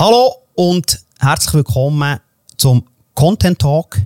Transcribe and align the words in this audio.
Hallo 0.00 0.32
und 0.54 0.96
herzlich 1.18 1.54
willkommen 1.54 2.20
zum 2.56 2.84
Content 3.14 3.58
Talk. 3.58 4.00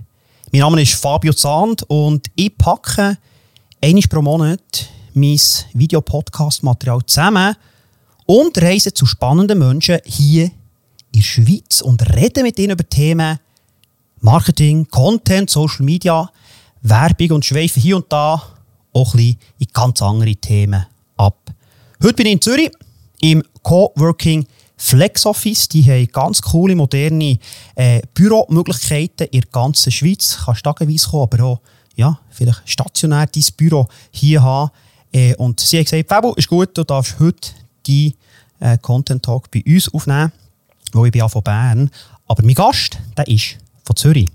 Mein 0.51 0.61
Name 0.61 0.81
ist 0.81 0.95
Fabio 0.95 1.33
Zahnd 1.33 1.83
und 1.83 2.25
ich 2.33 2.57
packe 2.57 3.19
einmal 3.79 4.01
pro 4.09 4.23
Monat 4.23 4.89
mein 5.13 5.39
Videopodcast-Material 5.73 7.05
zusammen 7.05 7.55
und 8.25 8.59
reise 8.59 8.91
zu 8.91 9.05
spannenden 9.05 9.59
Menschen 9.59 9.99
hier 10.03 10.45
in 10.45 10.51
der 11.13 11.21
Schweiz 11.21 11.81
und 11.81 12.01
rede 12.15 12.41
mit 12.41 12.57
ihnen 12.57 12.71
über 12.71 12.89
Themen 12.89 13.37
Marketing, 14.19 14.87
Content, 14.87 15.51
Social 15.51 15.85
Media, 15.85 16.27
Werbung 16.81 17.33
und 17.33 17.45
schweife 17.45 17.79
hier 17.79 17.97
und 17.97 18.11
da 18.11 18.41
auch 18.93 19.13
ein 19.13 19.17
bisschen 19.17 19.37
in 19.59 19.67
ganz 19.71 20.01
andere 20.01 20.35
Themen 20.37 20.87
ab. 21.17 21.37
Heute 22.01 22.15
bin 22.15 22.25
ich 22.25 22.33
in 22.33 22.41
Zürich 22.41 22.71
im 23.21 23.43
Coworking 23.61 24.39
Flex 24.41 24.53
Office, 25.25 25.67
die 25.69 25.83
haben 25.83 26.07
ganz 26.07 26.41
coole, 26.41 26.75
moderne 26.75 27.39
äh, 27.75 28.01
Büromöglichkeiten 28.13 29.27
in 29.27 29.41
der 29.41 29.49
ganzen 29.51 29.91
Schweiz. 29.91 30.37
Du 30.37 30.45
kannst 30.45 30.63
tageweise 30.63 31.09
kommen, 31.09 31.23
aber 31.23 31.43
auch 31.43 31.59
ja, 31.95 32.19
vielleicht 32.29 32.61
stationär 32.65 33.27
dein 33.27 33.43
Büro 33.55 33.87
hier 34.11 34.41
haben. 34.41 34.71
Äh, 35.11 35.35
und 35.35 35.59
sie 35.59 35.77
haben 35.77 35.85
gesagt, 35.85 36.09
Fabo, 36.09 36.33
ist 36.33 36.47
gut, 36.47 36.77
du 36.77 36.83
darfst 36.83 37.19
heute 37.19 37.49
die 37.85 38.15
äh, 38.59 38.77
Content 38.79 39.23
Talk 39.23 39.49
bei 39.51 39.63
uns 39.65 39.93
aufnehmen, 39.93 40.31
wo 40.91 41.05
ich 41.05 41.11
bin 41.11 41.19
ja 41.19 41.27
von 41.27 41.43
Bern. 41.43 41.89
Aber 42.27 42.43
mein 42.43 42.55
Gast, 42.55 42.97
der 43.17 43.27
ist 43.27 43.57
von 43.83 43.95
Zürich. 43.95 44.29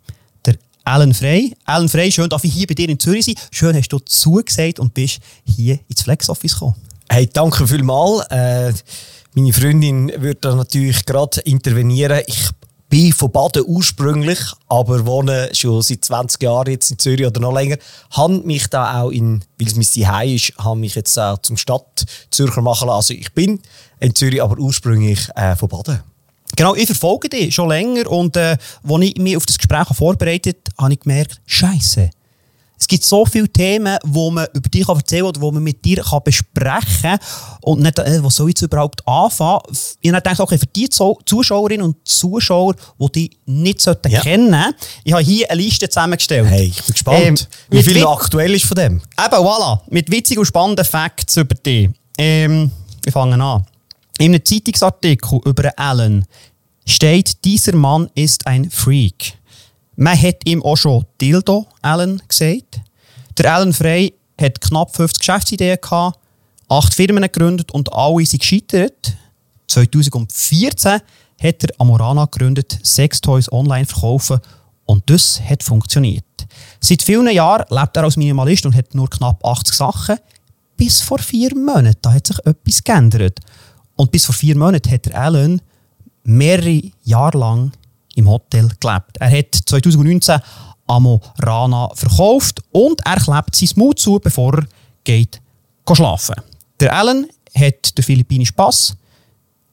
Der 0.46 0.56
Alan 0.84 1.14
Frey. 1.14 1.54
Alan 1.64 1.88
Frey, 1.88 2.12
schön, 2.12 2.28
dass 2.28 2.44
ich 2.44 2.52
hier 2.52 2.66
bei 2.66 2.74
dir 2.74 2.88
in 2.88 2.98
Zürich 2.98 3.24
sein. 3.24 3.34
Schön, 3.50 3.76
hast 3.76 3.88
du 3.88 3.98
zugesagt 3.98 4.78
und 4.78 4.94
bist 4.94 5.20
hier 5.44 5.80
ins 5.88 6.02
Flex 6.02 6.28
Office 6.28 6.52
gekommen. 6.52 6.74
Hey, 7.08 7.26
danke 7.26 7.66
vielmals. 7.66 8.26
Äh, 8.30 8.72
meine 9.34 9.52
Freundin 9.52 10.10
würde 10.16 10.40
da 10.40 10.54
natürlich 10.54 11.04
gerade 11.04 11.40
intervenieren. 11.40 12.22
Ich 12.26 12.50
bin 12.88 13.12
von 13.12 13.30
Baden 13.30 13.64
ursprünglich, 13.66 14.38
aber 14.68 15.04
wohne 15.06 15.50
schon 15.52 15.82
seit 15.82 16.04
20 16.04 16.42
Jahren 16.42 16.70
jetzt 16.70 16.90
in 16.90 16.98
Zürich 16.98 17.26
oder 17.26 17.40
noch 17.40 17.52
länger. 17.52 17.76
Habe 18.10 18.38
mich 18.38 18.66
da 18.68 19.02
auch 19.02 19.10
in, 19.10 19.44
weil 19.58 19.68
es 19.68 19.74
mein 19.74 19.84
Zuhause 19.84 20.34
ist, 20.34 20.52
habe 20.58 20.80
mich 20.80 20.94
jetzt 20.94 21.18
auch 21.18 21.38
zum 21.38 21.56
Stadtzürcher 21.56 22.62
machen 22.62 22.88
lassen. 22.88 22.96
Also 22.96 23.14
ich 23.14 23.32
bin 23.32 23.60
in 24.00 24.14
Zürich, 24.14 24.42
aber 24.42 24.58
ursprünglich 24.58 25.28
äh, 25.34 25.54
von 25.54 25.68
Baden. 25.68 26.00
Genau, 26.56 26.74
ich 26.74 26.86
verfolge 26.86 27.28
dich 27.28 27.54
schon 27.54 27.68
länger 27.68 28.10
und 28.10 28.36
äh, 28.36 28.56
als 28.82 29.02
ich 29.02 29.16
mich 29.18 29.36
auf 29.36 29.46
das 29.46 29.58
Gespräch 29.58 29.86
vorbereitet 29.94 30.56
habe, 30.72 30.84
habe 30.84 30.94
ich 30.94 31.00
gemerkt, 31.00 31.40
Scheiße, 31.46 32.10
es 32.78 32.86
gibt 32.86 33.04
so 33.04 33.26
viele 33.26 33.48
Themen, 33.48 33.98
wo 34.04 34.30
man 34.30 34.46
über 34.54 34.68
dich 34.68 34.88
erzählen 34.88 35.22
kann 35.22 35.28
oder 35.30 35.40
wo 35.40 35.50
man 35.50 35.62
mit 35.62 35.84
dir 35.84 36.02
kann 36.02 36.22
besprechen 36.24 36.84
kann. 37.02 37.18
Und 37.62 37.80
nicht, 37.80 37.98
äh, 37.98 38.22
was 38.22 38.36
soll 38.36 38.48
ich 38.48 38.52
jetzt 38.52 38.62
überhaupt 38.62 39.06
anfangen? 39.06 39.62
Ich 40.00 40.10
habe 40.10 40.22
gedacht, 40.22 40.40
okay, 40.40 40.58
für 40.58 40.66
die 40.66 40.88
Zuschauerinnen 40.88 41.84
und 41.84 41.96
Zuschauer, 42.06 42.76
die 43.00 43.12
dich 43.12 43.38
nicht 43.46 43.80
sollten 43.80 44.10
ja. 44.10 44.20
kennen 44.20 44.74
ich 45.04 45.12
habe 45.12 45.22
hier 45.22 45.50
eine 45.50 45.60
Liste 45.60 45.88
zusammengestellt. 45.88 46.46
Hey, 46.48 46.66
ich 46.66 46.82
bin 46.82 46.92
gespannt. 46.92 47.20
Ähm, 47.20 47.36
Wie 47.70 47.82
viel 47.82 48.06
aktuell 48.06 48.54
ist 48.54 48.66
von 48.66 48.76
dem? 48.76 48.94
Eben, 48.94 49.34
voilà. 49.34 49.80
Mit 49.88 50.10
witzigen 50.10 50.40
und 50.40 50.46
spannenden 50.46 50.84
Facts 50.84 51.36
über 51.36 51.54
dich. 51.54 51.90
Ähm, 52.16 52.70
wir 53.02 53.12
fangen 53.12 53.40
an. 53.40 53.64
In 54.18 54.34
einem 54.34 54.44
Zeitungsartikel 54.44 55.40
über 55.44 55.72
Alan 55.76 56.24
steht, 56.84 57.44
dieser 57.44 57.74
Mann 57.74 58.10
ist 58.14 58.46
ein 58.46 58.70
Freak. 58.70 59.34
Man 60.00 60.16
hat 60.16 60.36
ihm 60.44 60.62
auch 60.62 60.76
schon 60.76 61.04
Dildo 61.20 61.66
Allen 61.82 62.22
gesagt. 62.28 62.80
Der 63.36 63.52
Alan 63.52 63.72
Frey 63.72 64.14
hat 64.40 64.60
knapp 64.60 64.94
50 64.94 65.18
Geschäftsideen 65.18 65.76
gehabt, 65.82 66.20
acht 66.68 66.94
Firmen 66.94 67.24
gegründet 67.24 67.72
und 67.72 67.92
alle 67.92 68.24
sind 68.24 68.38
gescheitert. 68.38 69.16
2014 69.66 71.00
hat 71.42 71.64
er 71.64 71.68
Amorana 71.78 72.26
gegründet, 72.26 72.78
Sextoys 72.84 73.50
online 73.50 73.86
verkaufen 73.86 74.38
und 74.84 75.02
das 75.10 75.40
hat 75.40 75.64
funktioniert. 75.64 76.24
Seit 76.78 77.02
vielen 77.02 77.34
Jahren 77.34 77.66
lebt 77.68 77.96
er 77.96 78.04
als 78.04 78.16
Minimalist 78.16 78.66
und 78.66 78.76
hat 78.76 78.94
nur 78.94 79.10
knapp 79.10 79.44
80 79.44 79.74
Sachen. 79.74 80.18
Bis 80.76 81.00
vor 81.00 81.18
vier 81.18 81.56
Monaten 81.56 82.14
hat 82.14 82.28
sich 82.28 82.38
etwas 82.46 82.84
geändert. 82.84 83.40
Und 83.96 84.12
bis 84.12 84.26
vor 84.26 84.34
vier 84.36 84.56
Monaten 84.56 84.92
hat 84.92 85.06
der 85.06 85.20
Alan 85.20 85.60
mehrere 86.22 86.82
Jahre 87.02 87.38
lang 87.38 87.72
im 88.18 88.28
Hotel 88.28 88.68
gelebt. 88.80 89.16
Er 89.18 89.30
hat 89.30 89.54
2019 89.54 90.40
Amorana 90.86 91.90
verkauft 91.94 92.62
und 92.72 93.00
er 93.06 93.16
klebt 93.16 93.54
sein 93.54 93.68
Mut 93.76 93.98
zu, 93.98 94.18
bevor 94.18 94.54
er 94.54 94.66
geht 95.04 95.40
schlafen. 95.92 96.34
Der 96.80 96.94
Alan 96.94 97.26
hat 97.54 97.96
den 97.96 98.04
philippinischen 98.04 98.54
Pass 98.54 98.96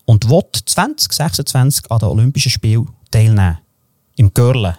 und 0.06 0.30
will 0.30 0.44
2026 0.66 1.92
an 1.92 2.00
den 2.00 2.10
Olympischen 2.10 2.52
Spielen 2.52 2.88
teilnehmen. 3.12 3.58
Im 4.16 4.34
Görle. 4.34 4.78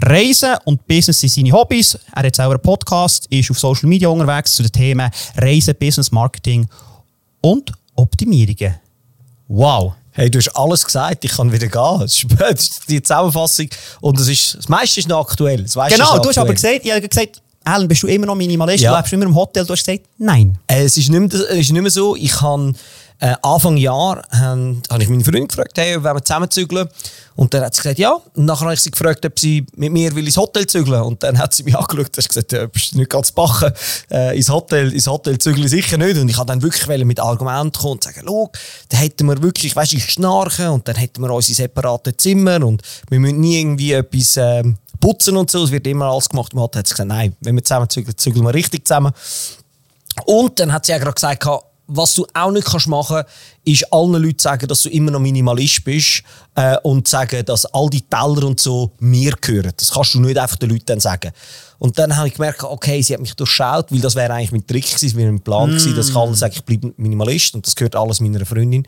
Reisen 0.00 0.56
und 0.64 0.86
Business 0.86 1.20
sind 1.20 1.30
seine 1.30 1.52
Hobbys. 1.52 1.98
Er 2.14 2.24
hat 2.24 2.36
selber 2.36 2.54
einen 2.54 2.62
Podcast, 2.62 3.26
ist 3.30 3.50
auf 3.50 3.58
Social 3.58 3.88
Media 3.88 4.08
unterwegs 4.08 4.54
zu 4.54 4.62
den 4.62 4.72
Themen 4.72 5.10
Reisen, 5.36 5.74
Business, 5.78 6.12
Marketing 6.12 6.66
und 7.40 7.72
Optimierungen. 7.94 8.76
Wow! 9.48 9.94
Hey, 10.16 10.30
du 10.30 10.38
hast 10.38 10.48
alles 10.56 10.84
gesagt, 10.84 11.24
ich 11.24 11.30
kann 11.30 11.52
wieder 11.52 11.68
gehen. 11.68 12.00
Das 12.00 12.24
ist 12.62 12.88
die 12.88 13.02
Zusammenfassung. 13.02 13.68
Und 14.00 14.18
das, 14.18 14.28
ist, 14.28 14.56
das 14.56 14.68
meiste 14.68 15.00
ist 15.00 15.08
noch 15.08 15.20
aktuell. 15.20 15.64
genau, 15.88 16.18
du 16.18 16.28
hast 16.28 16.38
aber 16.38 16.54
gesagt, 16.54 16.80
ich 16.82 16.90
habe 16.90 17.06
gesagt, 17.06 17.42
Alan, 17.64 17.86
bist 17.86 18.02
du 18.02 18.06
immer 18.06 18.26
noch 18.26 18.34
Minimalist? 18.34 18.82
Ja. 18.82 18.92
Du 18.92 18.96
lebst 18.96 19.12
immer 19.12 19.24
im 19.24 19.34
Hotel? 19.34 19.66
Du 19.66 19.72
hast 19.72 19.84
gesagt, 19.84 20.06
nein. 20.18 20.56
Äh, 20.68 20.84
es 20.84 20.96
ist 20.96 21.10
nicht 21.10 21.20
mehr, 21.20 21.40
es 21.50 21.58
ist 21.58 21.72
nicht 21.72 21.82
mehr 21.82 21.90
so. 21.90 22.16
Ich 22.16 22.40
habe 22.40 22.72
äh, 23.18 23.34
Anfang 23.42 23.76
Jahr 23.76 24.22
ähm, 24.32 24.82
habe 24.90 25.02
ich 25.02 25.08
meinen 25.08 25.24
Freund 25.24 25.48
gefragt, 25.48 25.72
hey, 25.76 26.02
wollen 26.02 26.16
wir 26.16 26.24
zusammenzügeln? 26.24 26.88
Und 27.34 27.52
dann 27.52 27.64
hat 27.64 27.74
sie 27.74 27.82
gesagt, 27.82 27.98
ja. 27.98 28.12
Und 28.34 28.44
nachher 28.44 28.64
habe 28.64 28.74
ich 28.74 28.80
sie 28.80 28.90
gefragt, 28.90 29.24
ob 29.24 29.38
sie 29.38 29.66
mit 29.76 29.92
mir 29.92 30.14
will 30.14 30.24
ins 30.24 30.36
Hotel 30.36 30.66
zügeln 30.66 31.02
Und 31.02 31.22
dann 31.22 31.38
hat 31.38 31.54
sie 31.54 31.62
mich 31.62 31.76
angeschaut 31.76 32.16
und 32.16 32.28
gesagt, 32.28 32.52
ja, 32.52 32.66
bist 32.66 32.92
du 32.92 32.98
nicht 32.98 33.10
ganz 33.10 33.32
bachen. 33.32 33.72
Äh, 34.10 34.36
ins 34.36 34.48
Hotel, 34.48 34.92
ins 34.92 35.06
Hotel 35.06 35.38
zügeln 35.38 35.68
sicher 35.68 35.96
nicht. 35.98 36.18
Und 36.18 36.28
ich 36.28 36.36
habe 36.36 36.46
dann 36.46 36.62
wirklich 36.62 37.04
mit 37.04 37.20
Argumenten 37.20 37.72
kommen 37.72 37.92
und 37.92 38.04
sagen, 38.04 38.22
schau, 38.24 38.50
dann 38.88 39.00
hätten 39.00 39.26
wir 39.26 39.42
wirklich, 39.42 39.74
weißt 39.74 39.92
du, 39.92 39.96
ich 39.96 40.10
schnarchen 40.10 40.68
und 40.68 40.88
dann 40.88 40.96
hätten 40.96 41.22
wir 41.22 41.30
unsere 41.30 41.54
separaten 41.54 42.18
Zimmer 42.18 42.64
und 42.64 42.82
wir 43.08 43.20
müssen 43.20 43.40
nie 43.40 43.60
irgendwie 43.60 43.92
etwas 43.92 44.36
äh, 44.36 44.62
putzen 45.00 45.36
und 45.36 45.50
so. 45.50 45.64
Es 45.64 45.70
wird 45.70 45.86
immer 45.86 46.06
alles 46.06 46.28
gemacht. 46.28 46.52
Und 46.54 46.62
hat 46.62 46.86
sie 46.86 46.92
gesagt, 46.92 47.08
nein, 47.08 47.34
wenn 47.40 47.54
wir 47.54 47.64
zusammen 47.64 47.88
zügeln, 47.88 48.16
zügeln 48.16 48.44
wir 48.44 48.54
richtig 48.54 48.86
zusammen. 48.86 49.12
Und 50.24 50.58
dann 50.58 50.72
hat 50.72 50.86
sie 50.86 50.92
ja 50.92 50.98
gerade 50.98 51.14
gesagt, 51.14 51.46
was 51.88 52.14
du 52.14 52.26
auch 52.34 52.50
nicht 52.50 52.66
kannst 52.66 52.88
machen 52.88 53.16
kannst, 53.16 53.30
ist 53.64 53.92
allen 53.92 54.22
Leuten 54.22 54.38
sagen, 54.38 54.66
dass 54.66 54.82
du 54.82 54.88
immer 54.88 55.10
noch 55.10 55.20
Minimalist 55.20 55.84
bist 55.84 56.22
äh, 56.54 56.76
und 56.82 57.06
sagen, 57.06 57.44
dass 57.44 57.66
all 57.66 57.88
die 57.90 58.02
Teller 58.02 58.44
und 58.44 58.60
so 58.60 58.92
mir 58.98 59.32
gehören. 59.40 59.72
Das 59.76 59.92
kannst 59.92 60.14
du 60.14 60.20
nicht 60.20 60.38
einfach 60.38 60.56
den 60.56 60.70
Leuten 60.70 60.86
dann 60.86 61.00
sagen. 61.00 61.32
Und 61.78 61.98
dann 61.98 62.16
habe 62.16 62.28
ich 62.28 62.34
gemerkt, 62.34 62.62
okay, 62.64 63.02
sie 63.02 63.14
hat 63.14 63.20
mich 63.20 63.34
durchschaut, 63.34 63.92
weil 63.92 64.00
das 64.00 64.14
wäre 64.14 64.32
eigentlich 64.32 64.52
mein 64.52 64.66
Trick 64.66 64.94
gewesen, 64.94 65.16
wäre 65.16 65.30
mein 65.30 65.40
Plan 65.40 65.68
mm. 65.68 65.72
gewesen, 65.72 65.96
dass 65.96 66.08
ich 66.08 66.16
allen 66.16 66.34
sage, 66.34 66.54
ich 66.56 66.64
bleibe 66.64 66.92
Minimalist 66.96 67.54
und 67.54 67.66
das 67.66 67.76
gehört 67.76 67.94
alles 67.94 68.20
meiner 68.20 68.44
Freundin. 68.46 68.86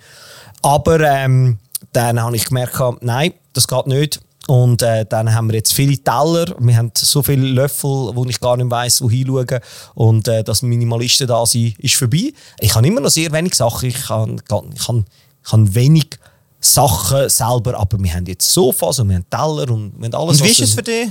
Aber 0.63 1.01
ähm, 1.01 1.59
dann 1.93 2.21
habe 2.21 2.37
ich 2.37 2.47
gemerkt, 2.47 2.81
nein, 3.03 3.35
das 3.53 3.69
geht 3.69 3.87
nicht. 3.87 4.21
Und 4.49 4.81
äh, 4.81 5.05
dann 5.05 5.35
haben 5.35 5.49
wir 5.49 5.57
jetzt 5.57 5.75
viele 5.75 5.99
Teller. 5.99 6.47
Wir 6.59 6.79
haben 6.79 6.91
so 6.97 7.23
viele 7.23 7.47
Löffel, 7.47 7.91
wo 8.15 8.25
ich 8.25 8.41
gar 8.41 8.57
nicht 8.57 8.71
weiss, 8.71 9.03
wo 9.03 9.11
hinschauen. 9.11 9.61
Und 9.95 10.27
äh, 10.27 10.43
das 10.43 10.63
Minimalisten 10.63 11.27
da 11.27 11.45
sind, 11.45 11.79
ist 11.79 11.97
vorbei. 11.97 12.33
Ich 12.59 12.75
habe 12.75 12.87
immer 12.87 13.03
noch 13.03 13.11
sehr 13.11 13.31
wenig 13.31 13.55
Sachen. 13.55 13.91
Ich 13.91 14.09
habe, 14.09 14.37
ich 14.75 14.89
habe, 14.89 15.05
ich 15.45 15.53
habe 15.53 15.75
wenig 15.75 16.19
Sachen 16.61 17.29
selber, 17.29 17.79
aber 17.79 18.03
wir 18.03 18.15
haben 18.15 18.25
jetzt 18.25 18.51
Sofas 18.51 18.99
und 19.01 19.11
wir 19.11 19.17
haben 19.17 19.27
Teller 19.29 19.71
und 19.71 19.93
wir 19.99 20.07
haben 20.07 20.15
alles. 20.15 20.41
Und 20.41 20.47
wie 20.47 20.51
ist 20.51 20.61
es 20.61 20.73
für 20.73 20.83
dich? 20.83 21.11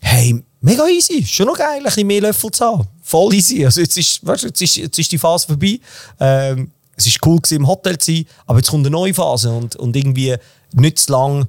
Hey, 0.00 0.44
mega 0.60 0.86
easy. 0.88 1.24
Schon 1.24 1.46
noch 1.46 1.56
geil, 1.56 1.78
ein 1.78 1.84
bisschen 1.84 2.06
mehr 2.06 2.20
Löffel 2.20 2.50
zu 2.50 2.66
haben. 2.66 2.86
Voll 3.02 3.32
easy. 3.32 3.64
Also 3.64 3.80
jetzt 3.80 3.96
ist, 3.96 4.26
weißt, 4.26 4.44
jetzt 4.44 4.60
ist, 4.60 4.76
jetzt 4.76 4.98
ist 4.98 5.10
die 5.10 5.16
Phase 5.16 5.46
vorbei. 5.46 5.80
Ähm, 6.20 6.70
es 6.96 7.06
war 7.06 7.30
cool 7.30 7.38
gewesen, 7.38 7.62
im 7.62 7.66
Hotel 7.66 7.96
zu 7.96 8.12
sein, 8.12 8.26
aber 8.44 8.58
jetzt 8.58 8.68
kommt 8.68 8.84
eine 8.84 8.90
neue 8.90 9.14
Phase 9.14 9.50
und, 9.50 9.74
und 9.76 9.96
irgendwie 9.96 10.36
nicht 10.74 10.98
zu 10.98 11.12
lang 11.12 11.46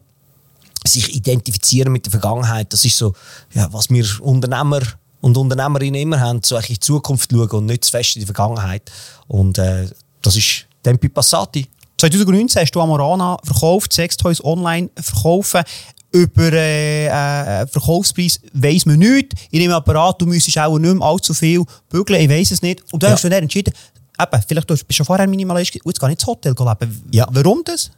sich 0.89 1.15
identifizieren 1.15 1.91
mit 1.91 2.05
der 2.05 2.11
Vergangenheit. 2.11 2.71
Das 2.73 2.83
ist 2.85 2.97
so, 2.97 3.13
ja, 3.53 3.71
was 3.71 3.89
wir 3.89 4.05
Unternehmer 4.21 4.81
und 5.21 5.37
Unternehmerinnen 5.37 6.01
immer 6.01 6.19
haben, 6.19 6.41
so 6.43 6.57
in 6.57 6.63
die 6.63 6.79
Zukunft 6.79 7.31
schauen 7.31 7.49
und 7.49 7.65
nicht 7.65 7.85
zu 7.85 7.91
fest 7.91 8.15
in 8.15 8.21
die 8.21 8.25
Vergangenheit. 8.25 8.89
Und 9.27 9.57
äh, 9.57 9.87
das 10.21 10.35
ist 10.35 10.65
Tempi 10.83 11.09
Passati. 11.09 11.67
2019 11.97 12.61
hast 12.61 12.71
du 12.71 12.81
Amorana 12.81 13.37
verkauft, 13.43 13.91
Sextoys 13.93 14.43
online 14.43 14.89
verkaufen. 14.95 15.63
Über 16.11 16.53
äh, 16.53 17.05
äh, 17.05 17.67
Verkaufspreis 17.67 18.39
weiss 18.53 18.85
man 18.85 18.97
nichts. 18.97 19.35
In 19.51 19.59
dem 19.59 19.71
Apparat, 19.71 20.19
du 20.19 20.25
müsstest 20.25 20.57
auch 20.57 20.79
nicht 20.79 20.95
mehr 20.95 21.05
allzu 21.05 21.33
viel 21.35 21.63
bügeln, 21.87 22.21
ich 22.21 22.29
weiss 22.29 22.51
es 22.51 22.61
nicht. 22.61 22.81
Und 22.91 23.03
dann 23.03 23.11
ja. 23.11 23.15
hast 23.15 23.23
du 23.23 23.29
dann 23.29 23.43
entschieden, 23.43 23.73
eben, 24.19 24.43
vielleicht 24.47 24.67
bist 24.67 24.85
du 24.87 24.93
schon 24.93 25.05
vorher 25.05 25.27
Minimalist, 25.27 25.75
jetzt 25.75 25.99
gar 25.99 26.07
nicht 26.07 26.19
ins 26.19 26.25
Hotel 26.25 26.55
leben. 26.57 27.03
Ja. 27.11 27.27
Warum 27.31 27.63
das? 27.63 27.91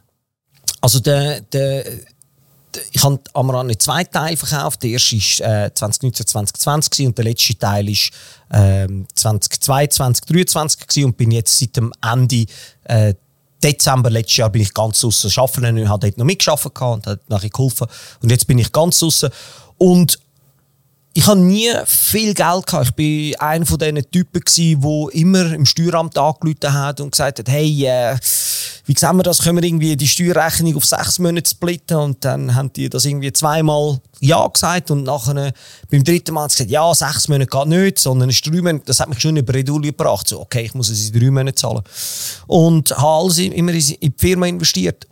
Also 0.80 1.00
der, 1.00 1.40
der 1.40 1.84
ich 2.92 3.02
habe 3.02 3.20
Amaran 3.34 3.70
in 3.70 3.78
zwei 3.78 4.04
Teile 4.04 4.36
verkauft. 4.36 4.82
Der 4.82 4.90
erste 4.90 5.16
war 5.16 5.66
äh, 5.66 5.74
2019, 5.74 6.26
2020 6.26 7.06
und 7.06 7.18
der 7.18 7.24
letzte 7.24 7.58
Teil 7.58 7.86
war 7.86 8.84
äh, 8.84 8.88
2022, 9.14 10.24
2023 10.24 11.04
und 11.04 11.16
bin 11.16 11.30
jetzt 11.30 11.58
seit 11.58 11.76
dem 11.76 11.92
Ende 12.02 12.46
äh, 12.84 13.14
Dezember 13.62 14.10
letztes 14.10 14.38
Jahr 14.38 14.50
bin 14.50 14.62
ich 14.62 14.74
ganz 14.74 15.04
außen 15.04 15.30
arbeiten 15.36 15.78
und 15.78 15.88
habe 15.88 16.06
dort 16.06 16.18
noch 16.18 16.24
mitgearbeitet 16.24 16.80
und 16.80 17.06
hat 17.06 17.20
nachher 17.28 17.50
geholfen. 17.50 17.86
Und 18.20 18.30
jetzt 18.30 18.46
bin 18.46 18.58
ich 18.58 18.72
ganz 18.72 19.02
außen. 19.02 19.30
Und 19.78 20.18
ich 21.14 21.26
habe 21.26 21.40
nie 21.40 21.70
viel 21.84 22.32
Geld 22.32 22.66
gehabt. 22.66 22.86
Ich 22.86 22.94
bin 22.94 23.34
einer 23.36 23.66
von 23.66 23.78
diesen 23.78 24.10
Typen 24.10 24.40
gsi, 24.40 24.76
wo 24.80 25.08
immer 25.10 25.52
im 25.52 25.66
Steueramt 25.66 26.16
angerufen 26.16 26.72
hat 26.72 27.00
und 27.00 27.10
gesagt 27.10 27.38
hat, 27.38 27.48
hey, 27.48 27.86
äh, 27.86 28.16
wie 28.86 28.94
sehen 28.98 29.16
wir 29.16 29.22
das? 29.22 29.42
Können 29.42 29.58
wir 29.58 29.64
irgendwie 29.64 29.94
die 29.94 30.08
Steuerrechnung 30.08 30.74
auf 30.76 30.86
sechs 30.86 31.18
Monate 31.18 31.48
splitten? 31.48 31.98
Und 31.98 32.24
dann 32.24 32.54
haben 32.54 32.72
die 32.72 32.88
das 32.88 33.04
irgendwie 33.04 33.32
zweimal 33.32 34.00
ja 34.20 34.46
gesagt 34.46 34.90
und 34.90 35.04
nachher 35.04 35.52
beim 35.90 36.02
dritten 36.02 36.34
Mal 36.34 36.48
gesagt, 36.48 36.70
ja, 36.70 36.94
sechs 36.94 37.28
Monate 37.28 37.50
geht 37.50 37.66
nicht, 37.66 37.98
sondern 37.98 38.30
es 38.30 38.36
ist 38.36 38.46
drei 38.46 38.62
Monate. 38.62 38.84
Das 38.86 39.00
hat 39.00 39.10
mich 39.10 39.20
schon 39.20 39.36
in 39.36 39.44
Bredouille 39.44 39.92
gebracht. 39.92 40.28
So, 40.28 40.40
okay, 40.40 40.62
ich 40.62 40.74
muss 40.74 40.88
es 40.88 41.10
in 41.10 41.20
drei 41.20 41.30
Monaten 41.30 41.56
zahlen. 41.56 41.82
Und 42.46 42.90
habe 42.90 43.06
alles 43.06 43.38
immer 43.38 43.72
in 43.72 43.80
die 44.00 44.14
Firma 44.16 44.46
investiert. 44.46 45.06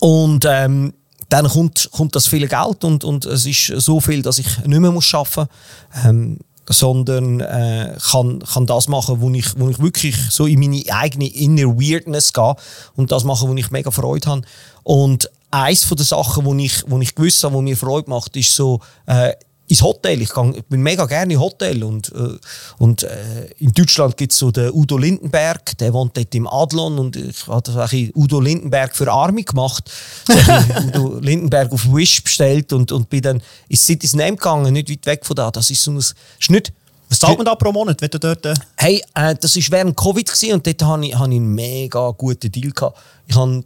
Und 0.00 0.46
ähm, 0.48 0.94
dann 1.28 1.48
kommt, 1.48 1.88
kommt 1.92 2.14
das 2.14 2.26
viele 2.26 2.48
Geld 2.48 2.84
und, 2.84 3.04
und 3.04 3.24
es 3.24 3.46
ist 3.46 3.66
so 3.66 4.00
viel, 4.00 4.22
dass 4.22 4.38
ich 4.38 4.58
nicht 4.64 4.80
mehr 4.80 4.92
muss 4.92 5.12
arbeiten 5.14 5.48
muss. 5.92 6.04
Ähm, 6.04 6.38
sondern 6.68 7.40
äh, 7.40 7.94
kann, 8.10 8.38
kann 8.38 8.66
das 8.66 8.88
machen, 8.88 9.20
wo 9.20 9.30
ich, 9.30 9.58
wo 9.58 9.68
ich 9.68 9.78
wirklich 9.80 10.16
so 10.30 10.46
in 10.46 10.60
meine 10.60 10.82
eigene 10.88 11.28
inner 11.28 11.76
Weirdness 11.76 12.32
gehe 12.32 12.54
und 12.96 13.12
das 13.12 13.24
machen, 13.24 13.48
wo 13.48 13.54
ich 13.54 13.70
mega 13.70 13.90
Freude 13.90 14.30
habe. 14.30 14.42
Und 14.82 15.30
eins 15.50 15.84
von 15.84 15.96
den 15.96 16.06
Sachen, 16.06 16.44
wo 16.44 16.54
ich, 16.54 16.82
wo 16.88 16.98
ich 17.00 17.14
gewusst 17.14 17.44
habe, 17.44 17.54
wo 17.54 17.60
mir 17.60 17.76
Freude 17.76 18.08
macht, 18.08 18.36
ist 18.36 18.54
so 18.54 18.80
äh, 19.06 19.32
ins 19.68 19.82
Hotel. 19.82 20.20
Ich, 20.20 20.28
kann, 20.28 20.54
ich 20.54 20.64
bin 20.64 20.82
mega 20.82 21.06
gerne 21.06 21.34
im 21.34 21.40
Hotel. 21.40 21.82
Und, 21.82 22.12
äh, 22.12 22.38
und 22.78 23.02
äh, 23.02 23.46
in 23.58 23.72
Deutschland 23.72 24.16
gibt 24.16 24.32
es 24.32 24.38
so 24.38 24.50
den 24.50 24.70
Udo 24.72 24.98
Lindenberg, 24.98 25.76
der 25.78 25.92
wohnt 25.92 26.16
dort 26.16 26.34
im 26.34 26.46
Adlon 26.46 26.98
und 26.98 27.16
ich 27.16 27.46
habe 27.46 28.10
Udo 28.14 28.40
Lindenberg 28.40 28.94
für 28.94 29.10
Arme 29.10 29.42
gemacht. 29.42 29.90
Udo 30.88 31.18
Lindenberg 31.18 31.72
auf 31.72 31.86
Wish 31.92 32.22
bestellt 32.22 32.72
und, 32.72 32.92
und 32.92 33.08
bin 33.08 33.22
dann 33.22 33.42
ins 33.68 33.84
City's 33.84 34.14
Name 34.14 34.36
gegangen, 34.36 34.72
nicht 34.72 34.90
weit 34.90 35.06
weg 35.06 35.26
von 35.26 35.36
da. 35.36 35.50
Das 35.50 35.70
ist 35.70 35.82
so 35.82 35.92
ein, 35.92 35.98
ist 35.98 36.14
nicht, 36.48 36.72
was 37.08 37.18
zahlt 37.18 37.38
man 37.38 37.44
da 37.44 37.54
pro 37.54 37.70
Monat, 37.72 38.00
wenn 38.00 38.10
du 38.10 38.18
dort... 38.18 38.44
Äh 38.46 38.54
hey, 38.76 39.02
äh, 39.14 39.34
das 39.34 39.56
war 39.56 39.78
während 39.78 39.96
Covid 39.96 40.26
gewesen, 40.26 40.54
und 40.54 40.66
dort 40.66 40.82
hatte 40.82 41.04
ich, 41.04 41.12
ich 41.12 41.20
einen 41.20 41.54
mega 41.54 42.10
guten 42.10 42.50
Deal. 42.50 42.70
Gehabt. 42.70 42.98
Ich 43.26 43.36
habe 43.36 43.62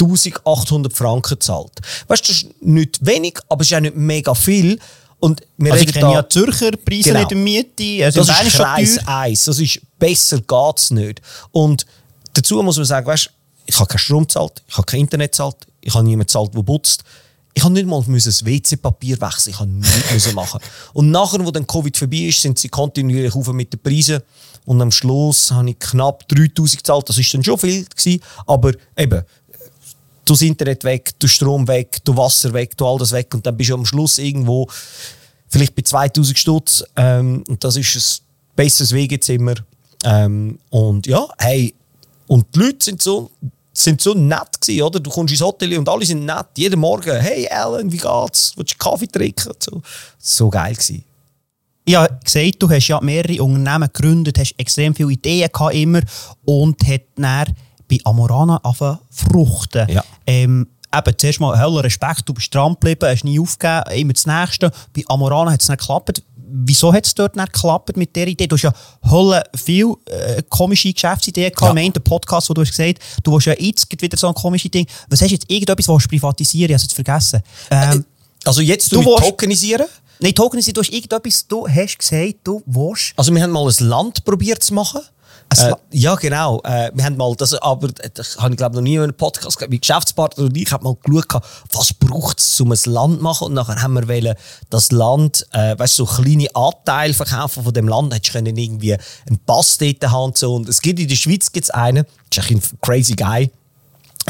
1800 0.00 0.92
Franken 0.92 1.34
gezahlt. 1.34 1.72
Weißt 2.08 2.28
du, 2.28 2.32
das 2.32 2.42
ist 2.42 2.62
nicht 2.62 3.04
wenig, 3.04 3.38
aber 3.48 3.62
es 3.62 3.70
ist 3.70 3.76
auch 3.76 3.80
nicht 3.80 3.96
mega 3.96 4.34
viel. 4.34 4.78
Und 5.20 5.40
wir 5.56 5.72
also 5.72 5.84
reden 5.84 6.10
ja 6.10 6.28
Zürcher 6.28 6.72
Preise 6.72 7.10
genau. 7.10 7.20
nicht 7.20 7.32
in 7.32 7.44
Miete. 7.44 8.04
Also 8.04 8.24
das 8.24 8.46
ist 8.46 8.56
Kreis 8.56 8.98
1. 9.06 9.44
Das 9.44 9.58
ist 9.58 9.80
besser 9.98 10.38
geht 10.38 10.78
es 10.78 10.90
nicht. 10.90 11.22
Und 11.50 11.86
dazu 12.34 12.62
muss 12.62 12.76
man 12.76 12.84
sagen, 12.84 13.06
weißt, 13.06 13.30
ich 13.66 13.78
habe 13.78 13.86
keinen 13.86 13.98
Strom 13.98 14.22
gezahlt, 14.24 14.62
ich 14.68 14.76
habe 14.76 14.84
kein 14.84 15.00
Internet 15.00 15.32
gezahlt, 15.32 15.56
ich 15.80 15.94
habe 15.94 16.04
niemanden 16.04 16.26
gezahlt, 16.26 16.54
der 16.54 16.62
putzt. 16.62 17.04
Ich 17.56 17.62
habe 17.62 17.72
nicht 17.72 17.86
mal 17.86 18.02
das 18.06 18.44
WC-Papier 18.44 19.20
wechseln, 19.20 19.50
ich 19.52 19.60
habe 19.60 19.70
nichts 19.70 20.32
machen. 20.32 20.60
Und 20.92 21.10
nachher, 21.10 21.44
wo 21.44 21.50
dann 21.52 21.66
Covid 21.66 21.96
vorbei 21.96 22.16
ist, 22.16 22.42
sind 22.42 22.58
sie 22.58 22.68
kontinuierlich 22.68 23.34
auf 23.34 23.46
mit 23.52 23.72
den 23.72 23.80
Preisen. 23.80 24.20
Und 24.66 24.82
am 24.82 24.90
Schluss 24.90 25.52
habe 25.52 25.70
ich 25.70 25.78
knapp 25.78 26.26
3000 26.28 26.78
gezahlt. 26.78 27.08
Das 27.08 27.16
war 27.16 27.24
dann 27.32 27.44
schon 27.44 27.58
viel 27.58 27.84
gewesen, 27.84 28.20
aber 28.46 28.72
eben, 28.96 29.22
du 30.24 30.32
das 30.32 30.42
Internet 30.42 30.84
weg, 30.84 31.12
du 31.18 31.26
Strom 31.26 31.66
weg, 31.68 31.98
du 32.04 32.16
Wasser 32.16 32.52
weg, 32.52 32.76
du 32.76 32.86
all 32.86 32.98
das 32.98 33.12
weg 33.12 33.34
und 33.34 33.44
dann 33.46 33.56
bist 33.56 33.70
du 33.70 33.74
am 33.74 33.86
Schluss 33.86 34.18
irgendwo 34.18 34.68
vielleicht 35.48 35.74
bei 35.74 35.82
2000 35.82 36.38
Stutz 36.38 36.84
ähm, 36.96 37.44
und 37.48 37.62
das 37.62 37.76
ist 37.76 37.96
ein 37.96 38.56
besseres 38.56 38.92
Wegezimmer 38.92 39.54
ähm, 40.04 40.58
und 40.70 41.06
ja, 41.06 41.26
hey, 41.38 41.74
und 42.26 42.46
die 42.54 42.58
Leute 42.58 42.84
sind 42.84 43.02
so, 43.02 43.30
sind 43.72 44.00
so 44.00 44.14
nett 44.14 44.60
gewesen, 44.60 44.82
oder? 44.82 45.00
Du 45.00 45.10
kommst 45.10 45.32
ins 45.32 45.42
Hotel 45.42 45.76
und 45.78 45.88
alle 45.88 46.06
sind 46.06 46.24
nett, 46.24 46.46
jeden 46.56 46.80
Morgen, 46.80 47.20
hey 47.20 47.48
Alan, 47.48 47.90
wie 47.90 47.98
geht's? 47.98 48.52
Willst 48.56 48.74
du 48.74 48.78
Kaffee 48.78 49.06
trinken? 49.06 49.52
So, 49.58 49.82
so 50.18 50.50
geil 50.50 50.74
gewesen. 50.74 51.04
Ja, 51.86 52.06
gesagt, 52.06 52.62
du 52.62 52.70
hast 52.70 52.88
ja 52.88 52.98
mehrere 53.00 53.42
Unternehmen 53.42 53.90
gegründet, 53.92 54.38
hast 54.38 54.54
extrem 54.56 54.94
viele 54.94 55.12
Ideen 55.12 55.50
gehabt 55.52 55.74
immer 55.74 56.00
und 56.44 56.86
hat 56.86 57.02
dann 57.16 57.54
bei 57.88 57.98
Amorana 58.04 58.58
anfangen 58.62 58.98
fruchten. 59.10 59.88
Ja. 59.88 60.04
Ähm, 60.26 60.68
eben, 60.94 61.18
zuerst 61.18 61.40
mal 61.40 61.58
heller 61.58 61.84
Respekt, 61.84 62.28
du 62.28 62.34
bist 62.34 62.54
dran 62.54 62.74
geblieben, 62.74 63.08
hast 63.08 63.24
nie 63.24 63.40
aufgegeben, 63.40 63.90
immer 63.92 64.12
das 64.12 64.26
Nächste. 64.26 64.70
Bei 64.94 65.02
Amorana 65.08 65.52
hat 65.52 65.62
es 65.62 65.68
nicht 65.68 65.80
geklappt. 65.80 66.22
Wieso 66.36 66.92
hat 66.92 67.06
es 67.06 67.14
dort 67.14 67.34
nicht 67.36 67.52
geklappt 67.52 67.96
mit 67.96 68.14
der 68.14 68.28
Idee? 68.28 68.46
Du 68.46 68.54
hast 68.54 68.62
ja 68.62 68.72
Hölle 69.10 69.42
viel 69.56 69.92
äh, 70.06 70.42
komische 70.48 70.92
Geschäftsideen 70.92 71.52
gehabt. 71.52 71.76
Ja. 71.76 71.82
Im 71.82 71.92
Podcast, 71.92 72.48
wo 72.48 72.54
du 72.54 72.60
hast 72.60 72.70
gesagt 72.70 73.00
du 73.22 73.32
willst 73.32 73.46
ja 73.46 73.54
jetzt 73.58 73.90
wieder 74.00 74.16
so 74.16 74.28
ein 74.28 74.34
komisches 74.34 74.70
Ding. 74.70 74.86
Was 75.08 75.20
hast 75.20 75.30
du 75.30 75.34
jetzt 75.34 75.50
irgendetwas, 75.50 75.88
was 75.88 76.02
du 76.04 76.08
privatisieren? 76.08 76.70
Ich 76.70 76.74
habe 76.74 76.76
es 76.76 76.82
jetzt 76.82 76.94
vergessen. 76.94 77.42
Ähm, 77.70 78.04
also 78.44 78.60
jetzt 78.60 78.92
du, 78.92 79.02
du 79.02 79.16
tokenisieren? 79.16 79.86
Nein, 80.20 80.34
tokenisieren, 80.34 80.74
du 80.74 80.80
hast 80.82 80.92
irgendetwas, 80.92 81.46
du 81.48 81.66
hast 81.66 81.98
gesagt, 81.98 82.34
du 82.44 82.62
willst... 82.66 83.14
Also 83.16 83.34
wir 83.34 83.42
haben 83.42 83.50
mal 83.50 83.68
ein 83.68 83.88
Land 83.88 84.24
probiert 84.24 84.62
zu 84.62 84.74
machen. 84.74 85.00
Äh, 85.60 85.74
ja, 85.92 86.14
genau. 86.14 86.60
Äh, 86.64 86.90
wir 86.94 87.04
haben 87.04 87.16
mal, 87.16 87.34
das, 87.36 87.54
aber 87.54 87.88
das 87.88 88.36
habe 88.38 88.54
ich 88.54 88.56
glaube 88.56 88.76
noch 88.76 88.82
nie 88.82 88.96
in 88.96 89.02
einem 89.02 89.14
Podcast 89.14 89.58
gehabt. 89.58 89.70
Mein 89.70 89.80
Geschäftspartner 89.80 90.44
und 90.44 90.56
ich 90.56 90.70
haben 90.72 90.84
mal 90.84 90.96
geschaut, 91.02 91.42
was 91.72 91.92
braucht 91.94 92.38
es, 92.38 92.60
um 92.60 92.72
ein 92.72 92.78
Land 92.86 93.18
zu 93.18 93.22
machen. 93.22 93.46
Und 93.48 93.54
nachher 93.54 93.80
haben 93.80 93.94
wir 93.94 94.08
wollen, 94.08 94.34
das 94.70 94.92
Land, 94.92 95.46
äh, 95.52 95.78
weißt 95.78 95.96
so 95.96 96.06
kleine 96.06 96.48
Anteile 96.54 97.14
verkaufen 97.14 97.64
von 97.64 97.72
dem 97.72 97.88
Land. 97.88 98.14
Hättest 98.14 98.32
können 98.32 98.56
irgendwie 98.56 98.94
einen 98.94 99.38
Pass 99.46 99.78
dort 99.78 100.02
haben 100.10 100.24
und 100.24 100.38
so. 100.38 100.54
Und 100.54 100.68
es 100.68 100.80
gibt 100.80 101.00
in 101.00 101.08
der 101.08 101.16
Schweiz 101.16 101.50
gibt's 101.52 101.70
einen, 101.70 102.04
das 102.30 102.44
ist 102.44 102.50
ein 102.50 102.62
crazy 102.80 103.14
guy. 103.14 103.50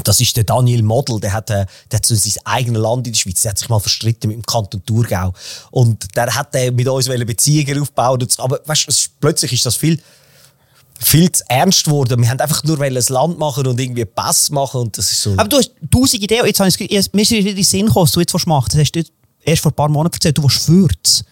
Das 0.02 0.20
ist 0.20 0.36
der 0.36 0.42
Daniel 0.42 0.82
Model, 0.82 1.20
der 1.20 1.32
hat, 1.32 1.50
äh, 1.50 1.66
der 1.90 1.98
hat 1.98 2.06
so 2.06 2.16
sein 2.16 2.32
eigenes 2.44 2.82
Land 2.82 3.06
in 3.06 3.12
der 3.12 3.18
Schweiz. 3.18 3.42
Der 3.42 3.50
hat 3.50 3.58
sich 3.58 3.68
mal 3.68 3.78
verstritten 3.78 4.28
mit 4.28 4.36
dem 4.36 4.42
Kanton 4.42 4.84
Thurgau. 4.84 5.32
Und 5.70 6.16
der 6.16 6.34
hat 6.34 6.54
äh, 6.56 6.72
mit 6.72 6.88
uns 6.88 7.06
Beziehungen 7.06 7.80
aufgebaut. 7.80 8.26
Aber 8.38 8.60
weißt, 8.66 9.20
plötzlich 9.20 9.52
ist 9.52 9.66
das 9.66 9.76
viel 9.76 10.00
viel 11.00 11.30
zu 11.30 11.42
ernst 11.48 11.84
geworden. 11.84 12.20
Wir 12.22 12.30
haben 12.30 12.40
einfach 12.40 12.62
nur 12.64 12.80
ein 12.80 12.94
Land 12.94 13.38
machen 13.38 13.66
und 13.66 13.80
irgendwie 13.80 14.04
Pass 14.04 14.50
machen 14.50 14.82
und 14.82 14.98
das 14.98 15.10
ist 15.10 15.22
so. 15.22 15.32
Aber 15.32 15.48
du 15.48 15.56
hast 15.58 15.72
tausend 15.90 16.22
Ideen. 16.22 16.46
Jetzt 16.46 16.60
habe 16.60 16.68
ich, 16.68 16.78
mir 17.12 17.22
ist 17.22 17.30
wieder 17.30 17.50
in 17.50 17.56
den 17.56 17.64
Sinn 17.64 17.86
gekommen, 17.86 18.04
was 18.04 18.12
du 18.12 18.20
jetzt 18.20 18.46
machst. 18.46 18.72
Das 18.72 18.80
hast 18.80 18.92
du 18.92 19.02
erst 19.44 19.62
vor 19.62 19.72
ein 19.72 19.74
paar 19.74 19.88
Monaten 19.88 20.14
erzählt. 20.14 20.38
Du 20.38 20.42
willst 20.42 20.64
Fürz 20.64 21.24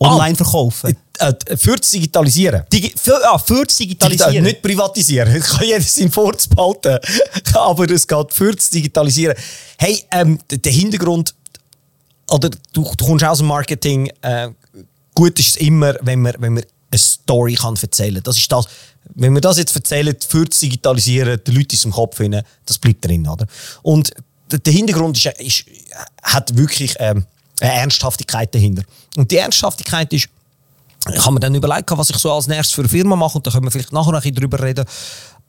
online 0.00 0.32
ah, 0.32 0.36
verkaufen. 0.36 0.96
Äh, 1.18 1.34
äh, 1.46 1.56
Fürz 1.56 1.90
digitalisieren. 1.90 2.64
Digi 2.72 2.92
für, 2.96 3.20
ah, 3.28 3.38
Fürz 3.38 3.76
digitalisieren. 3.76 4.32
Digital, 4.32 4.52
nicht 4.52 4.62
privatisieren. 4.62 5.36
Ich 5.36 5.44
kann 5.44 5.66
jeder 5.66 5.82
seinen 5.82 6.10
Furz 6.10 6.48
behalten. 6.48 6.98
Aber 7.54 7.90
es 7.90 8.06
geht 8.06 8.32
Fürz 8.32 8.70
digitalisieren. 8.70 9.36
Hey, 9.78 10.02
ähm, 10.10 10.38
der 10.50 10.72
Hintergrund, 10.72 11.34
oder 12.30 12.48
du, 12.72 12.90
du 12.96 13.04
kommst 13.04 13.24
aus 13.24 13.38
dem 13.38 13.48
Marketing, 13.48 14.10
äh, 14.22 14.48
gut 15.14 15.38
ist 15.38 15.48
es 15.48 15.56
immer, 15.56 15.94
wenn 16.00 16.22
man, 16.22 16.34
wenn 16.38 16.54
man 16.54 16.64
Story 17.30 17.54
kann 17.54 17.76
erzählen 17.80 18.14
kann. 18.14 18.22
Das 18.24 18.36
ist 18.36 18.50
das, 18.50 18.66
wenn 19.14 19.34
wir 19.34 19.40
das 19.40 19.58
jetzt 19.58 19.74
erzählen, 19.74 20.14
für 20.28 20.44
das 20.44 20.58
Digitalisieren, 20.58 21.40
die 21.46 21.50
Leute 21.52 21.76
im 21.84 21.92
Kopf 21.92 22.16
finden, 22.16 22.42
das 22.66 22.78
bleibt 22.78 23.04
drin. 23.04 23.26
Oder? 23.28 23.46
Und 23.82 24.10
der 24.50 24.72
Hintergrund 24.72 25.16
ist, 25.16 25.26
ist, 25.40 25.64
hat 26.22 26.56
wirklich 26.56 26.96
ähm, 26.98 27.24
eine 27.60 27.72
Ernsthaftigkeit 27.72 28.54
dahinter. 28.54 28.82
Und 29.16 29.30
die 29.30 29.36
Ernsthaftigkeit 29.36 30.12
ist, 30.12 30.28
ich 31.12 31.20
habe 31.20 31.34
mir 31.34 31.40
dann 31.40 31.54
überlegt, 31.54 31.90
was 31.92 32.10
ich 32.10 32.16
so 32.16 32.32
als 32.32 32.46
nächstes 32.46 32.74
für 32.74 32.82
eine 32.82 32.88
Firma 32.88 33.16
mache 33.16 33.38
und 33.38 33.46
da 33.46 33.50
können 33.50 33.64
wir 33.64 33.70
vielleicht 33.70 33.92
nachher 33.92 34.12
noch 34.12 34.18
ein 34.18 34.22
bisschen 34.22 34.36
drüber 34.36 34.62
reden. 34.62 34.84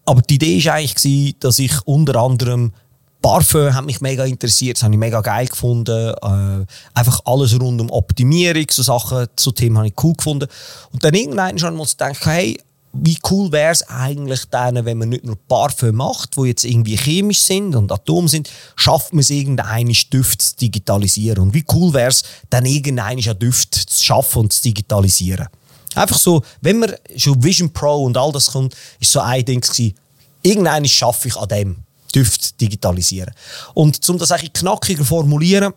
Aber 0.05 0.21
die 0.21 0.35
Idee 0.35 0.63
war 0.65 0.75
eigentlich, 0.75 1.35
dass 1.39 1.59
ich 1.59 1.73
unter 1.85 2.15
anderem 2.15 2.73
Parfum 3.21 3.73
hat 3.73 3.85
mich 3.85 4.01
mega 4.01 4.25
interessiert, 4.25 4.77
das 4.77 4.83
habe 4.83 4.93
ich 4.93 4.99
mega 4.99 5.21
geil 5.21 5.47
gefunden. 5.47 6.13
Äh, 6.21 6.65
einfach 6.93 7.19
alles 7.25 7.59
rund 7.59 7.79
um 7.79 7.91
Optimierung, 7.91 8.65
so 8.69 8.81
Sachen, 8.81 9.27
so 9.37 9.51
Themen 9.51 9.77
habe 9.77 9.87
ich 9.87 9.93
cool 10.03 10.13
gefunden. 10.13 10.47
Und 10.91 11.03
dann 11.03 11.13
irgendwann 11.13 11.59
schon 11.59 11.75
mal 11.75 11.85
gedacht, 11.85 12.25
hey, 12.25 12.57
wie 12.93 13.17
cool 13.29 13.51
wäre 13.51 13.71
es 13.71 13.87
eigentlich 13.87 14.45
dann, 14.49 14.83
wenn 14.83 14.97
man 14.97 15.09
nicht 15.09 15.23
nur 15.23 15.37
Parfüm 15.47 15.95
macht, 15.95 16.35
wo 16.35 16.45
jetzt 16.45 16.65
irgendwie 16.65 16.97
chemisch 16.97 17.39
sind 17.39 17.75
und 17.75 17.91
Atom 17.91 18.27
sind, 18.27 18.49
schafft 18.75 19.13
man 19.13 19.21
es 19.21 19.29
irgendeine 19.29 19.93
Düfte 20.11 20.43
zu 20.43 20.55
digitalisieren. 20.57 21.43
Und 21.43 21.53
wie 21.53 21.63
cool 21.71 21.93
wäre 21.93 22.09
es, 22.09 22.23
dann 22.49 22.65
irgendeine 22.65 23.21
Düfte 23.35 23.85
zu 23.85 24.03
schaffen 24.03 24.39
und 24.39 24.53
zu 24.53 24.63
digitalisieren. 24.63 25.47
Einfach 25.95 26.17
so, 26.17 26.41
wenn 26.61 26.79
man 26.79 26.93
schon 27.15 27.41
Vision 27.41 27.71
Pro 27.71 28.03
und 28.03 28.17
all 28.17 28.31
das 28.31 28.51
kommt, 28.51 28.75
ist 28.99 29.11
so 29.11 29.19
ein 29.19 29.45
Ding 29.45 29.61
gewesen, 29.61 29.93
irgendeine 30.41 30.87
schaffe 30.87 31.27
ich 31.27 31.37
an 31.37 31.47
dem 31.47 31.77
Düfte 32.11 32.49
digitalisieren. 32.59 33.33
Und 33.73 34.07
um 34.09 34.17
das 34.17 34.31
eigentlich 34.31 34.53
knackiger 34.53 35.05
formulieren, 35.05 35.73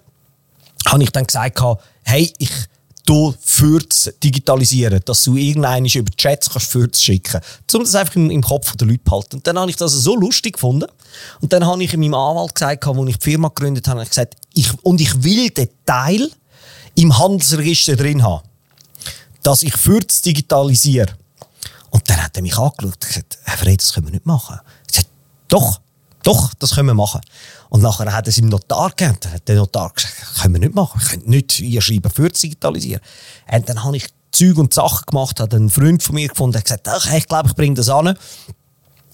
habe 0.86 1.02
ich 1.02 1.10
dann 1.10 1.26
gesagt, 1.26 1.60
hey, 2.04 2.32
ich 2.38 2.50
du 3.06 3.34
Fürz 3.38 4.10
digitalisieren, 4.22 5.00
dass 5.04 5.24
du 5.24 5.36
irgendeinen 5.36 5.86
über 5.86 6.10
Chats 6.16 6.50
kannst 6.50 7.02
schicken 7.02 7.32
kannst. 7.32 7.74
Um 7.74 7.82
das 7.82 7.94
einfach 7.94 8.16
im, 8.16 8.30
im 8.30 8.42
Kopf 8.42 8.74
der 8.76 8.86
Leute 8.86 9.00
zu 9.00 9.04
behalten. 9.04 9.36
Und 9.36 9.46
dann 9.46 9.58
habe 9.58 9.70
ich 9.70 9.76
das 9.76 9.92
so 9.92 10.16
lustig 10.16 10.54
gefunden. 10.54 10.86
Und 11.40 11.52
dann 11.52 11.66
habe 11.66 11.82
ich 11.84 11.94
meinem 11.96 12.14
Anwalt 12.14 12.54
gesagt, 12.54 12.86
als 12.86 13.08
ich 13.08 13.18
die 13.18 13.30
Firma 13.30 13.48
gegründet 13.48 13.86
habe, 13.88 14.02
ich 14.02 14.08
gesagt, 14.08 14.36
ich, 14.54 14.70
und 14.82 15.00
ich 15.00 15.22
will 15.22 15.50
den 15.50 15.68
Teil 15.84 16.30
im 16.94 17.18
Handelsregister 17.18 17.96
drin 17.96 18.22
haben, 18.22 18.42
dass 19.42 19.62
ich 19.62 19.76
Fürz 19.76 20.22
digitalisiere. 20.22 21.14
Und 21.90 22.08
dann 22.08 22.22
hat 22.22 22.36
er 22.36 22.42
mich 22.42 22.56
angeschaut 22.56 22.94
und 22.94 23.00
gesagt, 23.00 23.38
Herr 23.44 23.58
Fred, 23.58 23.80
das 23.80 23.92
können 23.92 24.06
wir 24.06 24.12
nicht 24.12 24.26
machen 24.26 24.58
doch, 25.48 25.80
doch, 26.24 26.54
das 26.54 26.74
können 26.74 26.88
wir 26.88 26.94
machen. 26.94 27.20
Und 27.68 27.82
nachher 27.82 28.12
hat 28.12 28.26
es 28.26 28.38
im 28.38 28.48
Notar 28.48 28.90
gegeben. 28.90 29.16
Dann 29.20 29.32
hat 29.34 29.48
der 29.48 29.56
Notar 29.56 29.90
gesagt, 29.90 30.14
das 30.20 30.42
können 30.42 30.54
wir 30.54 30.60
nicht 30.60 30.74
machen. 30.74 31.00
Wir 31.00 31.08
können 31.08 31.28
nicht 31.28 31.60
ihr 31.60 31.80
Schreiben 31.80 32.10
für 32.10 32.28
digitalisieren. 32.28 33.02
Und 33.50 33.68
dann 33.68 33.84
habe 33.84 33.96
ich 33.96 34.08
Zeug 34.32 34.58
und 34.58 34.74
Sachen 34.74 35.06
gemacht, 35.06 35.38
hat 35.38 35.54
einen 35.54 35.70
Freund 35.70 36.02
von 36.02 36.16
mir 36.16 36.28
gefunden, 36.28 36.56
hat 36.56 36.64
gesagt, 36.64 36.88
ich 37.14 37.28
glaube, 37.28 37.50
ich 37.50 37.54
bringe 37.54 37.74
das 37.74 37.88
an. 37.88 38.18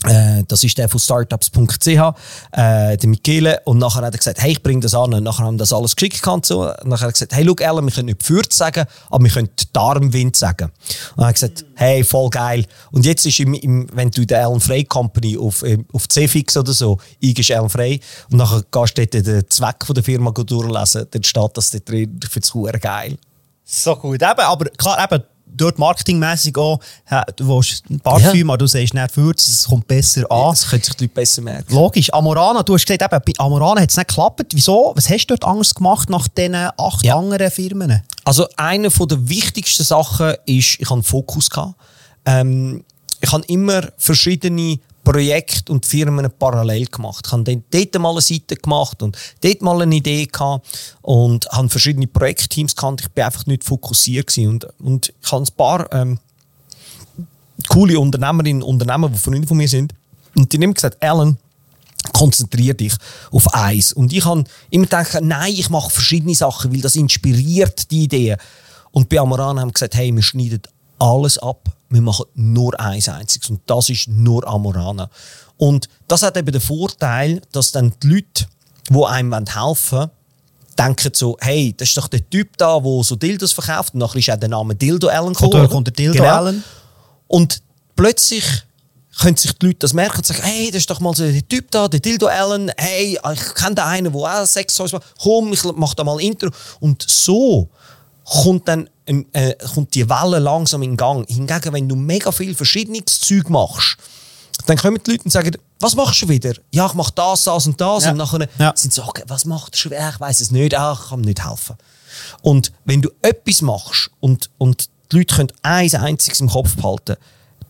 Äh, 0.07 0.45
das 0.49 0.64
ist 0.64 0.78
der 0.78 0.88
von 0.88 0.99
startups.ch, 0.99 1.87
äh, 1.87 2.97
der 2.97 3.09
Michele. 3.09 3.61
Und 3.64 3.78
nachher 3.78 4.02
hat 4.02 4.14
er 4.14 4.19
gesagt, 4.19 4.40
hey, 4.42 4.52
ich 4.52 4.62
bringe 4.62 4.80
das 4.80 4.95
an. 4.95 5.12
Und 5.12 5.23
nachher 5.23 5.45
haben 5.45 5.54
wir 5.54 5.59
das 5.59 5.73
alles 5.73 5.95
geschickt. 5.95 6.26
Und 6.26 6.49
nachher 6.49 6.80
hat 6.85 7.00
er 7.02 7.12
gesagt, 7.12 7.35
hey, 7.35 7.45
look, 7.45 7.61
Ellen, 7.61 7.85
wir 7.85 7.92
können 7.92 8.07
nicht 8.07 8.23
Fürth 8.23 8.52
sagen, 8.52 8.87
aber 9.11 9.25
wir 9.25 9.30
können 9.30 9.50
Darmwind 9.73 10.37
sagen. 10.37 10.71
Und 11.16 11.23
er 11.23 11.28
hat 11.28 11.35
gesagt, 11.35 11.64
hey, 11.75 12.02
voll 12.02 12.30
geil. 12.30 12.64
Und 12.92 13.04
jetzt 13.04 13.26
ist, 13.26 13.40
im, 13.40 13.54
im, 13.54 13.88
wenn 13.92 14.11
du 14.11 14.25
die 14.25 14.35
Ellen 14.35 14.61
Frey 14.61 14.85
Company 14.85 15.37
auf, 15.37 15.62
äh, 15.62 15.78
auf 15.92 16.09
CFX 16.09 16.57
oder 16.57 16.73
so 16.73 16.99
eingibst, 17.23 17.50
Ellen 17.50 17.69
Frey, 17.69 18.00
und 18.30 18.38
nachher 18.38 18.62
gehst 18.71 18.97
du 18.97 19.07
dort 19.07 19.26
den 19.26 19.50
Zweck 19.50 19.85
von 19.85 19.95
der 19.95 20.04
Firma 20.04 20.30
durchlesen, 20.30 21.07
dann 21.11 21.23
steht 21.23 21.50
das 21.54 21.71
dort 21.71 21.88
drin. 21.88 22.19
Ich 22.23 22.30
finde 22.30 22.75
es 22.75 22.80
geil. 22.80 23.19
So 23.64 23.95
gut. 23.97 24.23
Eben, 24.23 24.40
aber 24.40 24.64
klar, 24.71 25.04
eben, 25.04 25.23
dort 25.57 25.78
marketingmäßig 25.78 26.57
auch, 26.57 26.80
du 27.37 27.49
willst 27.49 27.88
ein 27.90 28.00
Parfüm, 28.00 28.47
ja. 28.49 28.54
aber 28.54 28.59
du 28.59 28.66
sagst 28.66 28.95
nicht 28.95 29.11
für 29.11 29.30
es 29.30 29.64
kommt 29.64 29.87
besser 29.87 30.30
an. 30.30 30.38
Ja, 30.38 30.50
das 30.50 30.69
können 30.69 30.83
sich 30.83 30.95
die 30.95 31.04
Leute 31.04 31.14
besser 31.14 31.42
merken. 31.42 31.75
Logisch. 31.75 32.12
Amorana, 32.12 32.62
du 32.62 32.75
hast 32.75 32.87
gesagt, 32.87 33.12
eben, 33.12 33.23
bei 33.25 33.45
Amorana 33.45 33.80
hat 33.80 33.90
es 33.90 33.97
nicht 33.97 34.09
geklappt. 34.09 34.47
Wieso? 34.52 34.92
Was 34.95 35.09
hast 35.09 35.26
du 35.26 35.37
dort 35.37 35.45
anders 35.45 35.75
gemacht 35.75 36.11
nach 36.11 36.28
diesen 36.28 36.54
acht 36.54 37.04
ja. 37.04 37.16
anderen 37.16 37.50
Firmen? 37.50 38.02
Also, 38.25 38.47
eine 38.57 38.88
der 38.88 39.28
wichtigsten 39.28 39.85
Sachen 39.85 40.35
ist, 40.47 40.78
ich 40.78 40.80
hatte 40.80 40.95
einen 40.95 41.02
Fokus. 41.02 41.49
Ähm, 42.25 42.85
ich 43.21 43.33
habe 43.33 43.45
immer 43.47 43.83
verschiedene 43.99 44.78
Projekte 45.04 45.73
und 45.73 45.87
Firmen 45.87 46.30
parallel 46.38 46.87
gemacht. 46.87 47.25
Ich 47.26 47.33
habe 47.33 47.62
dort 47.71 47.99
mal 47.99 48.11
eine 48.11 48.21
Seite 48.21 48.57
gemacht 48.57 49.02
und 49.02 49.16
dort 49.40 49.62
mal 49.62 49.80
eine 49.80 49.97
Idee 49.97 50.26
gehabt 50.26 50.66
und 51.02 51.47
habe 51.50 51.69
verschiedene 51.69 52.07
Projektteams 52.07 52.76
gehabt. 52.76 53.00
Ich 53.00 53.09
bin 53.09 53.25
einfach 53.25 53.47
nicht 53.47 53.64
fokussiert 53.64 54.26
gewesen. 54.26 54.49
und, 54.50 54.64
und 54.80 55.12
ich 55.23 55.33
habe 55.33 55.42
ein 55.42 55.57
paar 55.57 55.92
ähm, 55.92 56.19
coole 57.69 57.99
Unternehmerinnen 57.99 58.62
und 58.62 58.75
Unternehmer, 58.80 59.09
die 59.09 59.19
Freunde 59.19 59.49
von 59.49 59.57
mir 59.57 59.69
sind 59.69 59.95
und 60.37 60.52
die 60.52 60.59
haben 60.59 60.75
gesagt, 60.75 61.02
Alan, 61.02 61.38
konzentriere 62.12 62.75
dich 62.75 62.95
auf 63.30 63.52
eins. 63.54 63.92
Und 63.92 64.12
ich 64.12 64.25
habe 64.25 64.45
immer 64.71 64.85
gedacht, 64.85 65.19
nein, 65.23 65.52
ich 65.52 65.71
mache 65.71 65.90
verschiedene 65.90 66.35
Sachen, 66.35 66.73
weil 66.73 66.80
das 66.80 66.97
inspiriert 66.97 67.90
die 67.90 68.04
Ideen. 68.04 68.38
Und 68.90 69.09
bei 69.09 69.21
Amaran 69.21 69.61
haben 69.61 69.73
gesagt, 69.73 69.95
hey, 69.95 70.14
wir 70.14 70.23
schneiden 70.23 70.62
alles 70.99 71.38
ab 71.38 71.69
wir 71.90 72.00
machen 72.00 72.26
nur 72.35 72.78
eins 72.80 73.09
einziges 73.09 73.50
und 73.50 73.61
das 73.66 73.90
ist 73.90 74.09
nur 74.09 74.47
Amorana. 74.47 75.11
Und 75.59 75.88
das 76.09 76.23
hat 76.23 76.37
eben 76.37 76.52
den 76.52 76.61
Vorteil, 76.61 77.42
dass 77.52 77.73
dann 77.73 77.92
die 78.02 78.09
Leute, 78.09 78.47
die 78.88 79.04
einem 79.04 79.32
helfen 79.32 79.99
wollen, 79.99 80.11
denken 80.78 81.11
so, 81.12 81.37
hey, 81.40 81.75
das 81.76 81.88
ist 81.88 81.97
doch 81.99 82.09
der 82.09 82.28
Typ 82.30 82.56
da, 82.56 82.78
der 82.80 83.02
so 83.04 83.16
Dildos 83.16 83.52
verkauft. 83.52 83.94
Und 83.94 84.00
nachher 84.00 84.18
ist 84.18 84.30
auch 84.30 84.37
der 84.37 84.49
Name 84.49 84.75
Dildo 84.75 85.09
Allen 85.09 85.35
gekommen. 85.35 85.54
Oder 85.54 85.68
kommt 85.68 85.88
der 85.88 85.94
Dildo 85.94 86.23
genau. 86.23 86.35
Allen. 86.35 86.64
Und 87.28 87.62
plötzlich 87.97 88.44
können 89.18 89.37
sich 89.37 89.52
die 89.59 89.66
Leute 89.66 89.80
das 89.80 89.92
merken 89.92 90.18
und 90.18 90.26
sagen, 90.26 90.42
hey, 90.42 90.70
das 90.70 90.78
ist 90.78 90.90
doch 90.90 91.00
mal 91.00 91.14
so 91.14 91.25
der 91.25 91.47
Typ 91.47 91.70
da, 91.70 91.88
der 91.88 92.00
Dildo 92.00 92.26
Allen, 92.26 92.73
hey, 92.76 93.18
ich 93.32 93.54
kenne 93.54 93.75
den 93.75 93.85
einen, 93.85 94.12
der 94.12 94.23
auch 94.23 94.47
Sex 94.47 94.78
macht, 94.78 95.04
komm, 95.20 95.52
ich 95.52 95.62
mach 95.75 95.94
da 95.94 96.04
mal 96.04 96.14
ein 96.14 96.20
Intro. 96.20 96.50
Und 96.78 97.04
so 97.06 97.68
kommt 98.25 98.66
dann 98.68 98.88
äh, 99.33 99.55
kommt 99.75 99.95
die 99.95 100.09
Welle 100.09 100.38
langsam 100.38 100.83
in 100.83 100.97
Gang. 100.97 101.29
Hingegen, 101.29 101.73
wenn 101.73 101.88
du 101.88 101.97
mega 101.97 102.33
viel 102.33 102.55
verschiedenes 102.55 103.21
Zeug 103.21 103.49
machst, 103.49 103.97
dann 104.67 104.76
kommen 104.76 105.00
die 105.05 105.12
Leute 105.12 105.25
und 105.25 105.31
sagen, 105.31 105.57
was 105.81 105.97
machst 105.97 106.23
du 106.23 106.29
wieder? 106.29 106.52
Ja, 106.71 106.87
ich 106.87 106.95
mache 106.95 107.12
das, 107.14 107.45
das 107.45 107.67
und 107.67 107.81
das. 107.81 108.05
Ja. 108.05 108.11
Und 108.11 108.19
nachher 108.19 108.49
ja. 108.59 108.73
sind 108.76 108.93
sie 108.93 109.00
so, 109.00 109.09
okay, 109.09 109.25
was 109.26 109.45
macht 109.45 109.75
du 109.75 109.90
wieder? 109.90 110.11
Ich 110.11 110.21
weiß 110.21 110.40
es 110.40 110.50
nicht, 110.50 110.76
ah, 110.79 110.97
ich 111.00 111.09
kann 111.09 111.21
mir 111.21 111.26
nicht 111.26 111.45
helfen. 111.45 111.76
Und 112.43 112.73
wenn 112.85 113.02
du 113.02 113.11
etwas 113.23 113.62
machst 113.62 114.11
und, 114.21 114.50
und 114.59 114.88
die 115.11 115.19
Leute 115.19 115.35
können 115.35 115.52
eins 115.62 115.95
einziges 115.95 116.40
im 116.40 116.49
Kopf 116.49 116.76
behalten, 116.76 117.17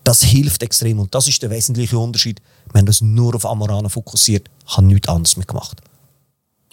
das 0.03 0.23
hilft 0.23 0.63
extrem. 0.63 0.99
Und 0.99 1.13
das 1.13 1.27
ist 1.27 1.41
der 1.41 1.49
wesentliche 1.49 1.97
Unterschied. 1.97 2.41
Wenn 2.73 2.85
du 2.85 2.91
es 2.91 3.01
nur 3.01 3.35
auf 3.35 3.45
Amorana 3.45 3.89
fokussiert, 3.89 4.49
habe 4.65 4.87
nichts 4.87 5.07
anderes 5.07 5.37
mehr 5.37 5.45
gemacht. 5.45 5.81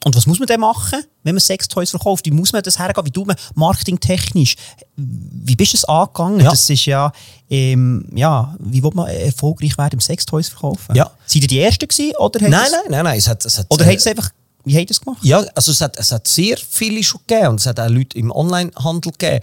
Und 0.05 0.15
was 0.15 0.27
muss 0.27 0.39
man 0.39 0.47
denn 0.47 0.61
machen, 0.61 1.03
wenn 1.25 1.35
man 1.35 1.41
Sextoys 1.41 1.91
verkauft? 1.91 2.25
Wie 2.27 2.31
muss 2.31 2.53
man 2.53 2.63
das 2.63 2.79
hergehen? 2.79 3.05
Wie 3.05 3.11
tut 3.11 3.27
man 3.27 3.37
marketingtechnisch? 3.55 4.55
Wie 4.97 5.57
bist 5.57 5.73
du 5.73 5.77
es 5.79 5.85
angegangen? 5.85 6.41
Ja. 6.41 6.51
Das 6.51 6.71
ist 6.71 6.87
ja, 6.87 7.13
ähm, 7.51 8.09
ja, 8.15 8.55
wie 8.61 8.83
will 8.83 8.93
man 8.95 9.09
erfolgreich 9.09 9.77
werden 9.77 9.95
im 9.95 10.01
Sextoys 10.01 10.49
verkaufen? 10.49 10.95
Ja. 10.95 11.11
Seid 11.27 11.43
ihr 11.43 11.49
die 11.49 11.61
Ersten 11.61 11.89
gewesen? 11.89 12.15
Oder 12.17 12.41
nein, 12.43 12.51
nein, 12.51 12.71
nein, 12.89 13.05
nein, 13.05 13.19
es 13.19 13.27
hat, 13.27 13.45
es 13.45 13.59
hat, 13.59 13.67
oder 13.71 13.85
äh, 13.87 13.91
hat 13.91 13.97
es 13.97 14.07
einfach 14.07 14.31
wie 14.65 14.77
habt 14.77 14.91
ihr 14.91 14.91
es 14.91 15.01
gemacht? 15.01 15.25
Ja, 15.25 15.39
also 15.55 15.73
es 15.73 15.81
hat, 15.81 15.99
es 15.99 16.13
hat 16.13 16.29
sehr 16.29 16.59
viele 16.59 17.03
schon 17.03 17.23
gegeben 17.27 17.49
und 17.49 17.61
es 17.61 17.67
hat 17.67 17.81
auch 17.81 17.89
Leute 17.89 18.19
im 18.19 18.31
Onlinehandel 18.31 19.13
gegeben. 19.13 19.41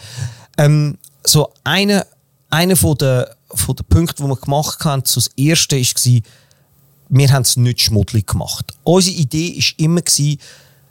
Ähm, 0.58 0.98
so 1.26 1.52
eine, 1.64 2.06
eine 2.52 2.76
von 2.76 2.96
der, 2.98 3.36
von 3.52 3.76
der 3.76 3.84
Punkte, 3.86 4.22
die 4.22 4.30
wir 4.30 4.36
gemacht 4.36 4.86
haben, 4.86 5.02
so 5.04 5.20
das 5.20 5.32
erste 5.36 5.78
war, 5.78 6.22
wir 7.10 7.32
haben 7.32 7.44
es 7.44 7.58
nicht 7.58 7.82
schmuddelig 7.82 8.28
gemacht. 8.28 8.74
Unsere 8.84 9.16
Idee 9.16 9.56
war 9.56 9.86
immer, 9.86 10.02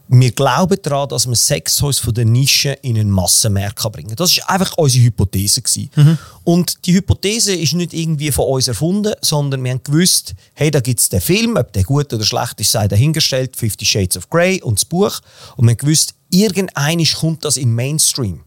wir 0.08 0.32
glauben 0.32 0.78
daran, 0.82 1.08
dass 1.08 1.26
man 1.26 1.34
Sextoys 1.34 1.98
von 1.98 2.12
der 2.12 2.26
Nische 2.26 2.72
in 2.82 2.98
einen 2.98 3.10
Massenmarkt 3.10 3.80
bringen 3.90 4.08
kann. 4.08 4.16
Das 4.16 4.36
war 4.36 4.50
einfach 4.50 4.76
unsere 4.76 5.04
Hypothese. 5.04 5.62
Mhm. 5.96 6.18
Und 6.44 6.84
die 6.84 6.94
Hypothese 6.94 7.54
ist 7.54 7.72
nicht 7.72 7.94
irgendwie 7.94 8.30
von 8.30 8.46
uns 8.46 8.68
erfunden, 8.68 9.14
sondern 9.22 9.64
wir 9.64 9.72
haben 9.72 9.82
gewusst, 9.82 10.34
hey, 10.52 10.70
da 10.70 10.80
gibt 10.80 11.00
es 11.00 11.08
den 11.08 11.22
Film, 11.22 11.56
ob 11.56 11.72
der 11.72 11.84
gut 11.84 12.12
oder 12.12 12.24
schlecht 12.24 12.60
ist, 12.60 12.72
sei 12.72 12.86
dahingestellt, 12.86 13.56
Fifty 13.56 13.86
Shades 13.86 14.16
of 14.16 14.28
Grey 14.28 14.60
und 14.60 14.78
das 14.78 14.84
Buch. 14.84 15.20
Und 15.56 15.66
wir 15.66 15.70
haben 15.70 15.78
gewusst, 15.78 16.14
irgendein 16.30 17.02
kommt 17.18 17.44
das 17.44 17.56
in 17.56 17.74
Mainstream. 17.74 18.40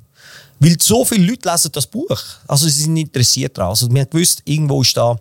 Weil 0.59 0.77
so 0.79 1.05
viele 1.05 1.25
Leute 1.25 1.50
lesen 1.50 1.71
das 1.71 1.88
Buch. 1.88 2.19
Also 2.47 2.67
sie 2.67 2.83
sind 2.83 2.97
interessiert 2.97 3.57
daran. 3.57 3.71
Also 3.71 3.91
wir 3.91 4.01
haben 4.01 4.09
gewusst, 4.09 4.41
irgendwo 4.45 4.81
ist 4.81 4.95
da 4.95 5.19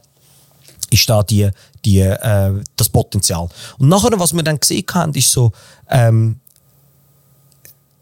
ist 0.90 1.08
da 1.08 1.22
die, 1.22 1.48
die, 1.86 2.00
äh, 2.00 2.52
das 2.76 2.88
Potenzial. 2.88 3.48
Und 3.78 3.88
nachher, 3.88 4.18
was 4.18 4.34
wir 4.34 4.42
dann 4.42 4.60
gesehen 4.60 4.84
haben, 4.92 5.14
ist 5.14 5.30
so, 5.30 5.52
ähm, 5.88 6.40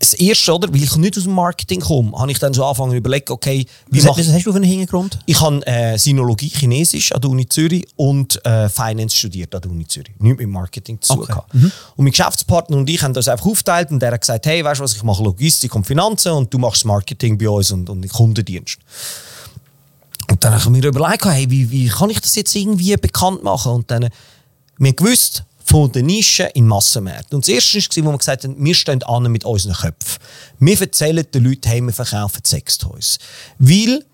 das 0.05 0.15
erste, 0.15 0.55
oder, 0.55 0.69
weil 0.69 0.83
ich 0.83 0.97
nicht 0.97 1.17
aus 1.17 1.25
dem 1.25 1.33
Marketing 1.33 1.81
komme, 1.81 2.13
habe 2.19 2.31
ich 2.31 2.39
dann 2.39 2.53
so 2.53 2.65
angefangen 2.65 2.91
zu 2.91 2.97
überlegen, 2.99 3.33
okay, 3.33 3.67
wie 3.91 3.99
was, 3.99 4.05
mach, 4.05 4.19
was 4.19 4.29
hast 4.29 4.45
du 4.45 4.51
für 4.53 4.57
einen 4.57 4.65
Hintergrund? 4.65 5.19
Ich 5.25 5.41
habe 5.41 5.67
äh, 5.67 5.97
Sinologie 5.97 6.49
Chinesisch 6.49 7.13
an 7.13 7.21
der 7.21 7.31
Uni 7.31 7.49
Zürich 7.49 7.87
und 7.97 8.45
äh, 8.45 8.69
Finance 8.69 9.17
studiert 9.17 9.55
an 9.55 9.63
der 9.63 9.71
Uni 9.71 9.87
Zürich. 9.87 10.13
Nicht 10.19 10.39
mit 10.39 10.49
Marketing 10.49 11.01
zu 11.01 11.15
tun. 11.15 11.23
Okay. 11.23 11.41
Mhm. 11.53 11.73
Und 11.97 12.05
mein 12.05 12.11
Geschäftspartner 12.11 12.77
und 12.77 12.91
ich 12.91 13.03
haben 13.03 13.15
das 13.15 13.29
einfach 13.29 13.47
aufgeteilt 13.47 13.91
und 13.91 14.01
der 14.01 14.13
hat 14.13 14.21
gesagt, 14.21 14.45
hey, 14.47 14.63
weißt 14.63 14.81
du 14.81 14.85
was, 14.85 14.95
ich 14.95 15.03
mache 15.03 15.23
Logistik 15.23 15.75
und 15.75 15.87
Finanzen 15.87 16.33
und 16.33 16.53
du 16.53 16.59
machst 16.59 16.85
Marketing 16.85 17.39
bei 17.39 17.49
uns 17.49 17.71
und, 17.71 17.89
und 17.89 18.07
Kundendienst. 18.09 18.79
Und 20.35 20.43
dann 20.43 20.53
habe 20.53 20.65
ich 20.65 20.83
mir 20.83 20.89
überlegt, 20.89 21.25
hey, 21.27 21.49
wie, 21.49 21.71
wie 21.71 21.87
kann 21.87 22.11
ich 22.11 22.19
das 22.19 22.35
jetzt 22.35 22.57
irgendwie 22.57 22.97
bekannt 22.97 23.45
machen? 23.45 23.71
Und 23.71 23.89
dann, 23.89 24.09
wir 24.79 24.93
gewusst, 24.93 25.45
von 25.65 25.93
der 25.93 26.03
Nische 26.03 26.51
in 26.55 26.67
Massenmärkten. 26.67 27.37
Und 27.37 27.47
das 27.47 27.55
erste 27.73 27.79
war, 27.79 28.07
wo 28.07 28.11
wir 28.15 28.19
gesagt 28.19 28.43
haben, 28.43 28.57
wir 28.59 28.75
stehen 28.75 29.01
an 29.05 29.31
mit 29.31 29.45
unseren 29.45 29.75
Köpfen. 29.75 30.21
Wir 30.59 30.81
erzählen 30.81 31.25
den 31.33 31.45
Leuten, 31.45 31.69
hey, 31.69 31.81
wir 31.81 31.93
verkaufen 31.93 32.41
Sextoys. 32.45 33.19
Weil 33.61 34.05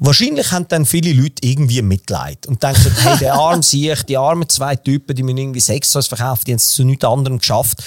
Wahrscheinlich 0.00 0.52
haben 0.52 0.68
dann 0.68 0.86
viele 0.86 1.12
Leute 1.12 1.44
irgendwie 1.44 1.82
Mitleid 1.82 2.46
und 2.46 2.62
denken, 2.62 2.94
hey, 2.98 3.18
der 3.18 3.34
arme 3.40 3.64
sich, 3.64 4.00
die 4.04 4.16
armen 4.16 4.48
zwei 4.48 4.76
Typen, 4.76 5.16
die 5.16 5.24
mir 5.24 5.36
irgendwie 5.36 5.58
Sextoys 5.58 6.06
verkaufen, 6.06 6.44
die 6.46 6.52
haben 6.52 6.58
es 6.58 6.70
zu 6.70 6.84
nichts 6.84 7.04
anderem 7.04 7.40
geschafft. 7.40 7.82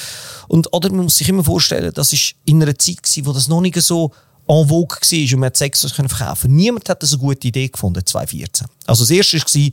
Und, 0.50 0.74
oder 0.74 0.90
man 0.90 1.06
muss 1.06 1.16
sich 1.16 1.30
immer 1.30 1.46
vorstellen, 1.46 1.94
das 1.94 2.12
war 2.12 2.20
in 2.44 2.62
einer 2.62 2.78
Zeit, 2.78 2.98
wo 3.24 3.32
das 3.32 3.48
noch 3.48 3.62
nicht 3.62 3.82
so 3.82 4.12
en 4.48 4.68
vogue 4.68 4.98
war 5.00 5.34
und 5.34 5.40
man 5.40 5.54
Sex 5.54 5.92
verkaufen 5.92 6.56
Niemand 6.56 6.90
hat 6.90 7.02
das 7.02 7.14
eine 7.14 7.22
gute 7.22 7.48
Idee 7.48 7.70
gefunden, 7.70 8.06
2014. 8.06 8.68
Also 8.86 9.04
das 9.04 9.12
erste 9.12 9.38
war, 9.38 9.72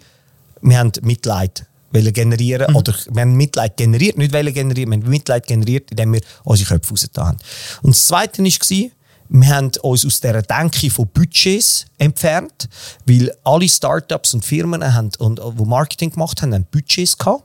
wir 0.62 0.78
haben 0.78 0.92
Mitleid 1.02 1.66
generieren 1.92 2.70
mhm. 2.70 2.76
oder 2.76 2.94
wir 3.10 3.22
haben 3.22 3.34
Mitleid 3.34 3.76
generiert, 3.76 4.18
nicht 4.18 4.32
generieren, 4.32 4.90
wir 4.92 4.98
haben 4.98 5.08
Mitleid 5.08 5.46
generiert, 5.46 5.90
indem 5.90 6.12
wir 6.14 6.20
unsere 6.44 6.68
Köpfe 6.68 6.90
rausgetan 6.90 7.26
haben. 7.26 7.38
Und 7.82 7.94
das 7.94 8.06
Zweite 8.06 8.42
war, 8.42 8.90
wir 9.30 9.48
haben 9.48 9.70
uns 9.82 10.04
aus 10.04 10.20
dieser 10.20 10.42
Denke 10.42 10.90
von 10.90 11.06
Budgets 11.08 11.86
entfernt, 11.98 12.68
weil 13.06 13.32
alle 13.44 13.68
Startups 13.68 14.34
und 14.34 14.44
Firmen, 14.44 14.94
haben, 14.94 15.10
und, 15.18 15.38
die 15.38 15.64
Marketing 15.64 16.10
gemacht 16.10 16.40
haben, 16.40 16.54
haben 16.54 16.66
Budgets 16.70 17.16
gehabt. 17.16 17.44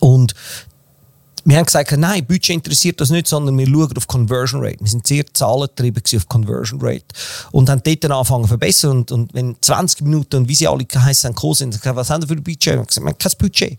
Und 0.00 0.34
wir 1.48 1.58
haben 1.58 1.64
gesagt, 1.64 1.96
nein, 1.96 2.26
Budget 2.26 2.56
interessiert 2.56 3.00
das 3.00 3.10
nicht, 3.10 3.28
sondern 3.28 3.56
wir 3.56 3.66
schauen 3.66 3.96
auf 3.96 4.08
Conversion 4.08 4.64
Rate. 4.64 4.80
Wir 4.80 4.88
sind 4.88 5.06
sehr 5.06 5.24
zahlentrieben 5.32 6.02
auf 6.16 6.28
Conversion 6.28 6.80
Rate 6.82 7.04
und 7.52 7.70
haben 7.70 7.80
dort 7.84 8.02
dann 8.02 8.10
angefangen 8.10 8.44
zu 8.44 8.48
verbessern. 8.48 8.90
Und, 8.90 9.12
und 9.12 9.32
wenn 9.32 9.54
20 9.60 10.02
Minuten 10.02 10.36
und 10.36 10.48
wie 10.48 10.56
sie 10.56 10.66
alle 10.66 10.84
geheißen 10.84 11.36
haben, 11.36 11.54
sind, 11.54 11.70
gesagt, 11.70 11.94
was 11.94 12.10
haben 12.10 12.22
wir 12.22 12.28
für 12.28 12.34
ein 12.34 12.42
Budget? 12.42 12.66
Wir 12.66 12.78
haben 12.78 12.86
gesagt, 12.86 13.04
wir 13.04 13.10
haben 13.10 13.18
kein 13.18 13.32
Budget. 13.38 13.78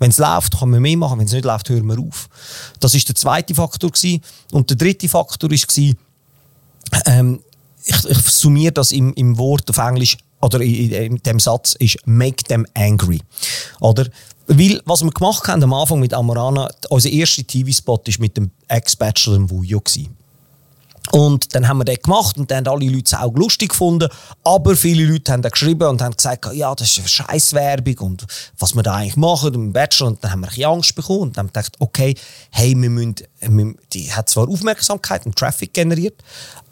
Wenn 0.00 0.10
es 0.10 0.18
läuft, 0.18 0.58
kann 0.58 0.68
man 0.68 0.82
mehr 0.82 0.96
machen. 0.96 1.20
Wenn 1.20 1.26
es 1.26 1.32
nicht 1.32 1.44
läuft, 1.44 1.68
hören 1.68 1.86
wir 1.86 1.98
auf. 2.00 2.28
Das 2.80 2.92
war 2.92 3.00
der 3.00 3.14
zweite 3.14 3.54
Faktor. 3.54 3.90
Gewesen. 3.92 4.20
Und 4.50 4.68
der 4.68 4.76
dritte 4.76 5.08
Faktor 5.08 5.48
war, 5.48 5.94
ähm, 7.06 7.40
ich, 7.84 8.04
ich 8.04 8.18
summiere 8.18 8.72
das 8.72 8.90
im, 8.90 9.14
im 9.14 9.38
Wort 9.38 9.70
auf 9.70 9.78
Englisch 9.78 10.18
oder 10.40 10.60
in, 10.60 10.90
in 10.90 11.16
dem 11.18 11.38
Satz 11.38 11.76
ist 11.78 11.98
«make 12.04 12.44
them 12.44 12.66
angry». 12.74 13.20
Oder? 13.80 14.08
Weil, 14.48 14.80
was 14.84 15.02
wir 15.02 15.10
gemacht 15.10 15.48
haben 15.48 15.62
am 15.62 15.72
Anfang 15.72 15.98
mit 15.98 16.14
Amorana, 16.14 16.70
unser 16.88 17.10
erster 17.10 17.46
TV-Spot 17.46 17.98
war 18.04 18.14
mit 18.18 18.36
dem 18.36 18.50
Ex-Bachelor 18.68 19.36
im 19.36 19.50
Wujo. 19.50 19.82
Und 21.12 21.54
dann 21.54 21.68
haben 21.68 21.78
wir 21.78 21.84
das 21.84 22.02
gemacht 22.02 22.36
und 22.36 22.50
dann 22.50 22.66
haben 22.66 22.74
alle 22.74 22.90
Leute 22.90 23.04
es 23.06 23.14
auch 23.14 23.34
lustig 23.34 23.70
gefunden. 23.70 24.08
Aber 24.44 24.74
viele 24.76 25.04
Leute 25.06 25.32
haben 25.32 25.42
dann 25.42 25.52
geschrieben 25.52 25.88
und 25.88 26.02
haben 26.02 26.16
gesagt, 26.16 26.52
ja, 26.52 26.74
das 26.74 26.90
ist 26.90 26.98
eine 26.98 27.08
Scheißwerbung 27.08 27.98
und 27.98 28.26
was 28.58 28.74
wir 28.74 28.82
da 28.82 28.94
eigentlich 28.94 29.16
machen 29.16 29.54
im 29.54 29.72
Bachelor. 29.72 30.08
Und 30.08 30.24
dann 30.24 30.32
haben 30.32 30.40
wir 30.40 30.48
ein 30.48 30.50
bisschen 30.50 30.70
Angst 30.70 30.94
bekommen 30.94 31.20
und 31.22 31.38
haben 31.38 31.46
gedacht, 31.48 31.76
okay, 31.78 32.14
hey, 32.50 32.74
wir 32.76 32.90
müssen, 32.90 33.16
wir, 33.40 33.74
die 33.92 34.12
hat 34.12 34.28
zwar 34.28 34.48
Aufmerksamkeit 34.48 35.26
und 35.26 35.36
Traffic 35.36 35.72
generiert, 35.72 36.22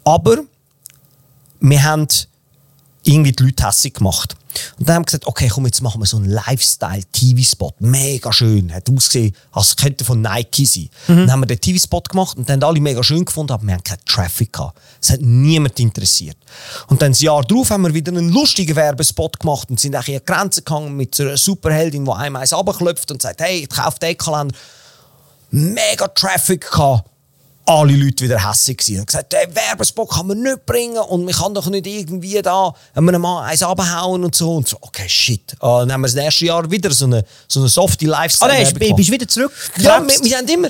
aber 0.03 0.39
wir 1.61 1.83
haben 1.83 2.07
irgendwie 3.05 3.31
die 3.31 3.43
Leute 3.43 3.65
hässlich 3.65 3.93
gemacht. 3.93 4.35
Und 4.79 4.87
dann 4.87 4.95
haben 4.95 5.01
wir 5.01 5.05
gesagt, 5.05 5.27
okay, 5.27 5.49
komm, 5.49 5.65
jetzt 5.65 5.81
machen 5.81 6.01
wir 6.01 6.05
so 6.05 6.17
einen 6.17 6.29
Lifestyle-TV-Spot. 6.29 7.73
Mega 7.79 8.31
schön. 8.31 8.73
Hat 8.73 8.89
ausgesehen, 8.89 9.35
als 9.51 9.75
könnte 9.75 10.05
von 10.05 10.21
Nike 10.21 10.65
sein. 10.65 10.89
Mhm. 11.07 11.17
Dann 11.17 11.31
haben 11.31 11.39
wir 11.41 11.47
den 11.47 11.59
TV-Spot 11.59 12.01
gemacht 12.01 12.37
und 12.37 12.47
dann 12.47 12.61
haben 12.61 12.69
alle 12.69 12.79
mega 12.79 13.03
schön 13.03 13.25
gefunden, 13.25 13.53
aber 13.53 13.63
wir 13.63 13.73
haben 13.73 13.83
keinen 13.83 14.03
Traffic 14.05 14.53
gehabt. 14.53 14.79
Es 15.01 15.11
hat 15.11 15.21
niemand 15.21 15.79
interessiert. 15.79 16.37
Und 16.87 17.01
dann 17.01 17.11
ein 17.11 17.15
Jahr 17.15 17.43
darauf 17.43 17.69
haben 17.69 17.83
wir 17.83 17.93
wieder 17.93 18.11
einen 18.11 18.29
lustigen 18.29 18.75
Werbespot 18.75 19.39
gemacht 19.39 19.69
und 19.69 19.79
sind 19.79 19.95
eigentlich 19.95 20.15
an 20.15 20.23
die 20.25 20.33
Grenze 20.33 20.61
gegangen 20.61 20.95
mit 20.95 21.19
einer 21.19 21.37
Superheldin, 21.37 22.05
die 22.05 22.11
einem 22.11 22.35
eins 22.37 22.53
runterklopft 22.53 23.11
und 23.11 23.21
sagt, 23.21 23.41
hey, 23.41 23.63
ich 23.63 23.69
kaufe 23.69 23.99
den 23.99 24.17
Kalender. 24.17 24.55
Mega 25.51 26.07
Traffic 26.07 26.69
gehabt 26.71 27.09
alle 27.65 27.95
Leute 27.95 28.23
wieder 28.23 28.47
hässlich 28.47 28.77
gewesen. 28.77 28.99
Und 28.99 29.07
gesagt, 29.07 29.33
den 29.33 29.55
Werbespot 29.55 30.09
kann 30.09 30.27
man 30.27 30.41
nicht 30.41 30.65
bringen 30.65 30.97
und 30.97 31.25
man 31.25 31.33
kann 31.33 31.53
doch 31.53 31.67
nicht 31.67 31.87
irgendwie 31.87 32.41
da 32.41 32.73
einem 32.93 33.21
Mann 33.21 33.43
eins 33.43 33.63
abhauen 33.63 34.23
und 34.23 34.35
so. 34.35 34.55
Und 34.55 34.67
so, 34.67 34.77
okay, 34.81 35.09
shit. 35.09 35.53
Uh, 35.55 35.79
dann 35.79 35.93
haben 35.93 36.01
wir 36.01 36.07
das 36.07 36.15
nächste 36.15 36.45
Jahr 36.45 36.69
wieder 36.69 36.91
so 36.91 37.05
eine, 37.05 37.25
so 37.47 37.59
eine 37.59 37.69
softe 37.69 38.05
lifestyle 38.05 38.51
Ah, 38.51 38.89
oh, 38.89 38.95
bist 38.95 39.11
wieder 39.11 39.27
zurück? 39.27 39.51
Ja, 39.77 40.01
wir, 40.01 40.23
wir, 40.23 40.37
haben 40.37 40.47
immer, 40.47 40.69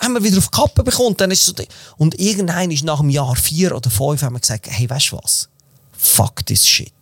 haben 0.00 0.14
wir 0.14 0.22
wieder 0.22 0.38
auf 0.38 0.48
die 0.48 0.56
Kappe 0.56 0.82
bekommen. 0.82 1.16
Dann 1.16 1.30
ist 1.30 1.44
so, 1.44 1.52
und 1.96 2.18
irgendein 2.20 2.70
ist 2.70 2.84
nach 2.84 3.00
dem 3.00 3.10
Jahr 3.10 3.34
vier 3.36 3.74
oder 3.74 3.90
fünf 3.90 4.22
haben 4.22 4.34
wir 4.34 4.40
gesagt, 4.40 4.66
hey, 4.68 4.88
weißt 4.88 5.12
du 5.12 5.18
was? 5.22 5.48
Fuck 5.92 6.46
this 6.46 6.66
shit. 6.66 6.92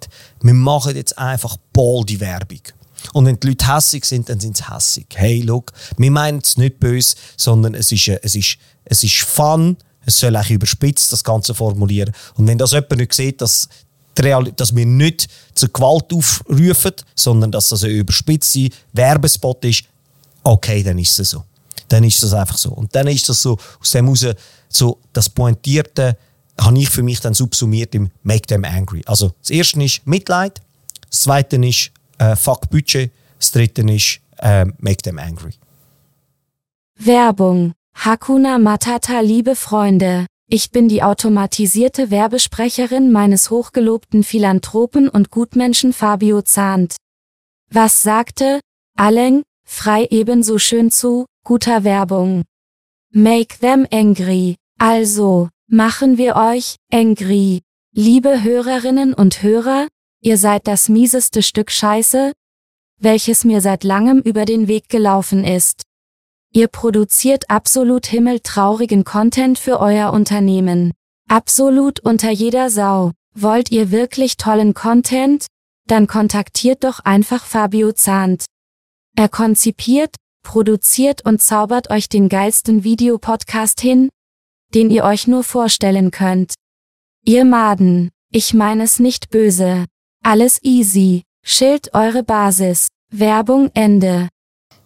Wir 0.42 0.54
machen 0.54 0.94
jetzt 0.96 1.18
einfach 1.18 1.56
baldi 1.72 2.20
Werbung. 2.20 2.62
Und 3.12 3.26
wenn 3.26 3.38
die 3.38 3.48
Leute 3.48 3.74
hässig 3.74 4.04
sind, 4.04 4.28
dann 4.28 4.40
sind 4.40 4.56
sie 4.56 4.68
hässig. 4.68 5.06
Hey, 5.14 5.40
look, 5.40 5.72
wir 5.96 6.10
meinen 6.10 6.40
es 6.42 6.56
nicht 6.56 6.80
böse, 6.80 7.16
sondern 7.36 7.74
es 7.74 7.92
ist, 7.92 8.08
es 8.08 8.34
ist 8.34 8.58
es 8.88 9.04
ist 9.04 9.20
Fun, 9.20 9.76
es 10.04 10.18
soll 10.18 10.36
auch 10.36 10.48
überspitzt 10.48 11.12
das 11.12 11.22
Ganze 11.22 11.54
formulieren. 11.54 12.12
Und 12.34 12.46
wenn 12.46 12.58
das 12.58 12.72
jemand 12.72 12.96
nicht 12.96 13.14
sieht, 13.14 13.40
dass, 13.40 13.68
dass 14.14 14.74
wir 14.74 14.86
nicht 14.86 15.28
zur 15.54 15.68
Gewalt 15.68 16.12
aufrufen, 16.12 16.94
sondern 17.14 17.52
dass 17.52 17.68
das 17.68 17.84
ein 17.84 17.90
überspitzter 17.90 18.68
Werbespot 18.94 19.64
ist, 19.66 19.84
okay, 20.42 20.82
dann 20.82 20.98
ist 20.98 21.18
es 21.18 21.30
so. 21.30 21.44
Dann 21.88 22.04
ist 22.04 22.22
das 22.22 22.32
einfach 22.32 22.56
so. 22.56 22.70
Und 22.70 22.94
dann 22.94 23.06
ist 23.06 23.28
das 23.28 23.42
so, 23.42 23.58
aus 23.80 23.90
dem 23.90 24.06
heraus, 24.06 24.34
so 24.68 24.98
das 25.12 25.28
Pointierte, 25.28 26.16
habe 26.58 26.78
ich 26.78 26.88
für 26.88 27.02
mich 27.02 27.20
dann 27.20 27.34
subsumiert 27.34 27.94
im 27.94 28.10
Make 28.22 28.46
them 28.46 28.64
angry. 28.64 29.02
Also 29.06 29.32
das 29.40 29.50
erste 29.50 29.82
ist 29.82 30.06
Mitleid, 30.06 30.60
das 31.10 31.20
zweite 31.20 31.56
ist 31.56 31.92
äh, 32.18 32.36
Fuck 32.36 32.70
Budget, 32.70 33.12
das 33.38 33.52
dritte 33.52 33.82
ist 33.82 34.20
äh, 34.38 34.66
Make 34.78 35.02
them 35.02 35.18
angry. 35.18 35.52
Werbung 36.96 37.72
Hakuna 37.94 38.58
Matata 38.58 39.20
liebe 39.20 39.56
Freunde, 39.56 40.26
ich 40.48 40.70
bin 40.70 40.88
die 40.88 41.02
automatisierte 41.02 42.10
Werbesprecherin 42.10 43.10
meines 43.10 43.50
hochgelobten 43.50 44.22
Philanthropen 44.22 45.08
und 45.08 45.30
Gutmenschen 45.30 45.92
Fabio 45.92 46.42
Zahnt. 46.42 46.96
Was 47.70 48.02
sagte, 48.02 48.60
Aleng, 48.96 49.42
frei 49.64 50.06
ebenso 50.10 50.58
schön 50.58 50.90
zu, 50.90 51.26
guter 51.44 51.84
Werbung. 51.84 52.44
Make 53.10 53.58
them 53.60 53.86
angry, 53.90 54.56
also, 54.78 55.48
machen 55.66 56.18
wir 56.18 56.36
euch, 56.36 56.76
angry. 56.92 57.62
Liebe 57.92 58.42
Hörerinnen 58.42 59.12
und 59.12 59.42
Hörer, 59.42 59.88
ihr 60.20 60.38
seid 60.38 60.66
das 60.66 60.88
mieseste 60.88 61.42
Stück 61.42 61.70
Scheiße, 61.70 62.32
welches 63.00 63.44
mir 63.44 63.60
seit 63.60 63.84
langem 63.84 64.20
über 64.20 64.44
den 64.44 64.68
Weg 64.68 64.88
gelaufen 64.88 65.44
ist. 65.44 65.82
Ihr 66.52 66.68
produziert 66.68 67.50
absolut 67.50 68.06
himmeltraurigen 68.06 69.04
Content 69.04 69.58
für 69.58 69.80
euer 69.80 70.12
Unternehmen. 70.12 70.92
Absolut 71.28 72.00
unter 72.00 72.30
jeder 72.30 72.70
Sau. 72.70 73.12
Wollt 73.34 73.70
ihr 73.70 73.90
wirklich 73.90 74.36
tollen 74.36 74.74
Content? 74.74 75.46
Dann 75.86 76.06
kontaktiert 76.06 76.84
doch 76.84 77.00
einfach 77.00 77.44
Fabio 77.44 77.92
Zahnt. 77.92 78.46
Er 79.16 79.28
konzipiert, 79.28 80.16
produziert 80.42 81.24
und 81.24 81.42
zaubert 81.42 81.90
euch 81.90 82.08
den 82.08 82.28
geilsten 82.28 82.82
Videopodcast 82.82 83.80
hin, 83.80 84.08
den 84.74 84.90
ihr 84.90 85.04
euch 85.04 85.26
nur 85.26 85.44
vorstellen 85.44 86.10
könnt. 86.10 86.54
Ihr 87.24 87.44
Maden, 87.44 88.10
ich 88.30 88.54
meine 88.54 88.84
es 88.84 88.98
nicht 88.98 89.30
böse. 89.30 89.84
Alles 90.22 90.58
easy. 90.62 91.22
Schild 91.44 91.94
eure 91.94 92.22
Basis. 92.22 92.88
Werbung 93.10 93.70
Ende. 93.74 94.28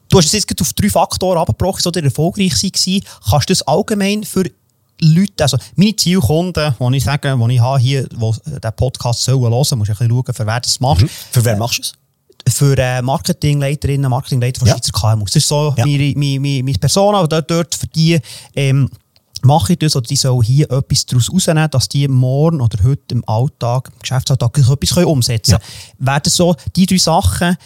Du 0.09 0.19
hast 0.19 0.27
es 0.27 0.33
jetzt 0.33 0.61
auf 0.61 0.73
drei 0.75 0.91
Faktoren 0.91 1.39
abgebrochen, 1.39 1.91
die 1.91 2.01
erfolgreich 2.01 2.53
waren. 2.53 3.03
Kannst 3.31 3.49
du 3.49 3.53
das 3.53 3.63
allgemein 3.63 4.25
für 4.25 4.45
Leute, 5.01 5.43
also 5.43 5.57
meine 5.75 5.97
Zielkunden, 5.97 6.75
die 6.79 6.97
ich 6.97 7.05
sage, 7.05 7.37
die 7.37 7.55
ich 7.55 7.61
habe 7.61 7.81
hier, 7.81 8.07
die 8.07 8.17
diesen 8.17 8.73
Podcast 8.77 9.23
sollen 9.23 9.41
hören, 9.41 9.53
musst 9.53 9.71
du 9.71 9.77
ein 9.77 9.81
bisschen 9.81 10.11
schauen, 10.11 10.35
für 10.35 10.47
wer 10.47 10.61
du 10.61 10.67
es 10.67 10.81
machst. 10.81 11.03
Mhm. 11.03 11.09
Für 11.31 11.45
wer 11.45 11.57
machst 11.57 11.79
du 11.79 11.83
es? 11.83 12.55
Für 12.55 12.77
äh, 12.77 13.03
Marketingleiterinnen, 13.03 14.11
Marketingleiter 14.11 14.61
von 14.61 14.69
ja. 14.69 14.75
Schweizer 14.75 14.93
KMUs. 14.93 15.31
Das 15.31 15.37
ist 15.43 15.49
so 15.49 15.75
ja. 15.77 15.87
meine, 15.87 16.13
meine, 16.17 16.41
meine, 16.41 16.63
meine 16.63 16.79
Persona, 16.79 17.27
dort, 17.27 17.51
dort 17.51 17.75
für 17.75 17.87
die 17.87 18.19
ähm, 18.55 18.89
mache 19.45 19.75
ich 19.75 19.79
das 19.79 19.97
oder 19.97 20.07
die 20.07 20.17
sollen 20.17 20.43
hier 20.43 20.71
etwas 20.71 21.07
daraus 21.07 21.33
rausnehmen, 21.33 21.71
dass 21.71 21.89
die 21.89 22.09
morgen 22.09 22.61
oder 22.61 22.83
heute 22.83 23.15
im 23.15 23.29
Alltag, 23.29 23.91
im 23.93 23.99
Geschäftsalltag 24.01 24.59
etwas 24.59 24.97
umsetzen 25.05 25.53
können. 25.53 25.65
Ja. 25.99 26.07
Werden 26.07 26.31
so 26.31 26.55
die 26.77 26.87
drei 26.87 26.99
Sachen, 26.99 27.57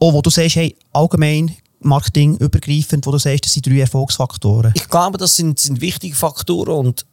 auch 0.00 0.12
wo 0.12 0.20
du 0.20 0.30
sagst, 0.30 0.56
hey, 0.56 0.76
allgemein 0.92 1.54
Marketing 1.80 2.36
übergreifend, 2.36 3.06
wo 3.06 3.12
du 3.12 3.18
sagst, 3.18 3.44
das 3.44 3.52
sind 3.52 3.66
drei 3.66 3.80
Erfolgsfaktoren? 3.80 4.72
Ich 4.74 4.88
glaube, 4.88 5.18
das 5.18 5.36
sind, 5.36 5.58
sind 5.58 5.80
wichtige 5.80 6.14
Faktoren 6.14 6.86
und 6.86 7.06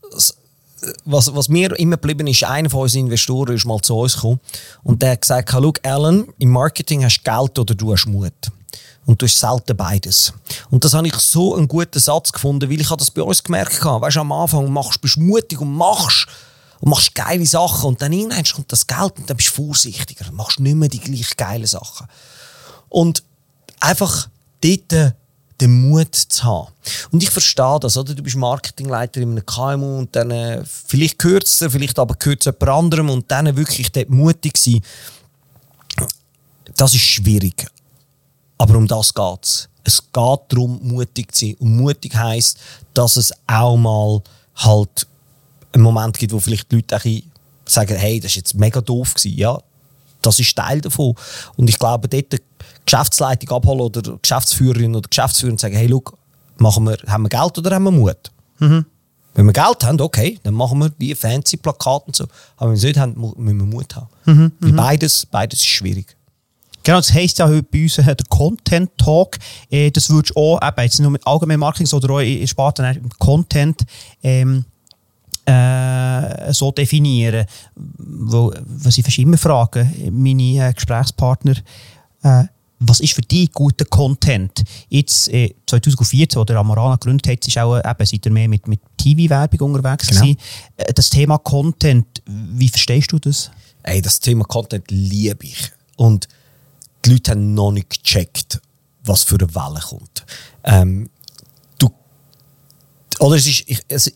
was, 1.06 1.34
was 1.36 1.50
mir 1.50 1.78
immer 1.80 1.98
geblieben 1.98 2.28
ist, 2.28 2.44
einer 2.44 2.70
von 2.70 2.82
unseren 2.82 3.02
Investoren 3.02 3.56
ist 3.56 3.66
mal 3.66 3.80
zu 3.82 3.96
uns 3.96 4.16
gekommen 4.16 4.40
und 4.84 5.02
der 5.02 5.12
hat 5.12 5.22
gesagt, 5.22 5.50
schau 5.52 5.74
Alan, 5.84 6.28
im 6.40 6.50
Marketing 6.50 7.04
hast 7.04 7.22
du 7.24 7.32
Geld 7.32 7.60
oder 7.60 7.76
du 7.76 7.92
hast 7.92 8.08
Mut. 8.08 8.34
Und 9.06 9.22
du 9.22 9.26
hast 9.26 9.40
selten 9.40 9.76
beides. 9.76 10.34
Und 10.70 10.86
das 10.86 10.94
habe 10.94 11.08
ich 11.08 11.16
so 11.16 11.56
einen 11.56 11.68
guten 11.68 12.00
Satz 12.00 12.32
gefunden, 12.32 12.70
weil 12.70 12.80
ich 12.80 12.88
das 12.88 13.12
bei 13.12 13.24
uns 13.24 13.44
gemerkt 13.44 13.84
habe. 13.84 14.06
Weißt 14.06 14.18
du, 14.18 14.22
am 14.22 14.32
Anfang 14.32 14.72
machst, 14.72 15.02
bist 15.02 15.16
du 15.16 15.22
mutig 15.22 15.60
und 15.60 15.74
machst 15.74 16.28
und 16.80 16.90
machst 16.90 17.16
geile 17.16 17.46
Sachen 17.46 17.90
und 17.90 18.02
dann 18.02 18.14
irgendwann 18.14 18.44
kommt 18.44 18.72
das 18.72 18.86
Geld 18.86 19.18
und 19.18 19.30
dann 19.30 19.38
bist 19.38 19.50
du 19.50 19.64
vorsichtiger 19.64 20.28
und 20.30 20.36
machst 20.36 20.60
nicht 20.60 20.76
mehr 20.76 20.90
die 20.90 21.00
gleich 21.00 21.36
geilen 21.36 21.66
Sachen. 21.66 22.08
Und 22.90 23.24
einfach 23.80 24.30
dort 24.62 25.16
den 25.62 25.90
Mut 25.90 26.16
zu 26.16 26.44
haben. 26.44 26.74
Und 27.12 27.22
ich 27.22 27.30
verstehe 27.30 27.80
das, 27.80 27.96
oder? 27.96 28.16
Du 28.16 28.24
bist 28.24 28.36
Marketingleiter 28.36 29.22
in 29.22 29.32
einem 29.32 29.46
KMU 29.46 30.00
und 30.00 30.16
dann, 30.16 30.32
äh, 30.32 30.64
vielleicht 30.66 31.20
gehört 31.20 31.46
es 31.46 31.60
dir, 31.60 31.70
vielleicht 31.70 32.00
aber 32.00 32.16
gehört 32.16 32.42
es 32.42 32.46
jemand 32.46 32.70
anderem 32.70 33.10
und 33.10 33.30
dann 33.30 33.56
wirklich 33.56 33.92
dort 33.92 34.10
mutig 34.10 34.58
sein. 34.58 34.82
Das 36.76 36.96
ist 36.96 37.02
schwierig. 37.02 37.68
Aber 38.62 38.78
um 38.78 38.86
das 38.88 39.12
geht 39.12 39.44
es. 39.44 39.70
Es 39.84 39.98
geht 39.98 40.40
darum, 40.50 40.80
mutig 40.84 41.34
zu 41.34 41.46
sein. 41.48 41.56
Und 41.58 41.78
mutig 41.78 42.16
heisst, 42.16 42.60
dass 42.94 43.18
es 43.18 43.34
auch 43.48 43.76
mal 43.76 44.22
halt 44.56 45.08
einen 45.74 45.82
Moment 45.82 46.20
gibt, 46.20 46.32
wo 46.32 46.40
vielleicht 46.40 46.72
die 46.72 46.76
Leute 46.76 47.02
ein 47.04 47.24
sagen, 47.66 47.96
hey, 47.96 48.20
das 48.20 48.34
war 48.34 48.38
jetzt 48.38 48.54
mega 48.54 48.80
doof. 48.80 49.16
Gewesen. 49.16 49.36
Ja, 49.36 49.58
das 50.22 50.38
ist 50.38 50.56
Teil 50.56 50.80
davon. 50.80 51.16
Und 51.56 51.72
ich 51.72 51.80
glaube, 51.80 52.08
dort 52.08 52.40
Geschäftsleitung 52.86 53.50
abholen 53.50 53.82
oder 53.82 54.20
Geschäftsführerin 54.22 54.96
oder 54.96 55.10
Geschäftsführer 55.10 55.54
und 55.54 55.60
sagen, 55.60 55.76
hey, 55.76 55.88
look, 55.88 56.16
machen 56.58 56.84
wir, 56.84 56.98
haben 57.08 57.24
wir 57.24 57.30
Geld 57.30 57.58
oder 57.58 57.74
haben 57.74 57.86
wir 57.86 57.92
Mut? 57.92 58.30
Mhm. 58.60 58.86
Wenn 59.34 59.46
wir 59.48 59.54
Geld 59.54 59.84
haben, 59.84 60.00
okay, 60.00 60.40
dann 60.44 60.54
machen 60.54 60.78
wir 60.78 60.90
die 60.90 61.16
fancy 61.16 61.58
Plakate 61.58 62.06
und 62.06 62.16
so. 62.16 62.26
Aber 62.58 62.70
wenn 62.70 62.74
wir 62.74 62.78
es 62.78 62.84
nicht 62.84 63.00
haben, 63.00 63.20
müssen 63.38 63.58
wir 63.58 63.66
Mut 63.66 63.96
haben. 63.96 64.08
Mhm. 64.26 64.52
Weil 64.60 64.72
mhm. 64.72 64.76
beides, 64.76 65.26
beides 65.26 65.62
ist 65.62 65.68
schwierig. 65.68 66.16
Genau, 66.84 66.98
das 66.98 67.14
heisst 67.14 67.40
ja 67.40 67.48
heute 67.48 67.64
bei 67.64 67.84
uns 67.84 67.98
äh, 67.98 68.04
der 68.04 68.26
Content 68.30 68.92
Talk. 68.98 69.38
Äh, 69.70 69.92
das 69.92 70.10
würdest 70.10 70.36
du 70.36 70.40
auch, 70.40 70.60
eben, 70.62 70.84
jetzt 70.84 71.00
nur 71.00 71.12
mit 71.12 71.26
allgemeinem 71.26 71.60
Marketing, 71.60 71.86
sondern 71.86 72.12
auch 72.12 72.20
in 72.20 72.48
Sparte 72.48 73.00
Content 73.20 73.84
ähm, 74.24 74.66
äh, 75.46 76.54
so 76.54 76.72
definieren. 76.72 77.46
Wo, 77.76 78.54
was 78.66 78.98
ich 78.98 79.20
immer 79.20 79.38
frage, 79.38 79.90
meine 80.12 80.70
äh, 80.70 80.74
Gesprächspartner, 80.74 81.56
äh, 82.24 82.44
was 82.84 83.00
ist 83.00 83.14
für 83.14 83.22
dich 83.22 83.52
guter 83.52 83.86
Content? 83.86 84.64
Jetzt 84.90 85.32
äh, 85.32 85.54
2014, 85.68 86.40
als 86.40 86.48
der 86.48 86.58
Amorana 86.58 86.96
gegründet 86.96 87.28
hat, 87.32 87.48
ist 87.48 87.58
auch, 87.60 87.78
eben, 87.78 88.06
seid 88.06 88.26
ihr 88.26 88.32
mehr 88.32 88.48
mit, 88.48 88.68
mit 88.68 88.80
TV-Werbung 88.98 89.76
unterwegs 89.76 90.08
genau. 90.08 90.34
Äh, 90.78 90.94
das 90.94 91.12
Thema 91.12 91.38
Content, 91.38 92.08
wie 92.26 92.70
verstehst 92.70 93.12
du 93.12 93.20
das? 93.20 93.52
ey, 93.84 94.02
das 94.02 94.20
Thema 94.20 94.46
Content 94.46 94.90
liebe 94.90 95.46
ich. 95.46 95.72
Und 95.98 96.28
die 97.06 97.12
Leute 97.12 97.32
haben 97.32 97.54
noch 97.54 97.72
nicht 97.72 97.90
gecheckt, 97.90 98.62
was 99.04 99.24
für 99.24 99.36
eine 99.36 99.54
Welle 99.56 99.80
kommt. 99.80 100.26
Ähm, 100.64 101.10
du, 101.78 101.90
oder 103.20 103.36
es 103.36 103.48
ist, 103.48 103.64
ich, 103.68 103.82
es 103.88 104.12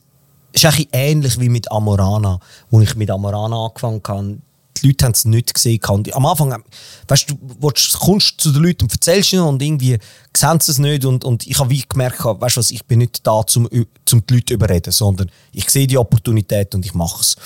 ist 0.52 0.66
eigentlich 0.66 0.90
ähnlich 0.92 1.40
wie 1.40 1.50
mit 1.50 1.72
Amorana, 1.72 2.40
wo 2.70 2.82
ich 2.82 2.96
mit 2.96 3.10
Amorana 3.10 3.66
angefangen 3.66 4.02
habe. 4.08 4.38
Die 4.82 4.88
Leute 4.88 5.06
haben 5.06 5.14
es 5.14 5.24
nicht 5.24 5.54
gesehen. 5.54 5.80
Am 6.12 6.26
Anfang, 6.26 6.64
weißt 7.08 7.30
du, 7.30 7.36
du 7.36 7.98
kommst 7.98 8.42
zu 8.42 8.52
den 8.52 8.62
Leuten 8.62 8.84
und 8.84 8.92
erzählst 8.92 9.32
ihnen 9.32 9.44
und 9.44 9.62
irgendwie 9.62 9.98
sehen 10.36 10.60
sie 10.60 10.72
es 10.72 10.80
nicht. 10.80 11.06
Und, 11.06 11.24
und 11.24 11.48
ich 11.48 11.58
habe 11.60 11.74
gemerkt, 11.74 12.24
weißt 12.24 12.58
du 12.58 12.60
was, 12.60 12.72
ich 12.72 12.86
bin 12.86 13.00
nicht 13.00 13.26
da, 13.26 13.42
um, 13.56 13.68
um 13.68 13.68
die 13.72 14.34
Leute 14.34 14.46
zu 14.46 14.54
überreden, 14.54 14.92
sondern 14.92 15.32
ich 15.54 15.70
sehe 15.70 15.88
die 15.88 15.98
Opportunität 15.98 16.76
und 16.76 16.86
ich 16.86 16.94
mache 16.94 17.22
es. 17.22 17.38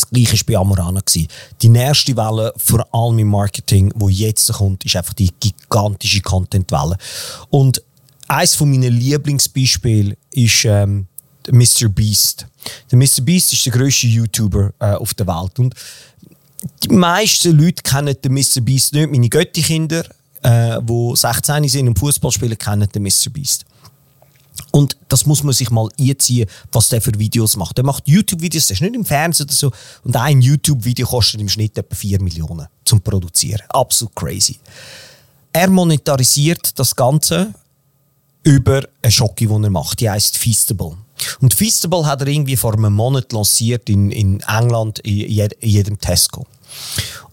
Das 0.00 0.08
gleiche 0.08 0.32
war 0.32 0.44
bei 0.46 0.56
Amorana. 0.56 1.00
Die 1.60 1.68
nächste 1.68 2.16
Welle, 2.16 2.52
vor 2.56 2.86
allem 2.94 3.18
im 3.18 3.28
Marketing, 3.28 3.92
die 3.94 4.12
jetzt 4.12 4.52
kommt, 4.52 4.84
ist 4.84 4.96
einfach 4.96 5.12
die 5.14 5.30
gigantische 5.38 6.20
Content-Welle. 6.22 6.96
Und 7.50 7.82
eines 8.28 8.58
meiner 8.60 8.90
Lieblingsbeispiele 8.90 10.16
ist 10.32 10.64
ähm, 10.64 11.06
Mr. 11.50 11.88
Beast. 11.88 12.46
Der 12.90 12.98
Mr. 12.98 13.22
Beast 13.22 13.52
ist 13.52 13.66
der 13.66 13.72
grösste 13.72 14.06
YouTuber 14.06 14.72
äh, 14.78 14.92
auf 14.92 15.14
der 15.14 15.26
Welt. 15.26 15.58
Und 15.58 15.74
die 16.82 16.88
meisten 16.88 17.56
Leute 17.58 17.82
kennen 17.82 18.16
den 18.22 18.32
Mr. 18.32 18.60
Beast 18.60 18.92
nicht. 18.92 19.10
Meine 19.10 19.28
Götti-Kinder, 19.28 20.04
äh, 20.42 20.80
die 20.80 21.12
16 21.14 21.68
sind 21.68 21.88
und 21.88 21.98
Fußball 21.98 22.30
spielen, 22.30 22.56
kennen 22.56 22.88
den 22.94 23.02
Mr. 23.02 23.30
Beast. 23.30 23.64
Und 24.72 24.96
das 25.08 25.26
muss 25.26 25.42
man 25.42 25.52
sich 25.52 25.70
mal 25.70 25.88
einziehen, 25.98 26.48
was 26.72 26.88
der 26.88 27.00
für 27.00 27.18
Videos 27.18 27.56
macht. 27.56 27.78
Er 27.78 27.84
macht 27.84 28.06
YouTube-Videos, 28.06 28.68
das 28.68 28.76
ist 28.76 28.82
nicht 28.82 28.94
im 28.94 29.04
Fernsehen 29.04 29.46
oder 29.46 29.54
so. 29.54 29.72
Und 30.04 30.16
ein 30.16 30.40
YouTube-Video 30.40 31.06
kostet 31.06 31.40
im 31.40 31.48
Schnitt 31.48 31.76
etwa 31.76 31.94
4 31.94 32.20
Millionen 32.22 32.66
zum 32.84 33.00
Produzieren. 33.00 33.62
Absolut 33.68 34.14
crazy. 34.14 34.58
Er 35.52 35.68
monetarisiert 35.68 36.78
das 36.78 36.94
Ganze 36.94 37.52
über 38.44 38.82
eine 39.02 39.10
Schocke, 39.10 39.46
die 39.46 39.52
er 39.52 39.70
macht. 39.70 40.00
Die 40.00 40.08
heißt 40.08 40.38
Feastable. 40.38 40.96
Und 41.40 41.54
Feastable 41.54 42.06
hat 42.06 42.22
er 42.22 42.28
irgendwie 42.28 42.56
vor 42.56 42.74
einem 42.74 42.92
Monat 42.92 43.32
lanciert 43.32 43.88
in, 43.88 44.10
in 44.10 44.40
England, 44.40 45.00
in, 45.00 45.50
jedem 45.60 45.98
Tesco. 45.98 46.46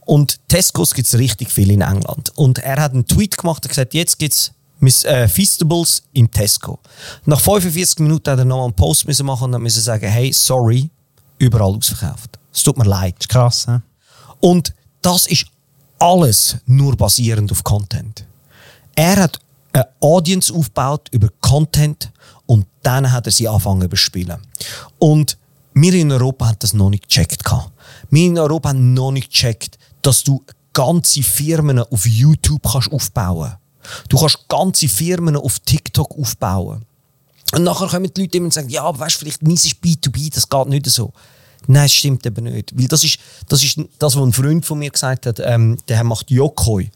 Und 0.06 0.40
Tescos 0.48 0.94
gibt 0.94 1.08
es 1.08 1.18
richtig 1.18 1.52
viel 1.52 1.72
in 1.72 1.82
England. 1.82 2.32
Und 2.36 2.60
er 2.60 2.82
hat 2.82 2.94
einen 2.94 3.06
Tweet 3.06 3.38
gemacht 3.38 3.64
und 3.64 3.70
gesagt, 3.70 3.94
jetzt 3.94 4.18
gibt 4.20 4.34
es 4.34 4.52
Miss, 4.80 5.04
äh, 5.04 5.28
Feastables 5.28 6.04
im 6.14 6.30
Tesco. 6.30 6.80
Nach 7.26 7.40
45 7.40 8.00
Minuten 8.00 8.30
hat 8.30 8.40
er 8.40 8.46
noch 8.46 8.64
einen 8.64 8.74
Post 8.74 9.08
müssen 9.08 9.26
machen 9.26 9.54
und 9.54 9.64
musste 9.64 9.82
sagen, 9.82 10.08
hey, 10.08 10.32
sorry, 10.32 10.90
überall 11.40 11.76
ausverkauft. 11.76 12.38
Es 12.54 12.64
tut 12.64 12.78
mir 12.78 12.86
leid. 12.86 13.16
Das 13.18 13.26
ist 13.26 13.30
krass, 13.30 13.66
he? 13.68 13.78
Und 14.40 14.74
das 15.02 15.28
ist 15.28 15.46
alles 16.00 16.58
nur 16.66 16.96
basierend 16.96 17.52
auf 17.52 17.64
Content. 17.64 18.26
Er 18.96 19.16
hat 19.16 19.40
eine 19.74 19.88
Audience 20.00 20.54
aufgebaut 20.54 21.08
über 21.12 21.30
Content 21.42 22.12
und 22.46 22.68
dann 22.84 23.12
hat 23.12 23.26
er 23.26 23.32
sie 23.32 23.48
angefangen 23.48 23.82
zu 23.82 23.86
überspielen. 23.86 24.38
Und 25.00 25.38
wir 25.74 25.94
in 25.94 26.12
Europa 26.12 26.48
haben 26.48 26.58
das 26.60 26.74
noch 26.74 26.90
nicht 26.90 27.08
gecheckt. 27.08 27.44
Wir 28.10 28.26
in 28.26 28.38
Europa 28.38 28.70
haben 28.70 28.94
noch 28.94 29.12
nicht 29.12 29.32
gecheckt, 29.32 29.78
dass 30.02 30.24
du 30.24 30.44
ganze 30.74 31.24
Firmen 31.24 31.80
auf 31.80 32.06
YouTube 32.06 32.62
kannst 32.64 32.92
aufbauen 32.92 33.50
kannst 33.50 33.67
Du 34.10 34.18
kannst 34.18 34.48
ganze 34.48 34.88
Firmen 34.88 35.36
auf 35.36 35.60
TikTok 35.60 36.18
aufbauen. 36.18 36.86
Und 37.54 37.64
nachher 37.64 37.88
kommen 37.88 38.12
die 38.14 38.22
Leute 38.22 38.38
immer 38.38 38.46
und 38.46 38.54
sagen, 38.54 38.70
ja, 38.70 38.84
aber 38.84 39.00
weißt 39.00 39.16
du, 39.16 39.20
vielleicht 39.20 39.42
meins 39.42 39.66
ist 39.66 39.78
B2B, 39.84 40.34
das 40.34 40.50
geht 40.50 40.68
nicht 40.68 40.86
so. 40.88 41.14
Nein, 41.68 41.84
das 41.84 41.94
stimmt 41.94 42.26
eben 42.26 42.44
nicht. 42.46 42.78
Weil 42.78 42.88
das 42.88 43.04
ist 43.04 43.20
das, 43.48 43.64
ist 43.64 43.80
das 44.00 44.16
was 44.16 44.24
ein 44.24 44.34
Freund 44.34 44.66
von 44.66 44.80
mir 44.80 44.90
gesagt 44.90 45.26
hat, 45.26 45.40
ähm, 45.40 45.78
der 45.88 46.04
macht 46.04 46.30
Yokoi. 46.30 46.90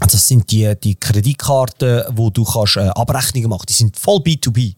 Das 0.00 0.26
sind 0.26 0.50
die, 0.50 0.74
die 0.82 0.96
Kreditkarten, 0.96 2.04
wo 2.10 2.30
du 2.30 2.44
kannst, 2.44 2.76
äh, 2.76 2.88
Abrechnungen 2.88 3.50
machen 3.50 3.66
Die 3.68 3.74
sind 3.74 3.96
voll 3.96 4.18
B2B. 4.18 4.74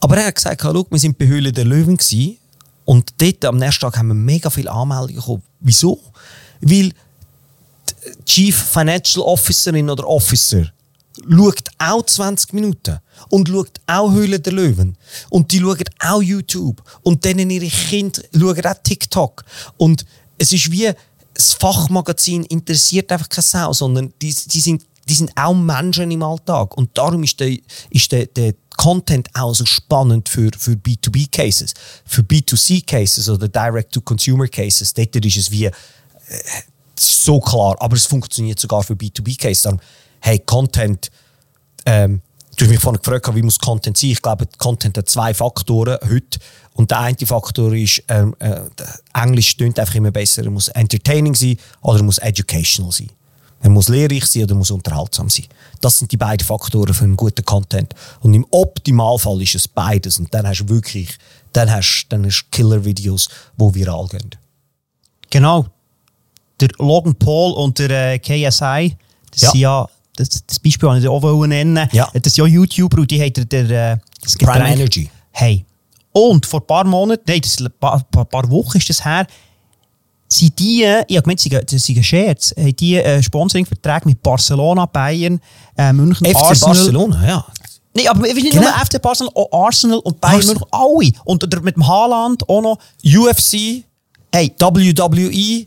Aber 0.00 0.16
er 0.16 0.26
hat 0.26 0.34
gesagt, 0.34 0.62
schau, 0.62 0.86
wir 0.90 0.98
sind 0.98 1.18
bei 1.18 1.26
Höhle 1.26 1.52
der 1.52 1.64
Löwen 1.64 1.96
gewesen, 1.96 2.38
und 2.84 3.14
dort 3.18 3.44
am 3.44 3.56
nächsten 3.56 3.80
Tag 3.80 3.96
haben 3.96 4.08
wir 4.08 4.14
mega 4.14 4.50
viele 4.50 4.70
Anmeldungen 4.70 5.16
bekommen. 5.16 5.42
Wieso? 5.60 6.00
Weil 6.60 6.92
Chief 8.24 8.56
Financial 8.56 9.24
Officerin 9.24 9.90
oder 9.90 10.06
Officer 10.06 10.70
schaut 11.28 11.68
auch 11.78 12.04
20 12.04 12.52
Minuten 12.52 12.98
und 13.28 13.48
schaut 13.48 13.80
auch 13.86 14.10
Höhle 14.12 14.40
der 14.40 14.52
Löwen. 14.52 14.96
Und 15.30 15.52
die 15.52 15.60
schauen 15.60 15.84
auch 16.00 16.22
YouTube. 16.22 16.82
Und 17.02 17.24
denen 17.24 17.50
ihre 17.50 17.68
Kinder 17.68 18.22
schauen 18.32 18.66
auch 18.66 18.82
TikTok. 18.82 19.44
Und 19.76 20.04
es 20.38 20.52
ist 20.52 20.70
wie 20.70 20.90
das 21.34 21.52
Fachmagazin 21.54 22.44
interessiert 22.44 23.10
einfach 23.10 23.28
keine 23.28 23.42
Sau, 23.42 23.72
sondern 23.72 24.12
die, 24.22 24.32
die, 24.32 24.60
sind, 24.60 24.84
die 25.08 25.14
sind 25.14 25.32
auch 25.34 25.54
Menschen 25.54 26.10
im 26.10 26.22
Alltag. 26.22 26.76
Und 26.76 26.96
darum 26.96 27.24
ist 27.24 27.40
der, 27.40 27.56
ist 27.90 28.12
der, 28.12 28.26
der 28.26 28.54
Content 28.76 29.28
auch 29.34 29.54
so 29.54 29.64
spannend 29.64 30.28
für, 30.28 30.50
für 30.56 30.72
B2B-Cases. 30.72 31.74
Für 32.04 32.22
B2C-Cases 32.22 33.28
oder 33.28 33.48
Direct-to-Consumer-Cases, 33.48 34.94
dort 34.94 35.16
ist 35.16 35.36
es 35.36 35.50
wie... 35.50 35.70
So 36.98 37.40
klar, 37.40 37.76
aber 37.80 37.96
es 37.96 38.06
funktioniert 38.06 38.58
sogar 38.58 38.82
für 38.82 38.94
B2B-Case. 38.94 39.78
hey, 40.20 40.38
Content, 40.38 41.10
ähm, 41.86 42.22
du 42.56 42.64
hast 42.64 42.70
mich 42.70 42.80
vorhin 42.80 43.00
gefragt, 43.02 43.34
wie 43.34 43.42
muss 43.42 43.58
Content 43.58 43.96
sein? 43.96 44.10
Ich 44.10 44.22
glaube, 44.22 44.46
Content 44.58 44.96
hat 44.98 45.08
zwei 45.08 45.34
Faktoren 45.34 45.98
heute. 46.08 46.38
Und 46.74 46.90
der 46.90 47.00
eine 47.00 47.16
Faktor 47.24 47.72
ist, 47.72 48.02
ähm, 48.08 48.34
äh, 48.40 48.60
Englisch 49.12 49.48
stimmt 49.48 49.78
einfach 49.78 49.94
immer 49.94 50.10
besser. 50.10 50.44
Er 50.44 50.50
muss 50.50 50.68
entertaining 50.68 51.34
sein 51.34 51.56
oder 51.82 51.98
er 51.98 52.04
muss 52.04 52.18
educational 52.18 52.90
sein. 52.90 53.10
Er 53.60 53.70
muss 53.70 53.88
lehrreich 53.88 54.26
sein 54.26 54.42
oder 54.42 54.54
er 54.54 54.58
muss 54.58 54.70
unterhaltsam 54.70 55.30
sein. 55.30 55.46
Das 55.80 55.98
sind 55.98 56.12
die 56.12 56.16
beiden 56.16 56.44
Faktoren 56.46 56.92
für 56.92 57.04
einen 57.04 57.16
guten 57.16 57.44
Content. 57.44 57.94
Und 58.20 58.34
im 58.34 58.46
Optimalfall 58.50 59.40
ist 59.42 59.54
es 59.54 59.68
beides. 59.68 60.18
Und 60.18 60.34
dann 60.34 60.46
hast 60.46 60.60
du 60.60 60.68
wirklich, 60.68 61.16
dann 61.52 61.70
hast, 61.70 62.06
dann 62.08 62.26
hast 62.26 62.50
Killer-Videos, 62.50 63.28
die 63.56 63.74
viral 63.74 64.06
gehen. 64.08 64.30
Genau, 65.30 65.66
der 66.68 66.86
Logan 66.86 67.14
Paul 67.14 67.52
und 67.52 67.78
der 67.78 68.14
äh, 68.14 68.18
KSI, 68.18 68.96
das 69.30 69.40
ja. 69.42 69.50
sind 69.50 69.60
ja, 69.60 69.86
das, 70.16 70.28
das 70.46 70.58
Beispiel 70.58 70.88
wollte 70.88 71.02
ich 71.02 71.08
auch 71.08 71.46
nennen, 71.46 71.88
ja. 71.92 72.08
das 72.12 72.34
sind 72.34 72.36
ja 72.36 72.46
YouTuber 72.46 72.98
und 72.98 73.10
die 73.10 73.20
haben 73.20 73.32
der, 73.32 73.44
der 73.44 73.92
äh, 73.92 73.96
das 74.22 74.36
Prime 74.36 74.68
Energy. 74.68 75.10
Hey. 75.32 75.64
Und 76.12 76.46
vor 76.46 76.60
ein 76.60 76.66
paar 76.66 76.84
Monaten, 76.84 77.24
nein, 77.26 77.40
das 77.40 77.58
ein 77.58 77.68
paar, 77.78 78.02
paar, 78.10 78.24
paar 78.24 78.48
Wochen 78.50 78.78
ist 78.78 78.88
das 78.88 79.04
her, 79.04 79.26
sind 80.28 80.58
die, 80.58 80.82
ich 81.08 81.16
habe 81.16 81.22
gemeint, 81.22 81.72
das 81.72 81.84
sind 81.84 81.98
ein 81.98 82.04
Scherz, 82.04 82.54
haben 82.56 82.76
die 82.76 82.96
äh, 82.96 83.22
Sponsoring-Verträge 83.22 84.06
mit 84.06 84.22
Barcelona, 84.22 84.86
Bayern, 84.86 85.40
äh, 85.76 85.92
München, 85.92 86.26
FC 86.26 86.36
Arsenal. 86.36 86.74
Barcelona, 86.74 87.26
ja. 87.26 87.46
Nein, 87.96 88.08
aber 88.08 88.22
nicht 88.22 88.50
genau. 88.50 88.62
nur 88.62 88.72
FC 88.72 89.00
Barcelona, 89.00 89.36
auch 89.36 89.66
Arsenal 89.66 89.98
und 89.98 90.20
Bayern 90.20 90.36
Arsenal. 90.36 90.54
München, 90.54 90.68
alle. 90.70 91.24
Und 91.24 91.62
mit 91.62 91.76
dem 91.76 91.86
Haaland 91.86 92.48
auch 92.48 92.60
noch. 92.60 92.78
UFC, 93.04 93.84
hey, 94.32 94.52
WWE, 94.58 95.66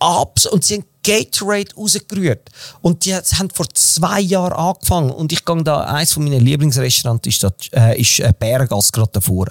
Abs 0.00 0.46
und 0.46 0.64
sie 0.64 0.76
haben 0.76 0.84
Gatorade 1.02 1.74
rausgerührt. 1.76 2.50
Und 2.82 3.04
die 3.04 3.14
haben 3.14 3.50
vor 3.50 3.68
zwei 3.72 4.20
Jahren 4.20 4.52
angefangen. 4.52 5.10
Und 5.10 5.32
ich 5.32 5.44
gehe 5.44 5.62
da, 5.62 5.82
eines 5.84 6.12
von 6.12 6.24
meinen 6.24 6.44
Lieblingsrestaurants 6.44 7.26
ist, 7.26 7.46
äh, 7.72 8.00
ist 8.00 8.20
äh, 8.20 8.32
Bergas 8.38 8.92
gerade 8.92 9.10
davor. 9.12 9.46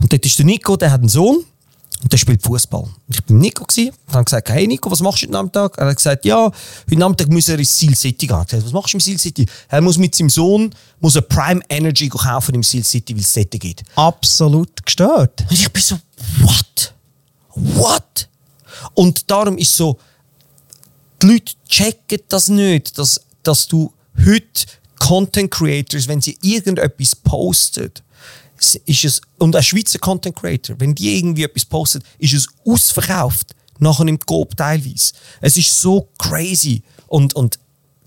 Und 0.00 0.12
dort 0.12 0.24
ist 0.24 0.38
der 0.38 0.46
Nico, 0.46 0.76
der 0.76 0.90
hat 0.90 1.00
einen 1.00 1.08
Sohn. 1.08 1.44
Und 2.02 2.10
der 2.10 2.16
spielt 2.16 2.42
Fußball. 2.42 2.88
Ich 3.08 3.22
bin 3.24 3.38
Nico 3.38 3.66
und 3.76 4.14
habe 4.14 4.24
gesagt, 4.24 4.48
hey 4.48 4.66
Nico, 4.66 4.90
was 4.90 5.00
machst 5.00 5.20
du 5.20 5.26
heute 5.26 5.32
Nachmittag? 5.32 5.76
Er 5.76 5.88
hat 5.88 5.96
gesagt, 5.96 6.24
ja, 6.24 6.50
heute 6.86 6.98
Nachmittag 6.98 7.28
muss 7.28 7.48
er 7.50 7.58
ins 7.58 7.78
Seal 7.78 7.94
City 7.94 8.26
gehen. 8.26 8.42
Gesagt, 8.42 8.64
was 8.64 8.72
machst 8.72 8.94
du 8.94 8.96
im 8.96 9.00
Seal 9.00 9.18
City? 9.18 9.46
Er 9.68 9.82
muss 9.82 9.98
mit 9.98 10.14
seinem 10.14 10.30
Sohn 10.30 10.74
muss 10.98 11.16
er 11.16 11.22
Prime 11.22 11.60
Energy 11.68 12.08
kaufen 12.08 12.54
im 12.54 12.62
Seal 12.62 12.84
City, 12.84 13.14
weil 13.14 13.20
es 13.20 13.34
dort 13.34 13.50
gibt. 13.50 13.82
Absolut 13.96 14.84
gestört. 14.84 15.42
Und 15.42 15.52
ich 15.52 15.70
bin 15.70 15.82
so, 15.82 15.98
what? 16.40 16.94
What? 17.54 18.29
Und 18.94 19.30
darum 19.30 19.58
ist 19.58 19.74
so, 19.74 19.98
die 21.22 21.26
Leute 21.26 21.52
checken 21.68 22.20
das 22.28 22.48
nicht, 22.48 22.96
dass, 22.98 23.20
dass 23.42 23.66
du 23.66 23.92
heute 24.24 24.66
Content 24.98 25.50
Creators, 25.50 26.08
wenn 26.08 26.20
sie 26.20 26.38
irgendetwas 26.42 27.16
posten, 27.16 27.92
ist 28.84 29.04
es, 29.04 29.20
und 29.38 29.56
ein 29.56 29.62
Schweizer 29.62 29.98
Content 29.98 30.36
Creator, 30.36 30.76
wenn 30.78 30.94
die 30.94 31.16
irgendwie 31.16 31.44
etwas 31.44 31.64
postet, 31.64 32.04
ist 32.18 32.34
es 32.34 32.46
ausverkauft. 32.66 33.54
Nachher 33.78 34.06
im 34.06 34.18
Coop 34.18 34.54
teilweise. 34.56 35.14
Es 35.40 35.56
ist 35.56 35.80
so 35.80 36.08
crazy. 36.18 36.82
Und, 37.06 37.34
und 37.34 37.58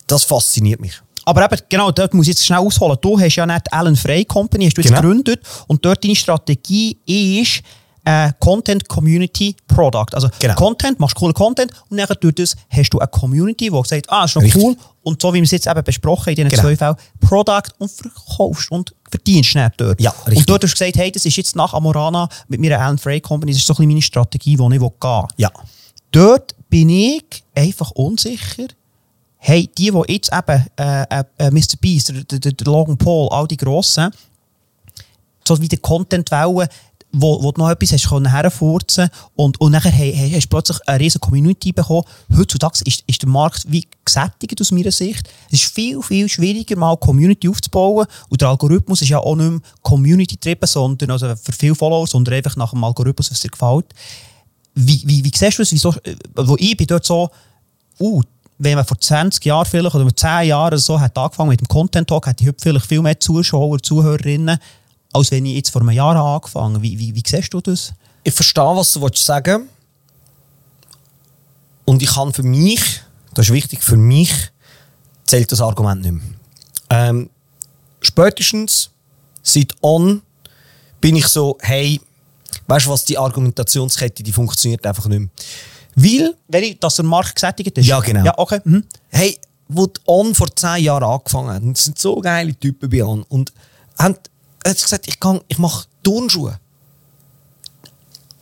das 0.05 0.23
fasziniert 0.23 0.79
mich. 0.79 0.93
Aber 1.25 1.43
eben, 1.43 1.61
genau, 1.69 1.91
dort 1.91 2.13
muss 2.13 2.27
ich 2.27 2.35
jetzt 2.35 2.45
schnell 2.45 2.59
ausholen. 2.59 2.97
Du 3.01 3.19
hast 3.19 3.35
ja 3.35 3.45
nicht 3.45 3.73
Allen 3.73 3.95
Frey 3.95 4.23
Company, 4.25 4.65
hast 4.65 4.77
du 4.77 4.81
jetzt 4.81 4.89
genau. 4.89 5.01
gegründet. 5.01 5.41
Und 5.67 5.83
dort 5.83 6.03
deine 6.03 6.15
Strategie 6.15 6.97
ist, 7.05 7.63
ein 8.05 8.33
Content 8.39 8.87
Community 8.89 9.55
Product. 9.67 10.13
Also 10.13 10.29
Genau. 10.39 10.55
Content, 10.55 10.99
machst 10.99 11.15
coolen 11.15 11.33
Content 11.33 11.71
und 11.89 11.97
dann 11.97 12.07
durch 12.19 12.35
das 12.35 12.55
hast 12.69 12.89
du 12.89 12.99
eine 12.99 13.07
Community, 13.07 13.69
die 13.69 13.81
sagt, 13.85 14.09
ah, 14.09 14.25
ist 14.25 14.35
noch 14.35 14.43
Richtig. 14.43 14.61
cool. 14.61 14.75
Und 15.03 15.21
so 15.21 15.33
wie 15.33 15.37
wir 15.37 15.43
es 15.43 15.51
jetzt 15.51 15.67
eben 15.67 15.83
besprochen 15.83 16.29
in 16.29 16.35
diesen 16.35 16.49
Genau. 16.49 16.63
zwei 16.63 16.75
Fällen, 16.75 16.95
Product 17.19 17.63
und 17.79 17.91
verkaufst 17.91 18.71
und 18.71 18.93
verdienst 19.09 19.49
schnell 19.51 19.71
dort. 19.77 20.01
Ja, 20.01 20.11
richtig. 20.25 20.37
Und 20.39 20.49
dort 20.49 20.63
hast 20.63 20.71
du 20.71 20.79
gesagt, 20.79 20.97
hey, 20.97 21.11
das 21.11 21.25
ist 21.25 21.35
jetzt 21.35 21.55
nach 21.55 21.73
Amorana 21.73 22.27
mit 22.47 22.59
meiner 22.59 22.79
Alan 22.79 22.97
Frey 22.97 23.21
Company, 23.21 23.51
das 23.51 23.59
ist 23.61 23.67
so 23.67 23.73
ein 23.73 23.77
bisschen 23.77 23.87
meine 23.89 24.01
Strategie, 24.01 24.55
die 24.57 24.63
ich 24.63 24.69
gehen 24.69 24.81
will. 24.81 25.27
Ja. 25.37 25.51
Dort 26.11 26.55
bin 26.69 26.89
ich 26.89 27.23
einfach 27.55 27.91
unsicher. 27.91 28.67
Hey, 29.37 29.69
die, 29.77 29.91
die 29.91 30.13
jetzt 30.13 30.31
eben 30.31 30.65
äh, 30.77 31.03
äh, 31.03 31.23
äh, 31.37 31.51
Mr. 31.51 31.75
Beast, 31.81 32.09
der, 32.09 32.23
der, 32.39 32.51
der 32.53 32.65
Logan 32.67 32.97
Paul, 32.97 33.27
all 33.29 33.47
die 33.47 33.57
Grossen, 33.57 34.09
so 35.45 35.59
wie 35.59 35.67
die 35.67 35.77
Content-Welle, 35.77 36.69
wo, 37.13 37.41
wo 37.43 37.51
du 37.51 37.61
noch 37.61 37.69
etwas 37.69 37.93
hast 37.93 38.09
können 38.09 38.25
herfurzen 38.25 39.09
und, 39.35 39.61
und 39.61 39.71
nachher 39.71 39.91
hast 39.91 40.45
du 40.45 40.49
plötzlich 40.49 40.79
eine 40.87 40.99
riesige 40.99 41.19
Community 41.19 41.71
bekommen. 41.71 42.03
Heutzutage 42.35 42.79
ist, 42.85 43.03
ist 43.05 43.21
der 43.21 43.29
Markt 43.29 43.65
wie 43.67 43.85
gesättigt 44.03 44.59
aus 44.59 44.71
meiner 44.71 44.91
Sicht. 44.91 45.29
Es 45.51 45.63
ist 45.63 45.73
viel, 45.73 46.01
viel 46.01 46.27
schwieriger, 46.27 46.75
mal 46.75 46.97
Community 46.97 47.47
aufzubauen 47.47 48.07
und 48.29 48.41
der 48.41 48.49
Algorithmus 48.49 49.03
ist 49.03 49.09
ja 49.09 49.19
auch 49.19 49.35
nicht 49.35 49.49
mehr 49.49 49.61
Community-getrieben, 49.83 50.67
sondern 50.67 51.11
also 51.11 51.35
für 51.35 51.51
viele 51.51 51.75
Follower, 51.75 52.07
sondern 52.07 52.33
einfach 52.33 52.55
nach 52.55 52.71
dem 52.71 52.83
Algorithmus, 52.83 53.29
was 53.29 53.41
dir 53.41 53.49
gefällt. 53.49 53.85
Wie, 54.73 55.03
wie, 55.05 55.23
wie 55.23 55.31
siehst 55.33 55.59
du 55.59 55.61
es? 55.61 55.71
Wieso, 55.71 55.93
äh, 56.03 56.15
wo 56.35 56.55
ich 56.57 56.75
bin 56.75 56.87
dort 56.87 57.05
so, 57.05 57.29
uh, 57.99 58.23
wenn 58.57 58.75
man 58.75 58.85
vor 58.85 58.99
20 58.99 59.45
Jahren 59.45 59.65
vielleicht 59.65 59.93
oder 59.93 60.03
vor 60.03 60.15
10 60.15 60.47
Jahren 60.47 60.79
so 60.79 60.99
hat 60.99 61.15
angefangen 61.15 61.49
mit 61.49 61.61
dem 61.61 61.67
Content 61.67 62.07
Talk, 62.07 62.25
hätte 62.25 62.43
ich 62.43 62.47
heute 62.47 62.61
vielleicht 62.61 62.87
viel 62.87 63.01
mehr 63.01 63.19
Zuschauer, 63.19 63.79
Zuhörerinnen, 63.83 64.57
als 65.13 65.31
wenn 65.31 65.45
ich 65.45 65.55
jetzt 65.55 65.69
vor 65.69 65.81
einem 65.81 65.91
Jahr 65.91 66.15
habe 66.15 66.29
angefangen 66.29 66.81
Wie, 66.81 66.97
wie, 66.99 67.15
wie 67.15 67.23
siehst 67.25 67.53
du 67.53 67.61
das? 67.61 67.93
Ich 68.23 68.33
verstehe, 68.33 68.63
was 68.63 68.93
du 68.93 69.01
willst 69.01 69.25
sagen 69.25 69.69
Und 71.85 72.01
ich 72.01 72.09
kann 72.09 72.33
für 72.33 72.43
mich, 72.43 73.01
das 73.33 73.47
ist 73.47 73.53
wichtig, 73.53 73.83
für 73.83 73.97
mich 73.97 74.33
zählt 75.25 75.51
das 75.51 75.61
Argument 75.61 76.01
nicht 76.01 76.11
mehr. 76.11 76.23
Ähm, 76.89 77.29
spätestens 78.01 78.89
seit 79.41 79.73
On 79.81 80.21
bin 81.01 81.15
ich 81.15 81.27
so, 81.27 81.57
hey, 81.61 81.99
weißt 82.67 82.85
du 82.85 82.89
was, 82.91 83.05
die 83.05 83.17
Argumentationskette, 83.17 84.23
die 84.23 84.31
funktioniert 84.31 84.85
einfach 84.85 85.07
nicht 85.07 85.19
mehr. 85.19 85.29
Weil 85.95 86.35
Weil 86.47 86.63
ich, 86.63 86.79
dass 86.79 86.95
der 86.95 87.05
Markt 87.05 87.35
gesättigt 87.35 87.77
ist? 87.77 87.85
Ja, 87.85 87.99
genau. 87.99 88.25
Ja, 88.25 88.37
okay. 88.37 88.59
Mhm. 88.63 88.83
hey, 89.09 89.37
wo 89.67 89.87
die 89.87 89.99
On 90.07 90.33
vor 90.35 90.53
zehn 90.55 90.83
Jahren 90.83 91.03
angefangen 91.03 91.49
hat, 91.49 91.61
und 91.61 91.77
sind 91.77 91.97
so 91.99 92.19
geile 92.19 92.55
Typen 92.55 92.89
bei 92.89 93.03
On, 93.03 93.23
und 93.23 93.53
haben, 93.97 94.15
hat 94.67 94.81
gesagt, 94.81 95.07
ich, 95.07 95.19
kann, 95.19 95.41
ich 95.47 95.57
mache 95.57 95.85
Turnschuhe. 96.03 96.59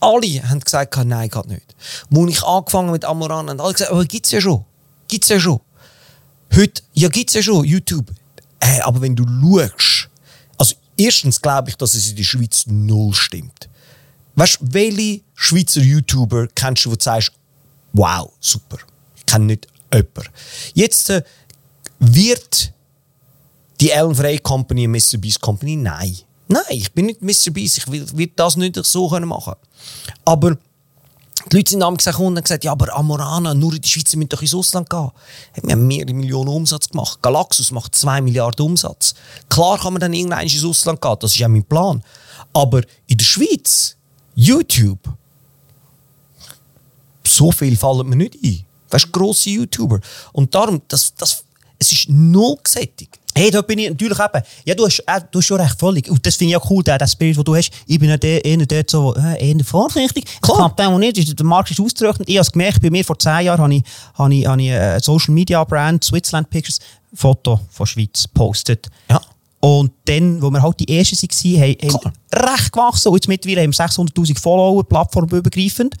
Alle 0.00 0.48
haben 0.48 0.60
gesagt, 0.60 0.96
nein, 1.04 1.28
geht 1.28 1.46
nicht. 1.46 1.76
Wo 2.10 2.26
ich 2.26 2.42
angefangen 2.42 2.90
mit 2.90 3.04
Amoran, 3.04 3.48
haben 3.48 3.60
alle 3.60 3.72
gesagt, 3.72 3.92
aber 3.92 4.04
gibt's 4.04 4.30
ja 4.32 4.40
schon. 4.40 4.64
Gibt's 5.08 5.28
ja 5.28 5.38
schon. 5.38 5.60
Heute, 6.54 6.82
ja, 6.92 7.08
gibt's 7.08 7.34
ja 7.34 7.42
schon, 7.42 7.64
YouTube. 7.64 8.10
Äh, 8.60 8.80
aber 8.80 9.00
wenn 9.00 9.16
du 9.16 9.24
schaust, 9.24 10.08
also 10.58 10.74
erstens 10.96 11.40
glaube 11.40 11.70
ich, 11.70 11.76
dass 11.76 11.94
es 11.94 12.10
in 12.10 12.16
der 12.16 12.24
Schweiz 12.24 12.64
null 12.66 13.14
stimmt. 13.14 13.68
Weißt 14.34 14.58
du, 14.60 14.66
welche 14.72 15.22
Schweizer 15.34 15.80
YouTuber 15.80 16.48
kennst 16.54 16.84
du, 16.84 16.90
wo 16.90 16.96
du 16.96 17.02
sagst, 17.02 17.32
wow, 17.92 18.32
super. 18.40 18.78
Ich 19.16 19.26
kenne 19.26 19.46
nicht 19.46 19.66
jemanden. 19.92 20.30
Jetzt 20.74 21.10
äh, 21.10 21.22
wird 21.98 22.72
die 23.82 23.90
Ellen 23.90 24.14
Frey 24.14 24.38
Company 24.38 24.84
eine 24.84 24.96
Mr. 24.96 25.18
Beast 25.18 25.40
Company? 25.40 25.74
Nein. 25.74 26.16
Nein, 26.46 26.62
ich 26.70 26.92
bin 26.92 27.06
nicht 27.06 27.20
Mr. 27.20 27.50
Beast. 27.50 27.78
Ich 27.78 27.90
will 27.90 28.30
das 28.36 28.56
nicht 28.56 28.76
so 28.84 29.08
können 29.08 29.28
machen 29.28 29.54
Aber 30.24 30.56
die 31.50 31.56
Leute 31.56 31.70
sind 31.70 31.80
dann 31.80 31.96
gekommen 31.96 32.28
und 32.28 32.36
haben 32.36 32.44
gesagt, 32.44 32.62
ja, 32.62 32.70
aber 32.70 32.94
Amorana, 32.94 33.54
nur 33.54 33.74
in 33.74 33.80
die 33.80 33.88
Schweiz, 33.88 34.14
müssen 34.14 34.28
doch 34.28 34.40
ins 34.40 34.54
Ausland 34.54 34.88
gehen. 34.88 35.10
Wir 35.62 35.72
haben 35.72 35.86
mehrere 35.88 36.14
Millionen 36.14 36.48
Umsatz 36.48 36.88
gemacht. 36.88 37.20
Galaxus 37.20 37.72
macht 37.72 37.96
2 37.96 38.20
Milliarden 38.20 38.64
Umsatz. 38.64 39.14
Klar 39.48 39.78
kann 39.78 39.94
man 39.94 40.00
dann 40.00 40.12
irgendwann 40.12 40.44
ins 40.44 40.64
Ausland 40.64 41.00
gehen, 41.00 41.16
das 41.18 41.32
ist 41.32 41.38
ja 41.38 41.48
mein 41.48 41.64
Plan. 41.64 42.04
Aber 42.52 42.82
in 43.08 43.18
der 43.18 43.24
Schweiz, 43.24 43.96
YouTube, 44.36 45.00
so 47.26 47.50
viel 47.50 47.76
fallen 47.76 48.08
mir 48.08 48.16
nicht 48.16 48.36
ein. 48.44 48.64
Weißt 48.90 49.06
du, 49.06 49.10
grosse 49.10 49.50
YouTuber. 49.50 49.98
Und 50.32 50.54
darum, 50.54 50.80
das, 50.86 51.12
das, 51.14 51.42
es 51.78 51.90
ist 51.90 52.08
null 52.08 52.56
gesättigt. 52.62 53.18
Hey, 53.34 53.50
da 53.50 53.62
bin 53.62 53.78
ich 53.78 53.88
natürlich 53.88 54.18
eben. 54.18 54.42
Ja, 54.64 54.74
du 54.74 54.84
hast, 54.84 55.00
äh, 55.00 55.20
du 55.30 55.38
hast 55.38 55.46
schon 55.46 55.60
recht 55.60 55.78
völlig. 55.78 56.10
Und 56.10 56.24
das 56.26 56.36
finde 56.36 56.52
ich 56.52 56.56
auch 56.56 56.70
cool, 56.70 56.82
der, 56.82 56.98
der 56.98 57.06
Spirit, 57.06 57.36
den 57.36 57.44
du 57.44 57.56
hast. 57.56 57.70
Ich 57.86 57.98
bin 57.98 58.10
ja 58.10 58.16
der, 58.16 58.44
eher 58.44 58.58
dort 58.58 58.90
so, 58.90 59.14
äh, 59.16 59.50
eher 59.50 59.64
vorsichtig. 59.64 60.26
Klar. 60.42 60.58
Klappt 60.58 60.80
auch 60.82 60.98
nicht. 60.98 61.38
Der 61.38 61.46
Markt 61.46 61.70
ist 61.70 61.80
ausgerechnet. 61.80 62.28
Ich 62.28 62.36
habe 62.36 62.42
es 62.42 62.52
gemerkt, 62.52 62.82
bei 62.82 62.90
mir 62.90 63.04
vor 63.04 63.18
10 63.18 63.46
Jahren 63.46 63.60
habe 63.60 63.74
ich, 63.74 63.82
habe 64.14 64.34
ich, 64.34 64.46
habe 64.46 64.62
ich 64.62 64.72
eine 64.72 65.00
Social 65.00 65.32
Media 65.32 65.64
Brand, 65.64 66.04
Switzerland 66.04 66.50
Pictures, 66.50 66.78
Foto 67.14 67.60
von 67.70 67.86
Schweiz 67.86 68.28
postet. 68.28 68.88
Ja. 69.10 69.20
Und 69.60 69.92
dann, 70.06 70.42
wo 70.42 70.50
wir 70.50 70.60
halt 70.60 70.80
die 70.80 70.98
Ersten 70.98 71.16
waren, 71.16 71.62
haben, 71.62 72.04
haben 72.04 72.12
recht 72.34 72.72
gewachsen. 72.72 73.08
Und 73.08 73.14
jetzt 73.14 73.28
mittlerweile 73.28 73.62
haben 73.62 73.72
wir 73.72 73.86
600'000 73.86 74.40
Follower, 74.40 74.84
plattformübergreifend. 74.84 75.94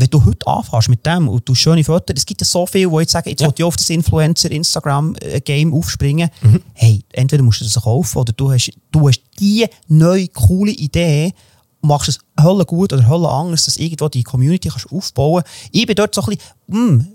Wenn 0.00 0.08
du 0.10 0.24
heute 0.24 0.46
anfängst 0.46 0.88
mit 0.90 1.04
dem 1.04 1.28
und 1.28 1.48
du 1.48 1.54
schöne 1.56 1.82
Fotos, 1.82 2.14
es 2.16 2.24
gibt 2.24 2.40
ja 2.40 2.44
so 2.46 2.66
viele, 2.66 2.88
die 2.88 2.96
jetzt 2.98 3.10
sagen, 3.12 3.28
jetzt 3.30 3.40
Ja. 3.40 3.48
will 3.48 3.54
ich 3.58 3.64
auf 3.64 3.76
das 3.76 3.90
Influencer-Instagram-Game 3.90 5.74
aufspringen. 5.74 6.30
Mhm. 6.40 6.62
Hey, 6.74 7.02
entweder 7.12 7.42
musst 7.42 7.60
du 7.60 7.64
das 7.64 7.74
kaufen 7.82 8.18
oder 8.18 8.32
du 8.32 8.52
hast, 8.52 8.70
du 8.92 9.08
hast 9.08 9.20
die 9.40 9.66
neue, 9.88 10.28
coole 10.28 10.70
Idee 10.72 11.32
und 11.80 11.88
machst 11.88 12.08
es 12.08 12.18
hölle 12.40 12.64
gut 12.64 12.92
oder 12.92 13.08
hölle 13.08 13.28
anders, 13.28 13.64
dass 13.64 13.76
irgendwo 13.76 14.08
die 14.08 14.22
Community 14.22 14.68
kannst 14.68 14.90
aufbauen 14.92 15.42
Ich 15.72 15.86
bin 15.86 15.96
dort 15.96 16.14
so 16.14 16.22
ein 16.22 16.26
bisschen, 16.36 16.42
hm, 16.70 17.06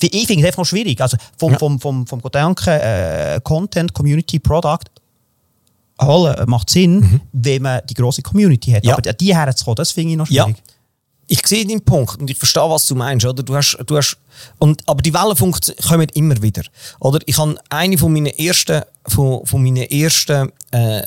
ich 0.00 0.26
finde 0.26 0.42
es 0.42 0.46
einfach 0.48 0.58
noch 0.58 0.66
schwierig. 0.66 1.00
Also 1.00 1.16
vom, 1.38 1.52
Ja. 1.52 1.58
vom, 1.58 1.80
vom, 1.80 2.06
vom 2.06 2.20
Gedanken 2.20 2.68
äh, 2.70 3.40
Content, 3.42 3.94
Community, 3.94 4.38
Product, 4.40 4.84
Holle 6.00 6.44
macht 6.46 6.68
Sinn, 6.70 7.20
wenn 7.32 7.62
man 7.62 7.80
die 7.88 7.94
grosse 7.94 8.20
Community 8.20 8.72
hat. 8.72 8.82
Mhm. 8.82 8.88
Ja. 8.90 8.98
Aber 8.98 9.12
die 9.12 9.34
herzukommen, 9.34 9.76
das 9.76 9.92
finde 9.92 10.10
ich 10.12 10.18
noch 10.18 10.28
Ja. 10.28 10.46
Ich 11.28 11.44
sehe 11.46 11.66
deinen 11.66 11.80
Punkt 11.84 12.20
und 12.20 12.30
ich 12.30 12.38
verstehe, 12.38 12.62
was 12.68 12.86
du 12.86 12.94
meinst. 12.94 13.26
Oder? 13.26 13.42
Du 13.42 13.54
hast, 13.56 13.76
du 13.86 13.96
hast, 13.96 14.16
und, 14.58 14.82
aber 14.86 15.02
die 15.02 15.12
Wellen 15.12 15.36
funktio- 15.36 15.74
kommen 15.88 16.08
immer 16.14 16.40
wieder. 16.40 16.62
Oder? 17.00 17.18
Ich 17.26 17.36
habe 17.38 17.56
eine 17.68 17.98
von 17.98 18.12
meinen 18.12 18.26
ersten, 18.38 18.82
von, 19.08 19.44
von 19.44 19.62
meinen 19.62 19.90
ersten 19.90 20.52
äh, 20.70 21.02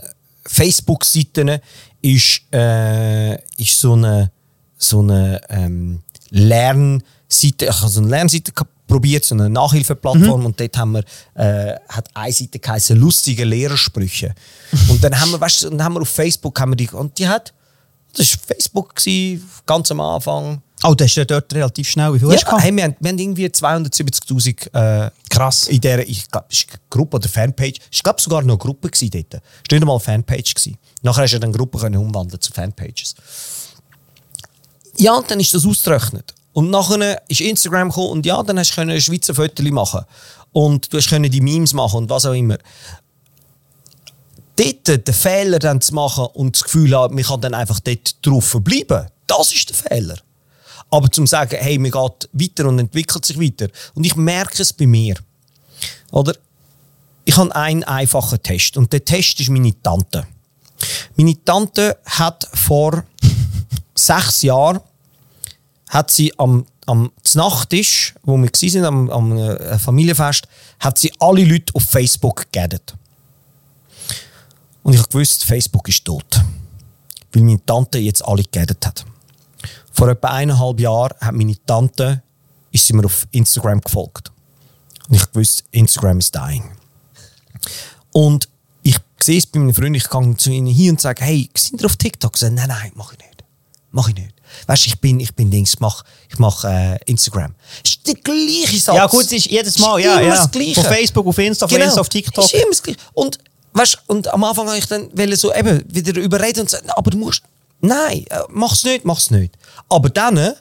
Facebook-Seiten 0.45 1.60
ist, 2.01 2.41
äh, 2.53 3.36
ist 3.62 3.79
so 3.79 3.93
eine, 3.93 4.32
so 4.77 4.99
eine 5.01 5.41
ähm, 5.49 6.01
Lernseite, 6.32 7.65
ich 7.65 7.82
habe 7.82 7.89
so 7.89 8.01
eine 8.01 8.10
Lernseite 8.10 8.51
probiert, 8.88 9.23
so 9.23 9.36
eine 9.36 9.49
Nachhilfeplattform 9.49 10.45
und 10.45 10.60
dort 10.60 10.77
haben 10.77 10.93
wir, 10.93 11.03
äh, 11.36 11.75
hat 11.89 12.10
eine 12.13 12.34
Seite 12.34 12.60
geheißen, 12.60 12.97
lustige 12.97 13.45
Lehrersprüche. 13.45 14.34
und 14.89 15.03
dann 15.03 15.19
haben 15.19 15.32
wir, 15.32 15.39
weißt 15.39 15.63
du, 15.63 15.69
dann 15.69 15.84
haben 15.84 15.93
wir 15.93 16.01
auf 16.01 16.10
Facebook, 16.10 16.60
haben 16.60 16.71
wir 16.71 16.75
die, 16.75 16.89
und 16.89 17.17
die 17.17 17.27
hat, 17.27 17.53
das 18.15 18.33
war 18.33 18.55
Facebook, 18.55 18.95
gewesen, 18.95 19.49
ganz 19.65 19.91
am 19.91 19.99
Anfang. 20.01 20.61
Oh, 20.83 20.93
das 20.93 21.07
ist 21.07 21.15
ja 21.17 21.25
dort 21.25 21.53
relativ 21.53 21.89
schnell. 21.89 22.13
Wie 22.13 22.19
viel 22.19 22.29
hast 22.29 22.41
du 22.41 22.45
Ja, 22.45 22.49
gehabt? 22.51 22.63
hey, 22.63 22.75
wir, 22.75 22.83
haben, 22.85 22.95
wir 22.99 23.09
haben 23.09 23.19
irgendwie 23.19 23.45
270'000 23.47 25.05
äh, 25.07 25.11
Krass. 25.29 25.67
in 25.67 25.81
der 25.81 26.07
ich 26.07 26.29
glaub, 26.31 26.49
ist 26.49 26.67
Gruppe 26.89 27.17
oder 27.17 27.27
Fanpage. 27.27 27.79
Ich 27.91 28.01
glaube 28.01 28.21
sogar 28.21 28.41
noch 28.43 28.53
eine 28.53 28.57
Gruppe 28.57 28.89
gewesen 28.89 29.09
dort. 29.11 29.33
Es 29.33 29.41
war 29.41 29.49
nicht 29.71 29.81
einmal 29.81 29.95
eine 29.95 29.99
Fanpage. 29.99 30.53
Gewesen. 30.53 30.77
Nachher 31.01 31.23
hast 31.23 31.33
du 31.33 31.39
dann 31.39 31.51
Gruppen 31.51 31.79
können 31.81 31.97
umwandeln 31.97 32.39
zu 32.39 32.51
Fanpages. 32.53 33.15
Ja, 34.97 35.15
und 35.15 35.29
dann 35.29 35.39
ist 35.39 35.53
das 35.53 35.65
ausgerechnet. 35.65 36.33
Und 36.53 36.69
nachher 36.71 37.21
ist 37.27 37.41
Instagram 37.41 37.89
gekommen 37.89 38.09
und 38.11 38.25
ja, 38.25 38.41
dann 38.43 38.57
hast 38.59 38.71
du 38.71 38.75
können 38.75 38.99
Schweizer 38.99 39.33
Fotos 39.35 39.65
machen 39.69 40.01
und 40.51 40.91
du 40.91 40.97
hast 40.97 41.09
können 41.09 41.29
die 41.29 41.41
Memes 41.41 41.73
machen 41.73 41.97
und 41.99 42.09
was 42.09 42.25
auch 42.25 42.33
immer. 42.33 42.57
Dort 44.59 45.07
den 45.07 45.13
Fehler 45.13 45.57
dann 45.57 45.79
zu 45.79 45.95
machen 45.95 46.27
und 46.33 46.55
das 46.55 46.63
Gefühl 46.63 46.93
haben, 46.93 47.15
man 47.15 47.23
kann 47.23 47.39
dann 47.39 47.53
einfach 47.53 47.79
dort 47.79 48.25
drauf 48.25 48.45
verbleiben, 48.45 49.07
das 49.25 49.53
ist 49.53 49.69
der 49.69 49.75
Fehler. 49.75 50.17
Aber 50.91 51.09
zum 51.09 51.27
sagen, 51.27 51.55
hey, 51.57 51.77
man 51.77 51.91
geht 51.91 52.29
weiter 52.33 52.67
und 52.67 52.77
entwickelt 52.79 53.23
sich 53.23 53.39
weiter. 53.39 53.69
Und 53.93 54.03
ich 54.03 54.15
merke 54.15 54.61
es 54.61 54.73
bei 54.73 54.85
mir. 54.85 55.15
Oder? 56.11 56.35
Ich 57.25 57.37
habe 57.37 57.55
einen 57.55 57.83
einfachen 57.83 58.41
Test. 58.41 58.75
Und 58.75 58.91
der 58.91 59.05
Test 59.05 59.39
ist 59.39 59.49
meine 59.49 59.79
Tante. 59.81 60.25
Meine 61.15 61.41
Tante 61.45 61.97
hat 62.05 62.49
vor 62.53 63.03
sechs 63.95 64.41
Jahren 64.41 64.79
hat 65.89 66.11
sie 66.11 66.37
am, 66.37 66.65
am 66.85 67.11
Nachttisch, 67.33 68.15
wo 68.23 68.37
wir 68.37 68.49
waren, 68.49 68.85
am, 68.85 69.09
am 69.09 69.37
äh, 69.37 69.77
Familienfest, 69.79 70.47
hat 70.79 70.97
sie 70.97 71.11
alle 71.19 71.45
Leute 71.45 71.73
auf 71.75 71.83
Facebook 71.83 72.51
geaddet. 72.51 72.95
Und 74.89 74.95
ich 74.95 75.13
wusste, 75.13 75.45
Facebook 75.45 75.88
ist 75.88 76.04
tot. 76.04 76.41
Weil 77.32 77.43
meine 77.43 77.63
Tante 77.63 77.99
jetzt 77.99 78.25
alle 78.25 78.41
geaddet 78.41 78.84
hat. 78.88 79.06
Vor 79.91 80.10
etwa 80.10 80.30
eineinhalb 80.30 80.80
Jahren 80.80 81.13
hat 81.21 81.36
meine 81.36 81.56
Tante 81.63 82.23
ist 82.71 82.88
sie 82.88 82.93
mir 82.93 83.06
auf 83.06 83.28
Instagram 83.30 83.82
gefolgt. 83.82 84.32
Und 85.08 85.17
ich 85.17 85.36
wusste, 85.36 85.63
Instagram 85.69 86.17
ist 86.17 86.34
dying. 86.34 86.63
Und 88.13 88.49
ich 88.82 88.97
sehe 89.19 89.38
es 89.38 89.45
bei 89.45 89.60
meinen 89.60 89.75
Freunden, 89.75 89.93
ich 89.93 90.10
gehe 90.10 90.38
zu 90.38 90.49
ihnen 90.49 90.73
hin 90.73 90.89
und 90.89 91.02
sage, 91.02 91.23
hey, 91.23 91.47
sind 91.56 91.82
ihr 91.82 91.86
auf 91.86 91.95
TikTok? 91.95 92.36
Sie 92.36 92.45
sagen, 92.45 92.56
nein, 92.56 92.69
nein, 92.69 92.91
mach 92.95 93.12
ich 93.13 93.19
nicht. 93.19 93.43
Mach 93.91 94.10
ich 94.10 94.15
nicht. 94.15 94.34
Weißt 94.65 94.88
du, 94.88 94.89
ich 94.89 94.99
bin, 94.99 95.19
ich 95.19 95.36
bin 95.36 95.52
Dings, 95.52 95.75
ich 95.75 95.80
mach, 95.80 96.04
ich 96.32 96.39
mach 96.39 96.63
äh, 96.63 96.97
Instagram. 97.06 97.54
Ist 97.84 98.08
der 98.08 98.15
gleiche 98.15 98.80
Satz. 98.80 98.95
Ja, 98.95 99.06
gut, 99.06 99.25
es 99.25 99.34
ist 99.34 99.45
jedes 99.45 99.78
Mal, 99.78 99.99
Ist 99.99 100.06
ja, 100.06 100.19
ja. 100.19 100.30
das 100.30 100.49
Gleiche. 100.49 100.82
Von 100.82 100.84
Facebook 100.86 101.28
auf 101.28 101.38
Insta, 101.38 101.67
von 101.67 101.75
Genau. 101.75 101.86
Insta 101.86 102.02
auf 102.02 102.10
TikTok. 102.10 102.43
Ist 102.43 102.54
immer 102.56 102.71
das 102.71 102.82
Gleiche. 102.82 102.99
Und, 103.13 103.38
weißt, 103.73 103.99
und 104.08 104.27
am 104.27 104.43
Anfang 104.43 104.67
habe 104.67 104.77
ich 104.77 104.88
dann 104.88 105.10
so 105.36 105.53
eben 105.53 105.84
wieder 105.88 106.19
überreden 106.19 106.62
und 106.62 106.69
sagen, 106.69 106.89
aber 106.91 107.12
du 107.12 107.17
musst, 107.17 107.43
nein, 107.82 108.25
äh, 108.29 108.39
mach's 108.49 108.84
nicht, 108.84 109.05
mach's 109.05 109.32
nicht. 109.32 109.58
Aber 109.89 110.10
dann 110.10 110.38
äh, 110.38 110.53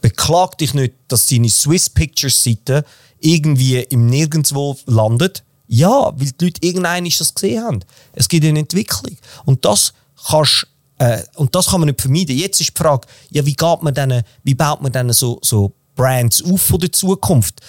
beklag 0.00 0.56
dich 0.58 0.74
nicht, 0.74 0.94
dass 1.08 1.26
deine 1.26 1.48
Swiss 1.48 1.90
Pictures 1.90 2.42
Seite 2.42 2.84
irgendwie 3.20 3.80
im 3.80 4.06
Nirgendwo 4.06 4.76
landet. 4.86 5.42
Ja, 5.66 6.12
weil 6.16 6.30
die 6.32 6.44
Leute 6.46 6.62
irgendein 6.62 7.04
das 7.04 7.34
gesehen 7.34 7.62
haben. 7.62 7.80
Es 8.14 8.28
gibt 8.28 8.44
eine 8.46 8.58
Entwicklung. 8.58 9.16
Und 9.44 9.64
das 9.64 9.92
kannst 10.26 10.66
äh, 10.98 11.22
und 11.36 11.54
das 11.54 11.66
kann 11.66 11.80
man 11.80 11.88
nicht 11.88 12.00
vermeiden. 12.00 12.36
Jetzt 12.36 12.60
ist 12.60 12.70
die 12.70 12.78
Frage, 12.78 13.06
ja, 13.30 13.44
wie, 13.46 13.54
geht 13.54 13.82
man 13.82 13.94
denn, 13.94 14.22
wie 14.42 14.54
baut 14.54 14.82
man 14.82 14.92
dann 14.92 15.12
so, 15.12 15.38
so 15.42 15.72
Brands 15.94 16.42
auf 16.42 16.60
von 16.60 16.80
der 16.80 16.92
Zukunft? 16.92 17.60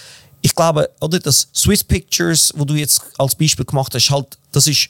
Ich 0.41 0.55
glaube, 0.55 0.89
oder, 1.01 1.19
das 1.19 1.49
Swiss 1.53 1.83
Pictures, 1.83 2.53
wo 2.55 2.65
du 2.65 2.75
jetzt 2.75 3.01
als 3.17 3.35
Beispiel 3.35 3.65
gemacht 3.65 3.93
hast, 3.93 4.09
halt, 4.09 4.37
das 4.51 4.67
ist 4.67 4.89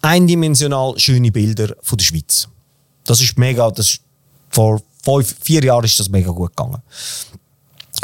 eindimensional 0.00 0.98
schöne 0.98 1.30
Bilder 1.30 1.74
von 1.82 1.98
der 1.98 2.04
Schweiz. 2.04 2.48
Das 3.04 3.20
ist 3.20 3.38
mega, 3.38 3.70
das 3.70 3.94
ist, 3.94 4.00
vor 4.50 4.80
fünf, 5.04 5.36
vier 5.40 5.62
Jahren 5.64 5.84
ist 5.84 6.00
das 6.00 6.08
mega 6.08 6.30
gut 6.30 6.56
gegangen. 6.56 6.82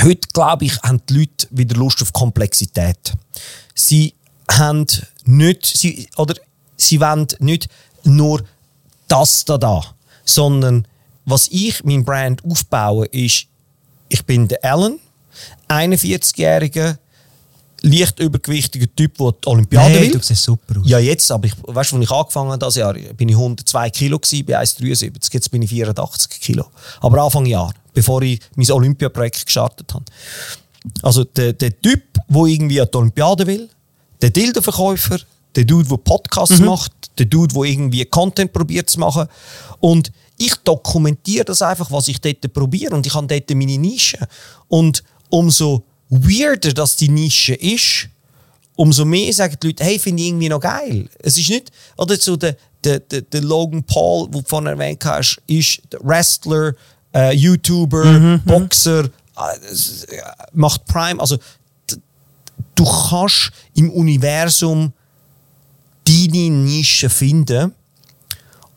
Heute, 0.03 0.29
glaube 0.33 0.67
ich, 0.67 0.77
haben 0.83 1.01
die 1.09 1.21
Leute 1.21 1.47
wieder 1.51 1.77
Lust 1.77 2.03
auf 2.03 2.13
Komplexität. 2.13 3.15
Sie 3.75 4.15
haben 4.51 4.87
nicht, 5.25 5.65
sie, 5.65 6.09
oder 6.17 6.35
sie 6.77 7.01
wollen 7.01 7.27
nicht 7.39 7.69
nur 8.03 8.45
das 9.09 9.45
da 9.45 9.57
da, 9.57 9.83
sondern 10.25 10.87
was 11.25 11.49
ich, 11.49 11.85
mein 11.85 12.05
Brand 12.05 12.45
aufbaue, 12.45 13.07
ist, 13.07 13.47
ich 14.09 14.25
bin 14.25 14.49
der 14.49 14.65
Alan, 14.65 14.99
41-jähriger, 15.69 16.99
leicht 17.83 18.19
übergewichtiger 18.19 18.87
Typ, 18.97 19.19
der 19.19 19.33
die 19.33 19.47
Olympiade 19.49 19.91
Hey, 19.95 20.03
will. 20.03 20.11
du 20.13 20.19
siehst 20.23 20.43
super 20.45 20.81
aus. 20.81 20.89
Ja, 20.89 20.99
jetzt, 20.99 21.31
aber 21.31 21.47
ich, 21.47 21.55
weißt 21.63 21.93
du, 21.93 21.97
als 21.97 22.05
ich 22.05 22.11
angefangen 22.11 22.49
habe, 22.51 22.59
das 22.59 22.75
Jahr, 22.77 22.95
bin 22.95 23.29
ich 23.29 23.35
102 23.35 23.91
Kilo 23.91 24.19
gewesen, 24.19 24.47
bei 24.47 24.59
1,73. 24.59 25.33
Jetzt 25.33 25.51
bin 25.51 25.63
ich 25.63 25.71
84 25.71 26.41
Kilo. 26.41 26.67
Aber 27.01 27.23
Anfang 27.23 27.47
Jahr, 27.47 27.73
bevor 27.93 28.23
ich 28.23 28.41
mein 28.57 28.71
Olympiaprojekt 28.71 29.45
gestartet 29.45 29.93
habe. 29.93 30.05
Also 31.03 31.25
der, 31.25 31.53
der 31.53 31.79
Typ, 31.81 32.03
der 32.29 32.43
irgendwie 32.45 32.81
an 32.81 32.89
die 32.93 32.97
Olympiade 32.97 33.47
will, 33.47 33.69
der 34.23 34.31
Dildo-Verkäufer, 34.31 35.19
der 35.57 35.65
Dude, 35.65 35.89
der 35.89 35.97
Podcasts 35.99 36.59
macht, 36.59 36.93
der 37.19 37.27
Dude, 37.27 37.55
der 37.55 37.63
irgendwie 37.65 38.05
Content 38.07 38.53
probiert 38.53 38.91
zu 38.91 38.99
machen. 38.99 39.29
Und 39.81 40.11
ich 40.37 40.55
dokumentiere 40.57 41.45
das 41.45 41.63
einfach, 41.63 41.91
was 41.93 42.09
ich 42.09 42.21
dort 42.21 42.53
probiere. 42.53 42.95
Und 42.95 43.07
ich 43.07 43.15
habe 43.15 43.27
dort 43.27 43.51
meine 43.51 43.79
Nische. 43.79 44.19
Und 44.69 45.05
umso 45.35 45.83
weirder 46.09 46.73
dass 46.73 46.97
die 46.97 47.09
Nische 47.09 47.55
ist, 47.55 48.09
umso 48.77 49.05
mehr 49.05 49.33
sagen 49.33 49.57
die 49.61 49.69
Leute, 49.69 49.85
hey, 49.85 49.99
finde 49.99 50.23
ich 50.23 50.29
irgendwie 50.29 50.49
noch 50.49 50.61
geil. 50.61 51.09
Es 51.19 51.37
ist 51.37 51.51
nicht, 51.51 51.71
oder 51.97 52.17
so 52.17 52.37
der, 52.37 52.57
der, 52.85 53.01
der, 53.01 53.23
der 53.23 53.41
Logan 53.43 53.83
Paul, 53.83 54.27
den 54.27 54.43
du 54.43 54.49
vorhin 54.49 54.69
erwähnt 54.69 55.05
hast, 55.05 55.41
ist 55.47 55.81
Wrestler, 56.01 56.75
äh, 57.13 57.35
YouTuber, 57.35 58.41
Boxer, 58.45 59.05
äh, 59.05 59.71
es, 59.71 60.05
äh, 60.05 60.21
macht 60.53 60.85
Prime, 60.87 61.21
also 61.21 61.37
du 62.77 62.85
kannst 62.85 63.51
im 63.75 63.91
Universum 63.91 64.93
deine 66.05 66.51
Nische 66.51 67.09
finden 67.09 67.73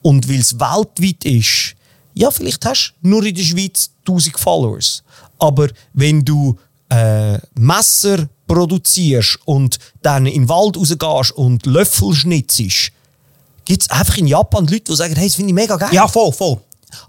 und 0.01 0.27
weil 0.27 0.39
es 0.39 0.59
weltweit 0.59 1.23
ist, 1.25 1.75
ja, 2.13 2.31
vielleicht 2.31 2.65
hast 2.65 2.95
du 3.01 3.09
nur 3.09 3.23
in 3.23 3.35
der 3.35 3.43
Schweiz 3.43 3.91
1000 4.07 4.39
Followers. 4.39 5.03
Aber 5.39 5.67
wenn 5.93 6.23
du 6.23 6.57
äh, 6.89 7.37
Messer 7.55 8.27
produzierst 8.47 9.39
und 9.45 9.77
dann 10.01 10.25
in 10.25 10.43
den 10.43 10.49
Wald 10.49 10.77
rausgehst 10.77 11.31
und 11.31 11.65
Löffel 11.65 12.13
schnitzest, 12.13 12.91
gibt 13.65 13.83
es 13.83 13.89
einfach 13.89 14.17
in 14.17 14.27
Japan 14.27 14.65
Leute, 14.67 14.91
die 14.91 14.95
sagen, 14.95 15.15
hey, 15.15 15.27
das 15.27 15.35
finde 15.35 15.49
ich 15.49 15.55
mega 15.55 15.75
geil. 15.75 15.89
Ja, 15.91 16.07
voll, 16.07 16.31
voll. 16.31 16.57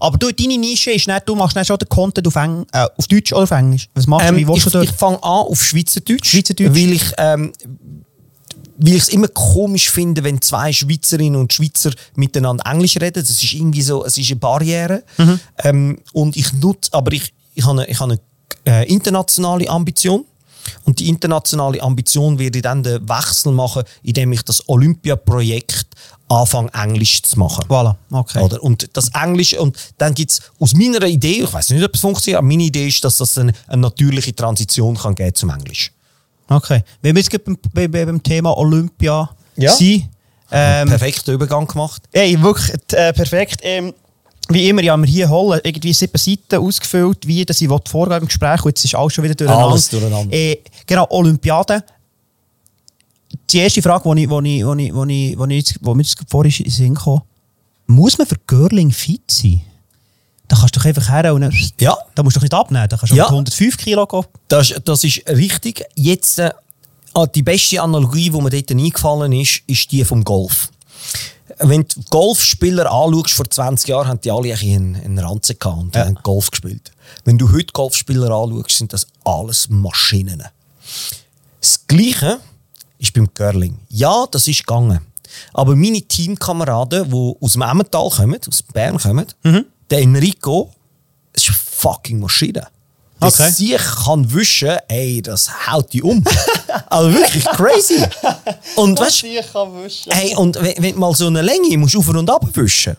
Aber 0.00 0.18
du, 0.18 0.32
deine 0.32 0.58
Nische 0.58 0.90
ist 0.90 1.06
nicht, 1.06 1.22
du 1.28 1.36
machst 1.36 1.54
nicht 1.54 1.68
schon 1.68 1.78
den 1.78 1.88
Content 1.88 2.26
auf, 2.26 2.34
Eng 2.34 2.66
äh, 2.72 2.86
auf 2.96 3.06
Deutsch 3.06 3.32
oder 3.32 3.44
auf 3.44 3.50
Englisch. 3.52 3.88
Was 3.94 4.08
machst 4.08 4.28
du? 4.28 4.30
Ähm, 4.30 4.36
Wie 4.36 4.48
willst 4.48 4.66
ich 4.66 4.72
du 4.72 4.80
ich 4.80 4.90
fange 4.90 5.22
an 5.22 5.46
auf 5.46 5.62
Schweizerdeutsch, 5.62 6.26
Schweizerdeutsch. 6.28 6.74
weil 6.74 6.92
ich 6.92 7.12
ähm, 7.16 7.52
weil 8.78 8.94
ich 8.94 9.02
es 9.02 9.08
immer 9.08 9.28
komisch 9.28 9.90
finde, 9.90 10.22
wenn 10.22 10.40
zwei 10.40 10.72
Schweizerinnen 10.72 11.40
und 11.40 11.52
Schweizer 11.52 11.90
miteinander 12.14 12.64
Englisch 12.64 12.96
reden. 12.96 13.22
Das 13.22 13.30
ist 13.30 13.52
irgendwie 13.52 13.82
so, 13.82 14.04
es 14.04 14.16
ist 14.16 14.30
eine 14.30 14.36
Barriere. 14.38 15.02
Mhm. 15.16 15.40
Ähm, 15.64 15.98
und 16.12 16.36
ich 16.36 16.52
nutze, 16.52 16.92
aber 16.92 17.12
ich, 17.12 17.32
ich 17.58 17.64
habe 17.66 17.80
eine, 17.80 17.90
ich 17.90 17.98
habe 18.00 18.18
eine 18.64 18.82
äh, 18.84 18.88
internationale 18.92 19.68
Ambition. 19.68 20.24
Und 20.84 20.98
die 20.98 21.08
internationale 21.08 21.82
Ambition 21.82 22.38
werde 22.38 22.58
ich 22.58 22.62
dann 22.62 22.82
den 22.82 23.08
Wechsel 23.08 23.52
machen, 23.52 23.84
indem 24.02 24.32
ich 24.32 24.42
das 24.42 24.68
Olympia-Projekt 24.68 25.86
anfange, 26.28 26.70
Englisch 26.74 27.22
zu 27.22 27.38
machen. 27.38 27.64
Voilà, 27.68 27.94
okay. 28.10 28.40
Oder? 28.42 28.62
Und 28.62 28.86
das 28.92 29.08
Englisch, 29.14 29.54
und 29.56 29.76
dann 29.96 30.12
gibt 30.12 30.32
es 30.32 30.42
aus 30.58 30.74
meiner 30.74 31.02
Idee, 31.06 31.42
ich 31.44 31.52
weiß 31.52 31.70
nicht, 31.70 31.82
ob 31.82 31.94
es 31.94 32.00
funktioniert, 32.02 32.38
aber 32.38 32.46
meine 32.46 32.64
Idee 32.64 32.86
ist, 32.88 33.02
dass 33.02 33.16
das 33.16 33.38
eine, 33.38 33.52
eine 33.66 33.80
natürliche 33.80 34.34
Transition 34.34 34.94
kann 34.96 35.14
geben 35.14 35.34
zum 35.34 35.48
Englisch. 35.50 35.90
Okay. 36.50 36.82
Wenn 37.00 37.14
wir 37.16 37.22
jetzt 37.22 37.44
beim, 37.44 37.56
bei- 37.72 37.88
bei- 37.88 38.04
beim 38.04 38.22
Thema 38.22 38.54
Olympia 38.58 39.30
Ja. 39.56 39.72
sind, 39.72 40.06
ähm, 40.50 40.88
Perfekter 40.88 41.32
Übergang 41.32 41.66
gemacht. 41.66 42.02
Ey, 42.12 42.40
wirklich 42.42 42.74
äh, 42.92 43.12
perfekt. 43.14 43.60
Ähm, 43.62 43.94
wie 44.50 44.68
immer, 44.68 44.82
ja, 44.82 44.96
wir 44.96 45.06
hier 45.06 45.28
holen 45.28 45.60
irgendwie 45.62 45.92
sieben 45.92 46.16
Seiten 46.18 46.56
ausgefüllt, 46.64 47.26
wie 47.26 47.44
das 47.44 47.60
ich 47.60 47.68
vorgehen 47.68 48.20
im 48.22 48.26
Gespräch. 48.26 48.62
Und 48.64 48.70
jetzt 48.70 48.84
ist 48.84 48.94
alles 48.94 49.12
schon 49.12 49.24
wieder 49.24 49.34
durcheinander. 49.34 49.68
Alles 49.70 49.88
durcheinander. 49.90 50.34
Äh, 50.34 50.58
genau, 50.86 51.06
Olympiade. 51.10 51.84
Die 53.50 53.58
erste 53.58 53.82
Frage, 53.82 54.14
die 54.14 54.22
ich, 54.24 54.30
wo 54.30 54.40
ich, 54.40 54.64
wo 54.64 54.74
ich, 54.74 54.94
wo 54.94 55.04
ich, 55.04 55.38
wo 55.38 55.44
ich 55.46 55.56
jetzt, 55.56 55.78
wo 55.82 55.94
mir 55.94 56.02
jetzt 56.02 56.16
vorhin 56.28 56.52
in 56.52 56.64
den 56.64 56.70
Sinn 56.72 56.94
kam, 56.94 57.22
muss 57.86 58.16
man 58.18 58.26
für 58.26 58.36
Girling 58.46 58.90
fit 58.90 59.22
sein? 59.30 59.62
Da 60.48 60.56
kannst 60.56 60.76
du 60.76 60.80
doch 60.80 60.86
einfach 60.86 61.08
her 61.10 61.34
und 61.34 61.42
Ja. 61.80 61.96
da 62.14 62.22
musst 62.22 62.36
du 62.36 62.40
doch 62.40 62.44
nicht 62.44 62.54
abnehmen. 62.54 62.88
Da 62.88 62.96
kannst 62.96 63.12
du 63.12 63.16
Ja. 63.16 63.24
mit 63.24 63.32
105 63.32 63.76
Kilo 63.76 64.06
gehen. 64.06 64.24
Das, 64.48 64.72
das 64.84 65.04
ist 65.04 65.22
richtig. 65.28 65.84
Jetzt, 65.94 66.38
äh, 66.38 66.50
ah, 67.12 67.26
die 67.26 67.42
beste 67.42 67.82
Analogie, 67.82 68.30
die 68.30 68.40
mir 68.40 68.48
dort 68.50 68.70
eingefallen 68.70 69.32
ist, 69.32 69.60
ist 69.66 69.92
die 69.92 70.04
vom 70.04 70.24
Golf. 70.24 70.70
Wenn 71.60 71.82
du 71.82 72.00
Golfspieler 72.10 72.90
anschaust, 72.90 73.34
vor 73.34 73.50
20 73.50 73.88
Jahren 73.88 74.08
haben 74.08 74.20
die 74.20 74.30
alle 74.30 74.54
einen, 74.54 74.96
einen 74.96 75.18
Ranzen 75.18 75.58
gehabt 75.58 75.78
und 75.78 75.96
haben 75.96 76.14
Golf 76.22 76.50
gespielt. 76.50 76.92
Wenn 77.24 77.38
du 77.38 77.50
heute 77.52 77.72
Golfspieler 77.72 78.30
anschaust, 78.30 78.78
sind 78.78 78.92
das 78.92 79.06
alles 79.24 79.68
Maschinen. 79.68 80.44
Das 81.60 81.86
Gleiche 81.86 82.40
ist 82.98 83.12
beim 83.12 83.32
Curling. 83.32 83.78
Ja, 83.88 84.26
das 84.30 84.46
ist 84.46 84.60
gegangen. 84.66 85.00
Aber 85.52 85.76
meine 85.76 86.02
Teamkameraden, 86.02 87.10
die 87.10 87.34
aus 87.40 87.52
dem 87.52 87.62
Emmental 87.62 88.08
kommen, 88.08 88.38
aus 88.48 88.62
Bern 88.62 88.98
kommen, 88.98 89.26
der 89.90 90.00
Enrico, 90.00 90.72
das 91.32 91.42
ist 91.42 91.48
eine 91.50 91.58
fucking 91.58 92.20
Maschine. 92.20 92.68
Der 93.20 93.28
Okay. 93.28 93.50
sich 93.50 93.76
kann 94.04 94.32
wischen, 94.32 94.76
ey, 94.88 95.20
das 95.22 95.50
haut 95.66 95.92
die 95.92 96.02
um. 96.02 96.22
also 96.88 97.12
wirklich 97.12 97.44
crazy. 97.46 98.00
Und 98.76 98.98
weißt 99.00 99.22
du, 99.22 100.10
hey, 100.10 100.36
und 100.36 100.54
wenn, 100.56 100.74
wenn 100.82 100.92
du 100.94 100.98
mal 101.00 101.14
so 101.14 101.26
eine 101.26 101.42
Länge 101.42 101.76
musst 101.78 101.96
auf 101.96 102.08
und 102.08 102.30
ab 102.30 102.46
wischen, 102.54 102.96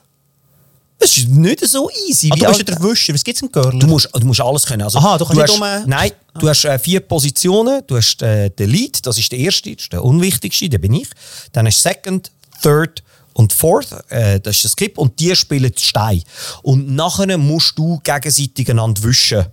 das 0.97 1.17
ist 1.17 1.29
nicht 1.29 1.65
so 1.65 1.89
easy. 2.09 2.29
Ah, 2.29 2.35
wie 2.35 2.39
du 2.41 2.45
bist 2.47 2.59
all- 2.59 2.67
ja 2.67 2.75
der 2.75 2.83
Wischer. 2.83 3.13
Was 3.13 3.23
gibt 3.23 3.37
es 3.37 3.41
im 3.41 3.49
Girling? 3.49 3.79
Du 3.79 3.87
musst, 3.87 4.09
du 4.13 4.27
musst 4.27 4.41
alles 4.41 4.65
können. 4.65 4.81
Also, 4.81 4.99
Aha, 4.99 5.17
du 5.17 5.23
kannst 5.23 5.41
hast, 5.43 5.51
nicht 5.51 5.61
um- 5.83 5.89
Nein, 5.89 6.11
du 6.37 6.49
hast 6.49 6.65
äh, 6.65 6.77
vier 6.77 6.99
Positionen. 6.99 7.81
Du 7.87 7.95
hast 7.95 8.21
äh, 8.21 8.49
den 8.49 8.69
Lead, 8.69 9.05
das 9.05 9.17
ist 9.17 9.31
der 9.31 9.39
erste, 9.39 9.73
das 9.73 9.83
ist 9.83 9.93
der 9.93 10.03
unwichtigste, 10.03 10.67
der 10.67 10.79
bin 10.79 10.91
ich. 10.93 11.07
Dann 11.53 11.65
hast 11.67 11.77
du 11.85 11.89
Second, 11.89 12.29
Third 12.61 13.01
und 13.31 13.53
Fourth, 13.53 13.87
äh, 14.09 14.41
das 14.41 14.57
ist 14.57 14.65
das 14.65 14.71
Skip. 14.73 14.97
Und 14.97 15.17
die 15.21 15.33
spielen 15.37 15.71
die 15.73 15.81
Steine. 15.81 16.21
Und 16.63 16.89
nachher 16.93 17.37
musst 17.37 17.77
du 17.79 18.01
gegenseitig 18.03 18.69
einander 18.69 19.01
wischen. 19.03 19.45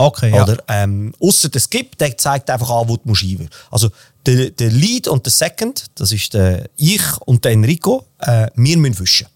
Okay, 0.00 0.30
ja. 0.30 0.44
Oder, 0.44 0.58
ähm, 0.68 1.12
ausser 1.20 1.48
der 1.48 1.60
Skip, 1.60 1.98
der 1.98 2.16
zeigt 2.16 2.48
einfach 2.50 2.70
an, 2.70 2.88
wo 2.88 2.96
du 2.96 3.02
musst 3.04 3.24
einwürfen. 3.24 3.50
Also 3.68 3.90
der, 4.24 4.50
der 4.50 4.70
Lead 4.70 5.08
und 5.08 5.26
der 5.26 5.32
Second, 5.32 5.86
das 5.96 6.12
ist 6.12 6.34
der 6.34 6.70
ich 6.76 7.02
und 7.26 7.44
der 7.44 7.52
Enrico, 7.52 8.06
äh, 8.20 8.46
wir 8.54 8.76
müssen 8.76 9.00
wischen. 9.00 9.26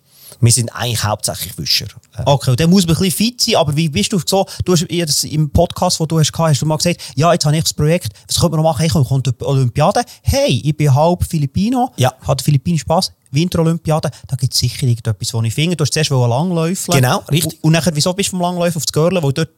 Wir 0.42 0.50
sind 0.52 0.70
eigentlich 0.74 1.02
hauptsächlich 1.04 1.56
Wischer. 1.56 1.86
Äh, 2.16 2.22
Okay, 2.26 2.50
und 2.50 2.58
dann 2.60 2.68
muss 2.68 2.84
man 2.86 2.96
ein 2.96 3.02
bisschen 3.02 3.16
fit 3.16 3.40
sein, 3.40 3.56
aber 3.56 3.76
wie 3.76 3.88
bist 3.88 4.12
du 4.12 4.18
so, 4.26 4.44
du 4.64 4.72
hast 4.72 5.24
im 5.24 5.50
Podcast, 5.50 6.00
den 6.00 6.08
du 6.08 6.18
hast, 6.18 6.32
hast 6.36 6.60
du 6.60 6.66
mal 6.66 6.76
gesagt, 6.76 7.00
ja, 7.14 7.32
jetzt 7.32 7.44
habe 7.46 7.56
ich 7.56 7.62
das 7.62 7.72
Projekt, 7.72 8.08
was 8.26 8.40
könnte 8.40 8.56
man 8.56 8.64
noch 8.64 8.72
machen? 8.72 8.80
Hey, 8.80 8.88
komm, 8.88 9.04
kommt 9.04 9.26
die 9.26 9.44
Olympiade. 9.44 10.02
Hey, 10.22 10.60
ich 10.64 10.76
bin 10.76 10.92
halb 10.92 11.24
Filipino, 11.24 11.92
Ja. 11.96 12.12
hat 12.26 12.42
philippinisch 12.42 12.80
Spaß, 12.82 13.12
Winterolympiade, 13.30 14.10
da 14.26 14.36
gibt 14.36 14.52
es 14.52 14.58
sicher 14.60 14.82
irgendetwas, 14.86 15.32
was 15.32 15.44
ich 15.44 15.54
finde. 15.54 15.76
Du 15.76 15.82
hast 15.84 15.92
zuerst 15.94 16.10
Langläufeln. 16.10 17.00
Genau, 17.00 17.18
richtig. 17.30 17.54
Und, 17.62 17.64
und 17.64 17.72
nachher, 17.72 17.94
wieso 17.94 18.12
bist 18.12 18.28
du 18.28 18.30
vom 18.32 18.40
Langläufen 18.40 18.78
auf 18.78 18.84
das 18.84 18.92
Görlen, 18.92 19.22
wo 19.22 19.30
dort 19.30 19.48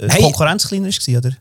äh, 0.00 0.06
die 0.08 0.12
Hey. 0.12 0.22
Konkurrenz 0.22 0.66
kleiner 0.66 0.88
war, 0.88 1.18
oder? 1.18 1.36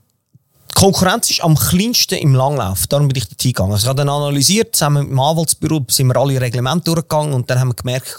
Konkurrenz 0.75 1.29
ist 1.29 1.43
am 1.43 1.55
kleinsten 1.55 2.15
im 2.15 2.33
Langlauf. 2.33 2.87
Darum 2.87 3.07
bin 3.07 3.17
ich 3.17 3.27
dort 3.27 3.41
hingegangen. 3.41 3.73
Also 3.73 3.85
ich 3.85 3.89
habe 3.89 3.97
dann 3.97 4.09
analysiert, 4.09 4.75
zusammen 4.75 5.03
mit 5.03 5.11
dem 5.11 5.19
Anwaltsbüro 5.19 5.85
sind 5.87 6.07
wir 6.07 6.17
alle 6.17 6.39
Reglemente 6.39 6.85
durchgegangen 6.85 7.33
und 7.33 7.49
dann 7.49 7.59
haben 7.59 7.69
wir 7.69 7.75
gemerkt, 7.75 8.15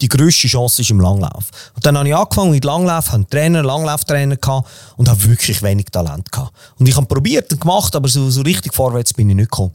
die 0.00 0.08
grösste 0.08 0.48
Chance 0.48 0.82
ist 0.82 0.90
im 0.90 1.00
Langlauf. 1.00 1.50
Und 1.74 1.84
dann 1.84 1.98
habe 1.98 2.08
ich 2.08 2.14
angefangen 2.14 2.52
mit 2.52 2.64
Langlauf, 2.64 3.12
habe 3.12 3.26
Trainer, 3.28 3.62
Langlauftrainer 3.62 4.36
gehabt 4.36 4.68
und 4.96 5.08
habe 5.08 5.22
wirklich 5.24 5.62
wenig 5.62 5.86
Talent 5.86 6.30
gehabt. 6.32 6.52
Und 6.78 6.88
ich 6.88 6.96
habe 6.96 7.06
probiert 7.06 7.52
und 7.52 7.60
gemacht, 7.60 7.94
aber 7.94 8.08
so, 8.08 8.30
so 8.30 8.42
richtig 8.42 8.74
vorwärts 8.74 9.12
bin 9.12 9.28
ich 9.30 9.36
nicht 9.36 9.50
gekommen. 9.50 9.72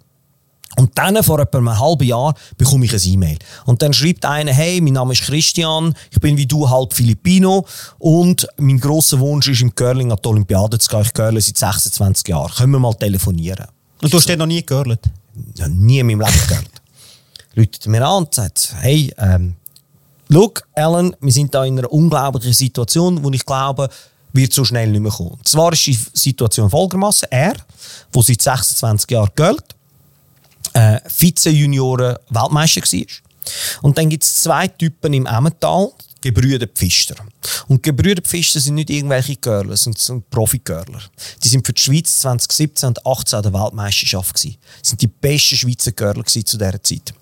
Und 0.78 0.98
dann, 0.98 1.22
vor 1.24 1.40
etwa 1.40 1.58
einem 1.58 1.80
halben 1.80 2.08
Jahr, 2.08 2.34
bekomme 2.58 2.86
ich 2.86 2.94
ein 2.94 3.02
E-Mail. 3.04 3.38
Und 3.66 3.82
dann 3.82 3.94
schreibt 3.94 4.26
einer, 4.26 4.54
hey, 4.54 4.80
mein 4.80 4.94
Name 4.94 5.14
ist 5.14 5.24
Christian, 5.24 5.94
ich 6.12 6.20
bin 6.20 6.38
wie 6.38 6.46
du 6.46 6.70
halb 6.70 6.94
Filipino 6.94 7.66
und 8.00 8.48
mein 8.58 8.80
grosser 8.80 9.20
Wunsch 9.20 9.48
ist, 9.48 9.62
im 9.62 9.76
Curling 9.76 10.12
an 10.12 10.20
die 10.24 10.30
Olympiade 10.30 10.80
zu 10.80 10.90
gehen. 10.90 11.02
Ich 11.02 11.14
curle 11.14 11.42
seit 11.42 11.58
26 11.58 12.28
Jahren. 12.30 12.52
Können 12.54 12.72
wir 12.72 12.80
mal 12.80 12.94
telefonieren? 12.94 13.66
Und 14.02 14.14
du 14.14 14.18
hast 14.18 14.28
so, 14.28 14.36
noch 14.36 14.46
nie 14.46 14.66
gehört? 14.66 15.10
Ja, 15.56 15.68
nie 15.68 16.00
in 16.00 16.08
meinem 16.08 16.22
Leben 16.22 16.48
gehört. 16.48 16.82
Läutet 17.54 17.86
mir 17.88 18.06
an 18.06 18.24
und 18.24 18.34
sagt, 18.34 18.74
hey, 18.80 19.14
ähm, 19.18 19.56
look, 20.30 20.64
Alan, 20.74 21.16
wir 21.20 21.34
sind 21.34 21.54
da 21.54 21.66
in 21.66 21.78
einer 21.78 21.92
unglaublichen 21.92 22.54
Situation, 22.54 23.24
wo 23.24 23.30
ich 23.32 23.46
glaube, 23.46 23.90
wird 24.34 24.54
so 24.54 24.64
schnell 24.64 24.90
nicht 24.90 25.02
mehr 25.02 25.12
kommen. 25.12 25.38
Zwar 25.44 25.74
ist 25.74 25.86
die 25.86 26.00
Situation 26.14 26.70
folgendermaßen, 26.70 27.28
er, 27.30 27.56
der 28.16 28.24
seit 28.24 28.42
26 28.42 29.12
Jahren 29.12 29.30
gilt, 29.36 29.76
äh, 30.74 31.00
Vize-Junioren-Weltmeister 31.08 32.82
war. 32.82 33.06
Und 33.82 33.98
dann 33.98 34.10
gibt 34.10 34.24
es 34.24 34.44
zwei 34.44 34.68
Typen 34.68 35.14
im 35.14 35.26
Emmental, 35.26 35.92
Gebrüder 36.22 36.68
Pfister. 36.68 37.16
Und 37.68 37.82
Gebrüder 37.82 38.22
Pfister 38.22 38.60
sind 38.60 38.76
nicht 38.76 38.92
irgendwelche 38.92 39.36
Girler, 39.38 39.76
sondern 39.76 40.00
sind 40.00 40.30
Profi-Girler. 40.30 41.02
Die 41.44 41.48
sind 41.48 41.66
für 41.66 41.74
die 41.74 41.82
Schweiz 41.82 42.20
2017 42.20 42.90
und 42.90 43.00
2018 43.00 43.38
an 43.38 43.44
der 43.44 43.54
Weltmeisterschaft 43.54 44.36
gewesen. 44.36 44.58
Das 44.80 44.90
sind 44.90 45.02
die 45.02 45.08
besten 45.08 45.58
Schweizer 45.58 45.92
Girler 45.92 46.24
zu 46.24 46.40
dieser 46.40 46.84
Zeit. 46.84 47.14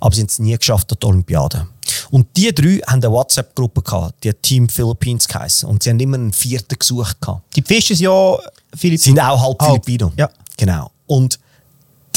Aber 0.00 0.14
sie 0.14 0.22
haben 0.22 0.28
es 0.28 0.38
nie 0.40 0.56
geschafft 0.56 0.90
an 0.90 0.98
die 1.00 1.06
Olympiade. 1.06 1.68
Und 2.10 2.26
die 2.36 2.52
drei 2.52 2.80
haben 2.86 3.02
eine 3.02 3.12
WhatsApp-Gruppe 3.12 3.82
gehabt, 3.82 4.24
die 4.24 4.32
Team 4.32 4.68
Philippines 4.68 5.28
geheißen. 5.28 5.68
Und 5.68 5.82
sie 5.82 5.90
haben 5.90 6.00
immer 6.00 6.16
einen 6.16 6.32
vierten 6.32 6.78
gesucht 6.78 7.20
gehabt. 7.20 7.54
Die 7.54 7.62
Pfister 7.62 7.94
sind 7.94 8.04
ja 8.04 8.38
Philippinen. 8.74 9.16
Sind 9.16 9.20
auch 9.20 9.40
halb. 9.40 9.62
Filipino. 9.62 10.12
Ja. 10.16 10.28
Genau. 10.56 10.90
Und 11.06 11.38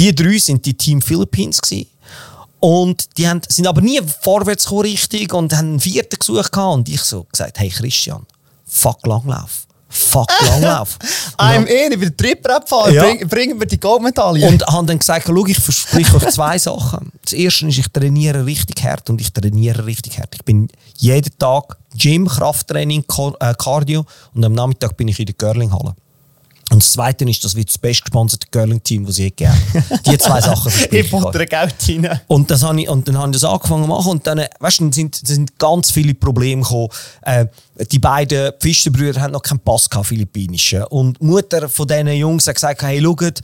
die 0.02 0.16
drei 0.16 0.38
sind 0.40 0.66
die 0.66 0.74
Team 0.74 1.02
Philippines 1.02 1.62
gewesen. 1.62 1.88
Und 2.60 3.18
die 3.18 3.28
haben, 3.28 3.42
sind 3.48 3.68
aber 3.68 3.82
nie 3.82 4.00
vorwärts 4.22 4.66
gekommen 4.66 4.82
richtig 4.82 5.34
und 5.34 5.54
haben 5.54 5.70
einen 5.70 5.80
vierten 5.80 6.18
gesucht 6.20 6.52
gehabt. 6.52 6.74
Und 6.74 6.90
ich 6.90 7.02
so 7.02 7.24
gesagt, 7.24 7.60
hey 7.60 7.70
Christian, 7.70 8.26
fuck 8.66 9.06
Langlauf. 9.06 9.68
Fuck 9.90 10.30
Langlauf. 10.48 10.98
I'm 11.38 11.66
in, 11.66 11.92
ich 11.92 12.00
bin 12.00 12.16
Triprap-Fahrer, 12.16 12.92
ja. 12.92 13.04
bring, 13.04 13.28
bringen 13.28 13.60
wir 13.60 13.68
die 13.68 13.80
Goldmedaille. 13.80 14.48
Und 14.48 14.66
haben 14.66 14.88
dann 14.88 15.00
gesagt, 15.00 15.26
schau, 15.28 15.46
ich 15.46 15.60
verspreche 15.60 16.16
euch 16.16 16.30
zwei 16.30 16.58
Sachen. 16.58 17.12
Das 17.24 17.34
erste 17.34 17.68
ist, 17.68 17.78
ich 17.78 17.88
trainiere 17.90 18.46
richtig 18.46 18.84
hart 18.84 19.10
und 19.10 19.20
ich 19.22 19.34
trainiere 19.34 19.86
richtig 19.86 20.18
hart. 20.20 20.34
Ich 20.34 20.46
bin 20.46 20.68
jeden 20.98 21.38
Tag 21.38 21.78
Gym, 21.96 22.28
Krafttraining, 22.28 23.04
äh, 23.40 23.54
Cardio 23.56 24.06
und 24.34 24.46
am 24.46 24.54
Nachmittag 24.54 24.96
bin 24.98 25.10
ich 25.10 25.20
in 25.20 25.26
der 25.26 25.36
Curlinghalle. 25.36 25.96
Und 26.72 26.82
das 26.82 26.94
Zweite 26.94 27.26
ist, 27.26 27.44
das 27.44 27.56
wird 27.56 27.68
das 27.68 27.78
bestgesponserte 27.78 28.48
Curling-Team, 28.50 29.06
das 29.06 29.20
ich 29.20 29.36
gerne 29.36 29.60
Die 30.06 30.18
zwei 30.18 30.40
Sachen 30.40 30.72
Ich 30.92 31.12
butter 31.12 31.46
Geld 31.46 31.76
rein. 31.88 32.20
Und, 32.28 32.50
das 32.50 32.64
ich, 32.78 32.88
und 32.88 33.08
dann 33.08 33.18
habe 33.18 33.32
ich 33.32 33.42
das 33.42 33.44
angefangen 33.44 33.84
zu 33.84 33.90
machen 33.90 34.12
und 34.12 34.26
dann, 34.26 34.46
weißt 34.60 34.80
du, 34.80 34.92
sind, 34.94 35.16
sind 35.16 35.60
ganz 35.60 35.92
viele 35.92 36.14
Probleme 36.14 36.62
gekommen. 36.62 36.88
Äh, 37.24 37.48
die 37.92 38.00
beiden 38.00 38.54
Pfisterbrüder 38.58 39.20
haben 39.20 39.34
noch 39.34 39.42
keinen 39.42 39.60
Pass 39.60 39.90
gehabt, 39.90 40.08
philippinischen. 40.08 40.84
Und 40.86 41.20
die 41.20 41.26
Mutter 41.26 41.68
von 41.68 41.88
diesen 41.88 42.08
Jungs 42.08 42.48
hat 42.48 42.56
gesagt, 42.56 42.82
hey, 42.84 43.02
schaut, 43.02 43.42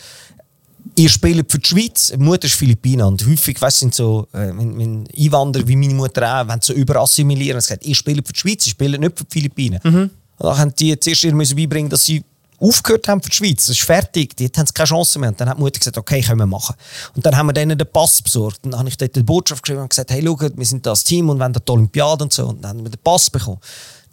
ihr 0.96 1.10
spielt 1.10 1.52
für 1.52 1.60
die 1.60 1.68
Schweiz, 1.68 2.08
die 2.08 2.18
Mutter 2.18 2.46
ist 2.46 2.56
Philippiner 2.56 3.08
und 3.08 3.26
häufig, 3.28 3.62
weißt, 3.62 3.80
sind 3.80 3.94
so, 3.94 4.28
äh, 4.34 4.50
Einwanderer 4.50 5.68
wie 5.68 5.76
meine 5.76 5.94
Mutter 5.94 6.42
auch, 6.42 6.48
wenn 6.48 6.62
sie 6.62 6.68
so 6.68 6.74
überassimilieren, 6.74 7.60
gesagt, 7.60 7.86
ihr 7.86 7.96
spielt 7.96 8.26
für 8.26 8.34
die 8.34 8.40
Schweiz, 8.40 8.66
ihr 8.66 8.72
spielt 8.72 9.00
nicht 9.00 9.18
für 9.18 9.26
die 9.26 9.34
Philippinen. 9.34 9.80
Mhm. 9.84 10.10
Und 10.40 10.46
dann 10.46 10.58
haben 10.58 10.74
die 10.76 10.98
zuerst 11.00 11.24
ihr 11.24 11.34
müssen 11.34 11.56
beibringen, 11.56 11.90
dass 11.90 12.06
sie 12.06 12.24
aufgehört 12.60 13.08
haben 13.08 13.22
für 13.22 13.30
die 13.30 13.36
Schweiz, 13.36 13.68
das 13.68 13.78
ist 13.78 13.84
fertig, 13.84 14.36
die 14.36 14.45
haben 14.45 14.68
keine 14.74 14.88
Chance 14.88 15.20
mehr. 15.20 15.30
Und 15.30 15.39
dann 15.39 15.49
hat 15.49 15.58
die 15.58 15.62
Mutter 15.62 15.80
gesagt, 15.80 15.97
okay, 15.97 16.22
können 16.22 16.39
wir 16.39 16.45
machen. 16.45 16.76
Und 17.16 17.26
dann 17.26 17.38
haben 17.38 17.47
wir 17.47 17.53
denen 17.53 17.78
den 17.78 17.88
Pass 17.88 18.22
besorgt. 18.22 18.66
Und 18.66 18.72
dann 18.72 18.80
habe 18.80 18.89
ich 18.89 18.97
dort 18.97 19.16
die 19.16 19.24
Botschaft 19.24 19.64
geschrieben 19.64 19.82
und 19.82 19.89
gesagt, 19.89 20.12
hey, 20.12 20.24
schaut, 20.26 20.58
wir 20.58 20.66
sind 20.66 20.86
das 20.86 21.03
Team 21.03 21.30
und 21.30 21.39
wollen 21.39 21.53
die 21.53 21.72
Olympiade 21.72 22.24
und 22.24 22.34
so. 22.34 22.47
Und 22.47 22.64
dann 22.64 22.78
haben 22.78 22.84
wir 22.84 22.89
den 22.89 23.01
Pass 23.03 23.30
bekommen. 23.30 23.60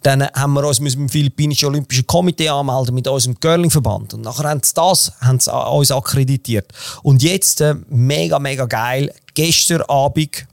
Dann 0.03 0.21
haben 0.21 0.53
wir 0.53 0.63
uns 0.63 0.79
mit 0.79 0.93
dem 0.93 1.09
Philippinischen 1.09 1.67
Olympischen 1.67 2.05
Komitee 2.05 2.49
anmelden, 2.49 2.93
mit 2.93 3.07
unserem 3.07 3.39
Curling-Verband. 3.39 4.13
Und 4.13 4.21
nachher 4.21 4.49
haben 4.49 4.61
sie 4.61 4.73
das 4.75 5.11
haben 5.19 5.39
sie 5.39 5.51
uns 5.51 5.89
akkreditiert. 5.89 6.71
Und 7.01 7.23
jetzt, 7.23 7.61
äh, 7.61 7.73
mega, 7.89 8.37
mega 8.37 8.65
geil, 8.65 9.11
gestern 9.33 9.81
Abend 9.83 10.45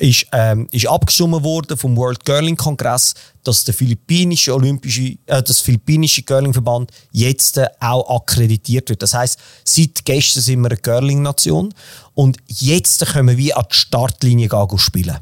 ist, 0.00 0.26
ähm, 0.32 0.66
ist 0.72 0.86
abgestimmt 0.86 1.42
worden 1.44 1.76
vom 1.76 1.96
World 1.96 2.24
Curling 2.24 2.56
Kongress, 2.56 3.14
dass 3.44 3.64
der 3.64 3.74
philippinische 3.74 4.54
Olympische, 4.54 5.16
äh, 5.26 5.42
das 5.42 5.60
philippinische 5.60 6.22
Curling 6.22 6.52
Verband 6.52 6.90
jetzt 7.12 7.58
äh, 7.58 7.66
auch 7.80 8.16
akkreditiert 8.16 8.88
wird. 8.88 9.02
Das 9.02 9.14
heißt, 9.14 9.38
seit 9.64 10.04
gestern 10.04 10.42
sind 10.42 10.60
wir 10.60 10.70
eine 10.70 10.78
Curling 10.78 11.22
Nation 11.22 11.74
und 12.14 12.38
jetzt 12.46 13.04
können 13.06 13.36
wir 13.36 13.56
an 13.56 13.64
die 13.70 13.76
Startlinie 13.76 14.48
gehen 14.48 14.78
spielen. 14.78 15.18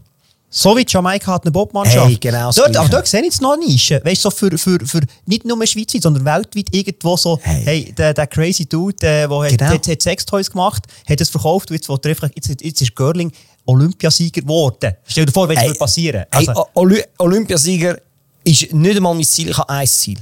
So 0.50 0.74
wie 0.76 0.86
Jamaika 0.88 1.34
hat 1.34 1.44
eine 1.44 1.50
Bobmannschaft. 1.50 2.08
Hey, 2.08 2.16
genau 2.16 2.50
dort, 2.52 2.74
aber 2.74 2.88
dort 2.88 3.06
sehe 3.06 3.20
ich 3.20 3.26
jetzt 3.26 3.42
noch 3.42 3.52
eine 3.52 3.66
Nische. 3.66 4.00
Weißt 4.02 4.24
du, 4.24 4.30
so 4.30 4.36
für, 4.36 4.56
für, 4.56 4.78
für 4.86 5.00
nicht 5.26 5.44
nur 5.44 5.66
Schweiz, 5.66 5.92
sondern 6.00 6.24
weltweit 6.24 6.74
irgendwo 6.74 7.18
so, 7.18 7.38
hey, 7.42 7.62
hey 7.64 7.92
der, 7.92 8.14
der 8.14 8.26
crazy 8.26 8.66
Dude, 8.66 8.96
der, 8.96 9.28
der 9.28 9.50
genau. 9.50 9.72
hat, 9.72 9.86
hat 9.86 10.02
Sextoys 10.02 10.50
gemacht, 10.50 10.84
hat 11.06 11.20
es 11.20 11.28
verkauft 11.28 11.70
jetzt, 11.70 11.90
einfach, 11.90 12.30
jetzt, 12.34 12.62
jetzt 12.62 12.80
ist 12.80 12.96
Girling 12.96 13.30
Olympiasieger 13.68 14.40
geworden. 14.40 14.94
Stell 15.04 15.26
dir 15.26 15.32
vor, 15.32 15.48
was 15.48 15.58
hey, 15.58 15.74
passieren 15.74 16.24
also, 16.30 16.54
hey, 16.54 16.64
Oly 16.74 17.04
Olympiasieger 17.18 17.98
ist 18.42 18.72
nicht 18.72 18.96
einmal 18.96 19.14
mein 19.14 19.24
Ziel, 19.24 19.50
ich 19.50 19.58
habe 19.58 19.68
ein 19.68 19.86
Ziel. 19.86 20.18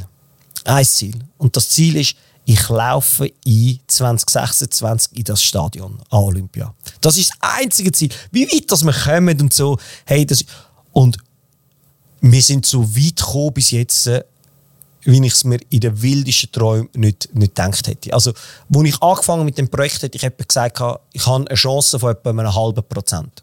Ein 0.64 0.84
Ziel. 0.84 1.14
Und 1.38 1.56
das 1.56 1.68
Ziel 1.68 1.96
ist, 1.96 2.16
ich 2.44 2.68
laufe 2.68 3.30
in 3.44 3.78
2026 3.86 5.18
in 5.18 5.24
das 5.24 5.42
Stadion 5.42 5.98
an 6.10 6.18
Olympia. 6.18 6.74
Das 7.00 7.16
ist 7.16 7.30
das 7.30 7.38
einzige 7.40 7.92
Ziel. 7.92 8.08
Wie 8.32 8.46
weit 8.46 8.70
dass 8.70 8.84
wir 8.84 8.92
kommen 8.92 9.40
und 9.40 9.52
so. 9.52 9.78
Hey, 10.04 10.26
das, 10.26 10.44
und 10.92 11.16
wir 12.20 12.42
sind 12.42 12.66
so 12.66 12.82
weit 12.96 13.16
gekommen 13.16 13.52
bis 13.52 13.70
jetzt, 13.70 14.06
äh, 14.08 14.24
wie 15.06 15.24
ich 15.24 15.32
es 15.32 15.44
mir 15.44 15.58
in 15.70 15.80
den 15.80 16.02
wildesten 16.02 16.52
Träumen 16.52 16.88
nicht, 16.94 17.34
nicht 17.34 17.54
gedacht 17.54 17.86
hätte. 17.86 18.12
Also, 18.12 18.32
als 18.74 18.84
ich 18.84 19.02
angefangen 19.02 19.44
mit 19.44 19.56
dem 19.56 19.68
Projekt, 19.68 20.02
hätte 20.02 20.16
ich 20.16 20.24
etwa 20.24 20.44
gesagt, 20.44 20.80
ich 21.12 21.26
habe 21.26 21.46
eine 21.46 21.54
Chance 21.54 21.98
von 21.98 22.10
etwa 22.10 22.30
einem 22.30 22.54
halben 22.54 22.82
Prozent. 22.88 23.42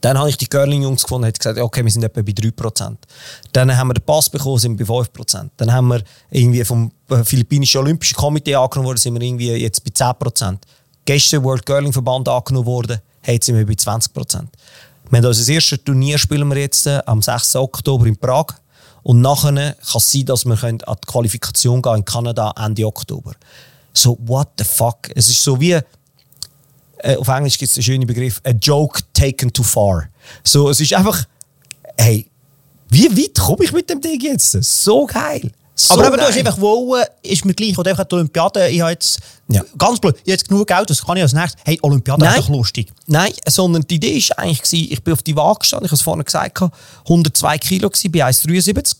Dann 0.00 0.18
habe 0.18 0.28
ich 0.28 0.36
die 0.36 0.46
Curling-Jungs 0.46 1.02
gefunden 1.02 1.26
und 1.26 1.38
gesagt, 1.38 1.58
okay, 1.58 1.84
wir 1.84 1.90
sind 1.90 2.02
etwa 2.02 2.22
bei 2.22 2.32
3%. 2.32 2.96
Dann 3.52 3.76
haben 3.76 3.88
wir 3.88 3.94
den 3.94 4.04
Pass 4.04 4.30
bekommen, 4.30 4.58
sind 4.58 4.78
wir 4.78 4.86
bei 4.86 4.94
5%. 4.94 5.50
Dann 5.56 5.72
haben 5.72 5.88
wir 5.88 6.02
irgendwie 6.30 6.64
vom 6.64 6.92
äh, 7.10 7.24
Philippinischen 7.24 7.80
Olympischen 7.80 8.16
Komitee 8.16 8.54
angenommen 8.54 8.88
worden, 8.88 8.98
sind 8.98 9.14
wir 9.14 9.22
irgendwie 9.22 9.52
jetzt 9.52 9.82
bei 9.84 9.90
10%. 9.90 10.58
Gestern 11.04 11.44
World 11.44 11.64
Curling 11.64 11.92
Verband 11.92 12.28
angenommen 12.28 12.66
worden, 12.66 12.98
jetzt 13.24 13.46
sind 13.46 13.56
wir 13.56 13.66
bei 13.66 13.72
20%. 13.72 14.46
Wir 15.10 15.18
haben 15.18 15.26
unser 15.26 15.52
erstes 15.52 15.84
Turnier 15.84 16.18
spielen 16.18 16.48
wir 16.48 16.58
jetzt 16.58 16.86
äh, 16.86 17.00
am 17.06 17.22
6. 17.22 17.56
Oktober 17.56 18.06
in 18.06 18.16
Prag. 18.16 18.46
Und 19.06 19.20
nachher 19.20 19.52
kann 19.52 19.74
es 19.94 20.10
sein, 20.10 20.24
dass 20.24 20.44
wir 20.44 20.64
an 20.64 20.78
die 20.78 21.06
Qualifikation 21.06 21.80
gehen 21.80 21.98
in 21.98 22.04
Kanada 22.04 22.52
Ende 22.56 22.84
Oktober. 22.84 23.34
So, 23.92 24.18
what 24.26 24.48
the 24.58 24.64
fuck? 24.64 25.10
Es 25.14 25.28
ist 25.28 25.44
so 25.44 25.60
wie, 25.60 25.78
äh, 26.98 27.14
auf 27.16 27.28
Englisch 27.28 27.56
gibt 27.56 27.70
es 27.70 27.76
einen 27.76 27.84
schönen 27.84 28.06
Begriff, 28.08 28.40
a 28.42 28.50
joke 28.50 28.98
taken 29.12 29.52
too 29.52 29.62
far. 29.62 30.08
So, 30.42 30.70
es 30.70 30.80
ist 30.80 30.92
einfach, 30.92 31.22
hey, 31.96 32.28
wie 32.88 33.08
weit 33.16 33.38
komme 33.38 33.62
ich 33.62 33.70
mit 33.70 33.88
dem 33.88 34.00
Ding 34.00 34.20
jetzt? 34.20 34.50
So 34.64 35.06
geil. 35.06 35.52
So 35.78 35.92
aber 35.94 36.06
eben, 36.06 36.16
du 36.16 36.22
hast 36.22 36.38
einfach 36.38 36.58
wollen, 36.58 37.04
ist 37.22 37.44
mir 37.44 37.52
gleich, 37.52 37.76
oder 37.76 37.90
einfach 37.90 38.04
die 38.04 38.14
Olympiade, 38.14 38.66
ich 38.68 38.80
habe 38.80 38.92
jetzt, 38.92 39.20
ja. 39.48 39.62
ganz 39.76 40.00
blöd, 40.00 40.14
ich 40.16 40.22
habe 40.22 40.30
jetzt 40.30 40.48
genug 40.48 40.66
Geld, 40.66 40.88
das 40.88 41.04
kann 41.04 41.18
ich 41.18 41.22
als 41.22 41.34
nächstes, 41.34 41.60
hey, 41.64 41.78
Olympiade 41.82 42.24
Nein. 42.24 42.38
ist 42.38 42.48
doch 42.48 42.54
lustig. 42.54 42.90
Nein, 43.06 43.30
sondern 43.46 43.82
die 43.82 43.96
Idee 43.96 44.18
war 44.30 44.38
eigentlich, 44.38 44.92
ich 44.92 45.04
bin 45.04 45.12
auf 45.12 45.22
die 45.22 45.36
Waage 45.36 45.58
gestanden, 45.58 45.84
ich 45.84 45.90
habe 45.90 45.96
es 45.96 46.02
vorhin 46.02 46.24
gesagt, 46.24 46.62
102 47.04 47.58
Kilo 47.58 47.90
gewesen, 47.90 48.10
bei 48.10 48.24
1,73 48.24 48.96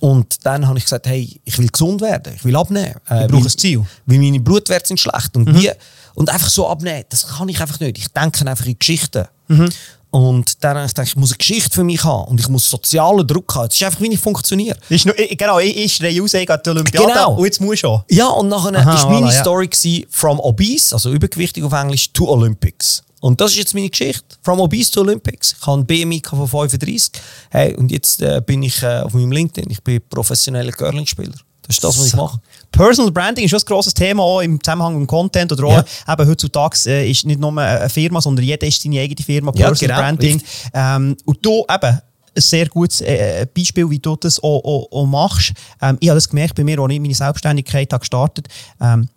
und 0.00 0.44
dann 0.44 0.66
habe 0.66 0.78
ich 0.78 0.84
gesagt, 0.84 1.06
hey, 1.06 1.40
ich 1.44 1.58
will 1.58 1.68
gesund 1.68 2.00
werden, 2.00 2.34
ich 2.34 2.44
will 2.44 2.56
abnehmen. 2.56 2.94
Äh, 3.08 3.24
ich 3.24 3.30
brauche 3.30 3.44
ein 3.44 3.48
Ziel. 3.48 3.84
Weil 4.04 4.18
meine 4.18 4.40
Blutwerte 4.40 4.88
sind 4.88 5.00
schlecht. 5.00 5.36
Und, 5.36 5.48
mhm. 5.48 5.60
wie, 5.60 5.70
und 6.14 6.28
einfach 6.28 6.50
so 6.50 6.68
abnehmen, 6.68 7.04
das 7.08 7.26
kann 7.26 7.48
ich 7.48 7.60
einfach 7.60 7.80
nicht. 7.80 7.98
Ich 7.98 8.08
denke 8.08 8.46
einfach 8.46 8.66
in 8.66 8.78
Geschichten. 8.78 9.26
Mhm. 9.48 9.70
Und 10.16 10.64
dann 10.64 10.78
habe 10.78 10.86
ich 10.86 10.94
gedacht, 10.94 11.08
ich 11.08 11.16
muss 11.16 11.32
eine 11.32 11.36
Geschichte 11.36 11.70
für 11.70 11.84
mich 11.84 12.02
haben 12.02 12.24
und 12.28 12.40
ich 12.40 12.48
muss 12.48 12.70
sozialen 12.70 13.26
Druck 13.26 13.54
haben. 13.54 13.68
Das 13.68 13.76
ist 13.76 13.82
einfach, 13.82 14.00
wie 14.00 14.14
ich 14.14 14.18
funktioniere. 14.18 14.74
Ist 14.88 15.04
nur, 15.04 15.14
genau, 15.14 15.58
ich, 15.58 15.76
ich 15.76 15.94
schreie 15.94 16.18
raus, 16.18 16.32
ich 16.32 16.46
die 16.46 16.70
Olympiade 16.70 17.06
genau. 17.06 17.34
und 17.34 17.44
jetzt 17.44 17.60
muss 17.60 17.80
schon. 17.80 18.02
Ja, 18.08 18.28
und 18.28 18.48
nachher 18.48 18.74
Aha, 18.74 18.94
ist 18.94 19.04
meine 19.10 19.26
voilà, 19.26 19.40
Story 19.40 19.68
ja. 19.82 20.06
from 20.08 20.40
obese, 20.40 20.94
also 20.94 21.10
übergewichtig 21.10 21.62
auf 21.64 21.72
Englisch, 21.74 22.14
to 22.14 22.26
Olympics. 22.30 23.02
Und 23.20 23.42
das 23.42 23.50
ist 23.50 23.58
jetzt 23.58 23.74
meine 23.74 23.90
Geschichte. 23.90 24.24
From 24.40 24.58
obese 24.58 24.90
to 24.90 25.02
Olympics. 25.02 25.54
Ich 25.60 25.66
habe 25.66 25.82
ein 25.82 25.86
BMI 25.86 26.22
von 26.26 26.48
35. 26.48 27.10
Hey, 27.50 27.74
und 27.74 27.90
jetzt 27.90 28.22
äh, 28.22 28.40
bin 28.40 28.62
ich 28.62 28.82
äh, 28.82 29.00
auf 29.00 29.12
meinem 29.12 29.32
LinkedIn. 29.32 29.70
Ich 29.70 29.82
bin 29.82 30.00
professioneller 30.08 30.72
Curling-Spieler. 30.72 31.34
Das 31.66 31.76
ist 31.76 31.84
das, 31.84 31.98
was 31.98 32.06
ich 32.06 32.16
mache. 32.16 32.40
Personal 32.70 33.10
Branding 33.10 33.44
ist 33.44 33.50
schon 33.50 33.60
ein 33.60 33.66
grosses 33.66 33.94
Thema 33.94 34.22
auch 34.22 34.40
im 34.40 34.62
Zusammenhang 34.62 34.98
mit 34.98 35.08
Content 35.08 35.52
oder 35.52 35.64
auch 35.64 35.84
eben 36.08 36.28
heutzutage 36.28 36.76
äh, 36.86 37.10
ist 37.10 37.24
nicht 37.26 37.40
nur 37.40 37.56
eine 37.58 37.88
Firma, 37.88 38.20
sondern 38.20 38.44
jeder 38.44 38.66
ist 38.66 38.82
seine 38.82 39.00
eigene 39.00 39.24
Firma. 39.24 39.52
Ja, 39.54 39.68
Personal 39.68 39.96
genau, 39.96 40.00
Branding. 40.00 40.42
Ähm, 40.74 41.16
und 41.24 41.44
du 41.44 41.64
eben 41.68 42.00
ein 42.36 42.42
sehr 42.42 42.68
gutes 42.68 43.00
äh, 43.00 43.46
Beispiel, 43.56 43.88
wie 43.88 43.98
du 43.98 44.14
das 44.16 44.38
auch, 44.42 44.62
auch, 44.62 44.88
auch 44.92 45.06
machst. 45.06 45.52
Ähm, 45.80 45.96
ich 46.00 46.08
habe 46.08 46.16
das 46.16 46.28
gemerkt 46.28 46.54
bei 46.54 46.64
mir, 46.64 46.78
als 46.78 46.92
ich 46.92 47.00
meine 47.00 47.14
Selbstständigkeit 47.14 47.92
habe 47.92 48.00
gestartet 48.00 48.48
ähm, 48.80 49.08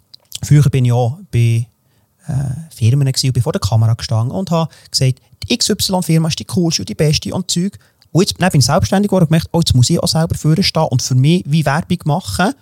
Früher 0.44 0.70
bin 0.70 0.86
ich 0.86 0.92
auch 0.92 1.20
bei 1.32 1.68
äh, 2.28 2.34
Firmen 2.74 3.08
gewesen, 3.08 3.28
und 3.28 3.34
bin 3.34 3.44
vor 3.44 3.52
der 3.52 3.62
Kamera 3.62 3.94
gestanden 3.94 4.32
und 4.32 4.52
habe 4.52 4.72
gesagt, 4.90 5.20
die 5.44 5.58
XY-Firma 5.58 6.28
ist 6.28 6.40
die 6.40 6.46
coolste 6.46 6.84
und 6.84 6.90
die 6.90 6.96
beste 6.96 7.34
und 7.34 7.50
Zeug. 7.50 7.78
Und 8.12 8.22
jetzt 8.22 8.38
bin 8.38 8.60
ich 8.60 8.66
selbstständig 8.66 9.10
geworden 9.10 9.26
und 9.26 9.30
gemerkt, 9.30 9.50
oh, 9.52 9.60
jetzt 9.60 9.76
muss 9.76 9.90
ich 9.90 10.00
auch 10.02 10.08
selber 10.08 10.36
vorstehen 10.36 10.64
stehen 10.64 10.84
und 10.84 11.02
für 11.02 11.16
mich 11.16 11.44
wie 11.46 11.66
Werbung 11.66 12.00
machen. 12.06 12.54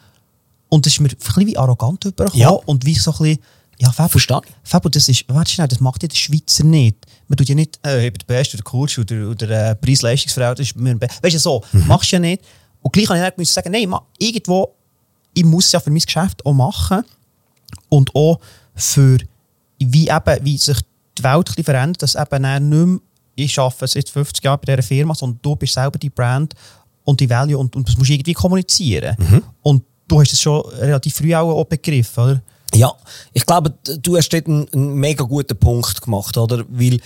Und 0.69 0.85
das 0.85 0.93
ist 0.93 0.99
mir 0.99 1.09
ein 1.09 1.15
bisschen 1.17 1.47
wie 1.47 1.57
arrogant 1.57 2.03
übergekommen 2.03 2.41
Ja. 2.41 2.49
und 2.49 2.85
wie 2.85 2.95
so 2.95 3.11
ein 3.11 3.17
bisschen, 3.17 3.39
ja, 3.79 3.91
Fabio, 3.91 4.09
Verstehe. 4.09 4.41
Fabio, 4.63 4.89
das 4.89 5.07
ist, 5.07 5.23
warte 5.29 5.51
schnell, 5.51 5.67
das 5.67 5.79
macht 5.79 6.03
ja 6.03 6.09
der 6.09 6.15
Schweizer 6.17 6.63
nicht. 6.65 6.97
Man 7.27 7.37
tut 7.37 7.47
ja 7.47 7.55
nicht, 7.55 7.79
äh, 7.85 8.11
der 8.11 8.25
Beste 8.25 8.57
oder 8.57 8.63
der 8.63 8.71
Coolste 8.71 9.01
oder, 9.01 9.29
oder 9.29 9.69
äh, 9.71 9.75
Preis-Leistungsverhältnis. 9.75 10.73
Weißt 10.75 11.35
du, 11.35 11.39
so, 11.39 11.63
machst 11.71 12.11
du 12.11 12.15
ja 12.17 12.19
nicht. 12.19 12.43
Und 12.81 12.91
gleich 12.91 13.07
habe 13.07 13.19
ich 13.27 13.35
dann 13.35 13.45
sagen, 13.45 13.71
nein, 13.71 13.87
ma, 13.87 14.05
irgendwo, 14.17 14.73
ich 15.33 15.45
muss 15.45 15.67
es 15.67 15.71
ja 15.71 15.79
für 15.79 15.91
mein 15.91 15.99
Geschäft 16.01 16.45
auch 16.45 16.53
machen 16.53 17.03
und 17.89 18.13
auch 18.15 18.39
für, 18.75 19.17
wie 19.79 20.09
eben, 20.09 20.37
wie 20.45 20.57
sich 20.57 20.79
die 21.17 21.23
Welt 21.23 21.49
verändert, 21.63 22.01
dass 22.01 22.15
eben 22.15 22.41
nicht 22.41 22.61
mehr, 22.77 22.99
ich 23.38 23.57
arbeite 23.59 23.88
seit 23.88 24.09
50 24.09 24.43
Jahren 24.43 24.59
bei 24.65 24.75
dieser 24.75 24.88
Firma, 24.88 25.13
sondern 25.15 25.39
du 25.41 25.55
bist 25.55 25.73
selber 25.73 25.97
die 25.99 26.09
Brand 26.09 26.53
und 27.03 27.19
die 27.19 27.29
Value 27.29 27.57
und, 27.57 27.75
und 27.75 27.88
das 27.88 27.97
musst 27.97 28.09
du 28.09 28.13
irgendwie 28.13 28.33
kommunizieren. 28.33 29.15
Und 29.61 29.83
du 30.07 30.19
hast 30.19 30.33
es 30.33 30.41
schon 30.41 30.61
relativ 30.71 31.15
früh 31.15 31.33
auch, 31.35 31.63
begriffen, 31.65 32.23
oder? 32.23 32.41
Ja, 32.73 32.91
ich 33.33 33.45
glaube, 33.45 33.73
du 34.01 34.17
hast 34.17 34.29
dort 34.29 34.47
einen, 34.47 34.67
einen 34.73 34.95
mega 34.95 35.23
guten 35.23 35.57
Punkt 35.57 36.01
gemacht, 36.01 36.38
oder? 36.38 36.65
Weil 36.67 36.99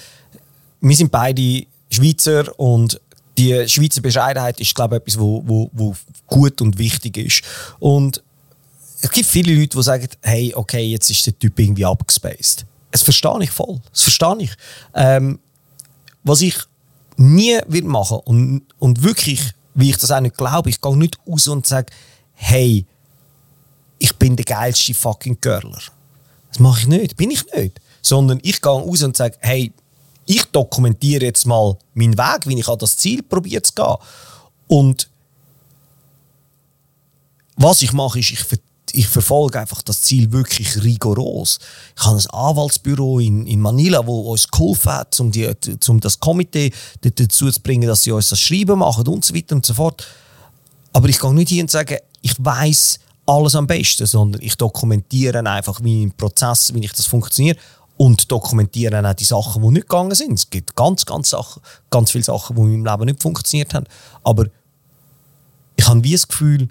wir 0.80 0.96
sind 0.96 1.12
beide 1.12 1.66
Schweizer 1.92 2.58
und 2.60 3.00
die 3.38 3.68
Schweizer 3.68 4.02
Bescheidenheit 4.02 4.60
ist, 4.60 4.74
glaube 4.74 4.96
ich, 4.96 5.02
etwas, 5.02 5.20
wo, 5.20 5.44
wo, 5.46 5.70
wo 5.74 5.96
gut 6.28 6.62
und 6.62 6.78
wichtig 6.78 7.18
ist. 7.18 7.44
Und 7.80 8.24
es 9.02 9.12
gibt 9.12 9.28
viele 9.28 9.54
Leute, 9.54 9.78
die 9.78 9.84
sagen, 9.84 10.08
hey, 10.22 10.54
okay, 10.56 10.84
jetzt 10.84 11.10
ist 11.10 11.26
der 11.26 11.38
Typ 11.38 11.60
irgendwie 11.60 11.86
abgespaced. 11.86 12.66
Das 12.92 13.02
verstehe 13.02 13.42
ich 13.42 13.52
voll. 13.52 13.80
Das 13.92 14.04
verstehe 14.04 14.38
ich. 14.40 14.52
Ähm, 14.94 15.40
was 16.24 16.42
ich 16.42 16.56
nie 17.18 17.60
wird 17.68 17.86
machen 17.86 18.20
und, 18.26 18.64
und 18.80 19.04
wirklich, 19.04 19.52
wie 19.74 19.90
ich 19.90 19.98
das 19.98 20.12
auch 20.12 20.20
nicht 20.20 20.38
glaube, 20.38 20.70
ich 20.70 20.82
gehe 20.82 20.98
nicht 20.98 21.18
raus 21.28 21.48
und 21.48 21.66
sage, 21.66 21.92
hey, 22.34 22.86
ich 24.00 24.16
bin 24.16 24.36
der 24.36 24.46
geilste 24.46 24.94
fucking 24.94 25.40
Girler. 25.40 25.82
Das 26.50 26.60
mache 26.60 26.82
ich 26.82 26.88
nicht, 26.88 27.16
bin 27.16 27.32
ich 27.32 27.46
nicht. 27.54 27.80
Sondern 28.02 28.40
ich 28.42 28.62
gehe 28.62 28.72
raus 28.72 29.04
und 29.04 29.16
sage, 29.16 29.38
hey, 29.42 29.72
ich 30.26 30.46
dokumentiere 30.46 31.26
jetzt 31.26 31.46
mal 31.46 31.78
meinen 31.94 32.18
Weg, 32.18 32.48
wie 32.48 32.60
ich 32.60 32.68
an 32.68 32.80
das 32.80 32.98
Ziel 32.98 33.22
probiere 33.22 33.62
zu 33.62 33.74
gehen. 33.74 33.96
Und 34.68 35.10
was 37.56 37.82
ich 37.82 37.94
mache, 37.94 38.20
ist, 38.20 38.32
ich, 38.32 38.46
ich 38.94 39.08
verfolge 39.08 39.60
einfach 39.60 39.82
das 39.82 40.02
Ziel 40.02 40.32
wirklich 40.32 40.84
rigoros. 40.84 41.60
Ich 41.98 42.04
habe 42.04 42.18
ein 42.18 42.30
Anwaltsbüro 42.30 43.20
in, 43.20 43.46
in 43.48 43.60
Manila, 43.60 44.06
wo 44.06 44.32
uns 44.32 44.48
geholfen 44.48 44.92
hat, 44.92 45.20
um, 45.20 45.32
die, 45.32 45.50
um 45.88 46.00
das 46.00 46.20
Komitee 46.20 46.72
dazu 47.02 47.52
zu 47.52 47.62
bringen, 47.62 47.88
dass 47.88 48.04
sie 48.04 48.12
uns 48.12 48.30
das 48.30 48.40
Schreiben 48.40 48.80
machen 48.80 49.08
und 49.08 49.26
so 49.26 49.36
weiter 49.36 49.56
und 49.56 49.66
so 49.66 49.74
fort. 49.74 50.06
Aber 50.94 51.10
ich 51.10 51.20
gehe 51.20 51.34
nicht 51.34 51.50
hin 51.50 51.62
und 51.62 51.72
sage, 51.72 52.02
ich 52.22 52.34
weiß 52.38 53.00
alles 53.26 53.56
am 53.56 53.68
besten, 53.68 54.06
sondern 54.06 54.42
ich 54.42 54.56
dokumentiere 54.56 55.40
einfach 55.40 55.80
meinen 55.80 56.12
Prozess, 56.12 56.74
wie 56.74 56.84
ich 56.84 56.94
das 56.94 57.06
funktioniert 57.06 57.58
und 57.98 58.32
dokumentiere 58.32 59.08
auch 59.08 59.14
die 59.14 59.24
Sachen, 59.24 59.62
die 59.62 59.70
nicht 59.70 59.88
gegangen 59.88 60.16
sind. 60.16 60.34
Es 60.34 60.50
gibt 60.50 60.76
ganz, 60.76 61.06
ganz, 61.06 61.30
Sachen, 61.30 61.62
ganz 61.90 62.12
viele 62.12 62.24
Sachen, 62.24 62.56
die 62.56 62.62
in 62.62 62.82
meinem 62.82 62.86
Leben 62.86 63.06
nicht 63.06 63.22
funktioniert 63.22 63.74
haben. 63.74 63.86
Aber 64.24 64.48
ich 65.76 65.88
habe 65.88 66.04
wie 66.04 66.14
das 66.14 66.28
Gefühl, 66.28 66.70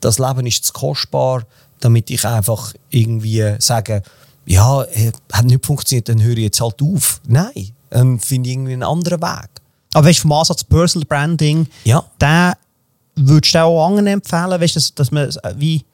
das 0.00 0.18
Leben 0.18 0.46
ist 0.46 0.64
zu 0.64 0.72
kostbar, 0.72 1.44
damit 1.80 2.10
ich 2.10 2.24
einfach 2.26 2.72
irgendwie 2.90 3.56
sage, 3.58 4.02
ja, 4.46 4.82
äh, 4.84 5.12
hat 5.32 5.44
nicht 5.46 5.64
funktioniert, 5.66 6.08
dann 6.08 6.22
höre 6.22 6.36
ich 6.38 6.44
jetzt 6.44 6.60
halt 6.60 6.80
auf. 6.82 7.20
Nein, 7.26 7.70
dann 7.90 8.18
finde 8.18 8.48
ich 8.48 8.54
irgendwie 8.56 8.72
einen 8.72 8.82
anderen 8.82 9.20
Weg. 9.20 9.48
Aber 9.94 10.06
weißt 10.08 10.18
du, 10.18 10.22
vom 10.22 10.32
Ansatz 10.32 10.64
Personal 10.64 11.06
Branding, 11.06 11.66
Ja. 11.84 12.04
den 12.20 12.52
würdest 13.16 13.54
du 13.54 13.60
auch 13.60 13.86
anderen 13.86 14.06
empfehlen, 14.06 14.60
weißt 14.60 14.76
dass, 14.76 14.94
dass 14.94 15.10
man 15.10 15.28
äh, 15.28 15.54
wie 15.56 15.84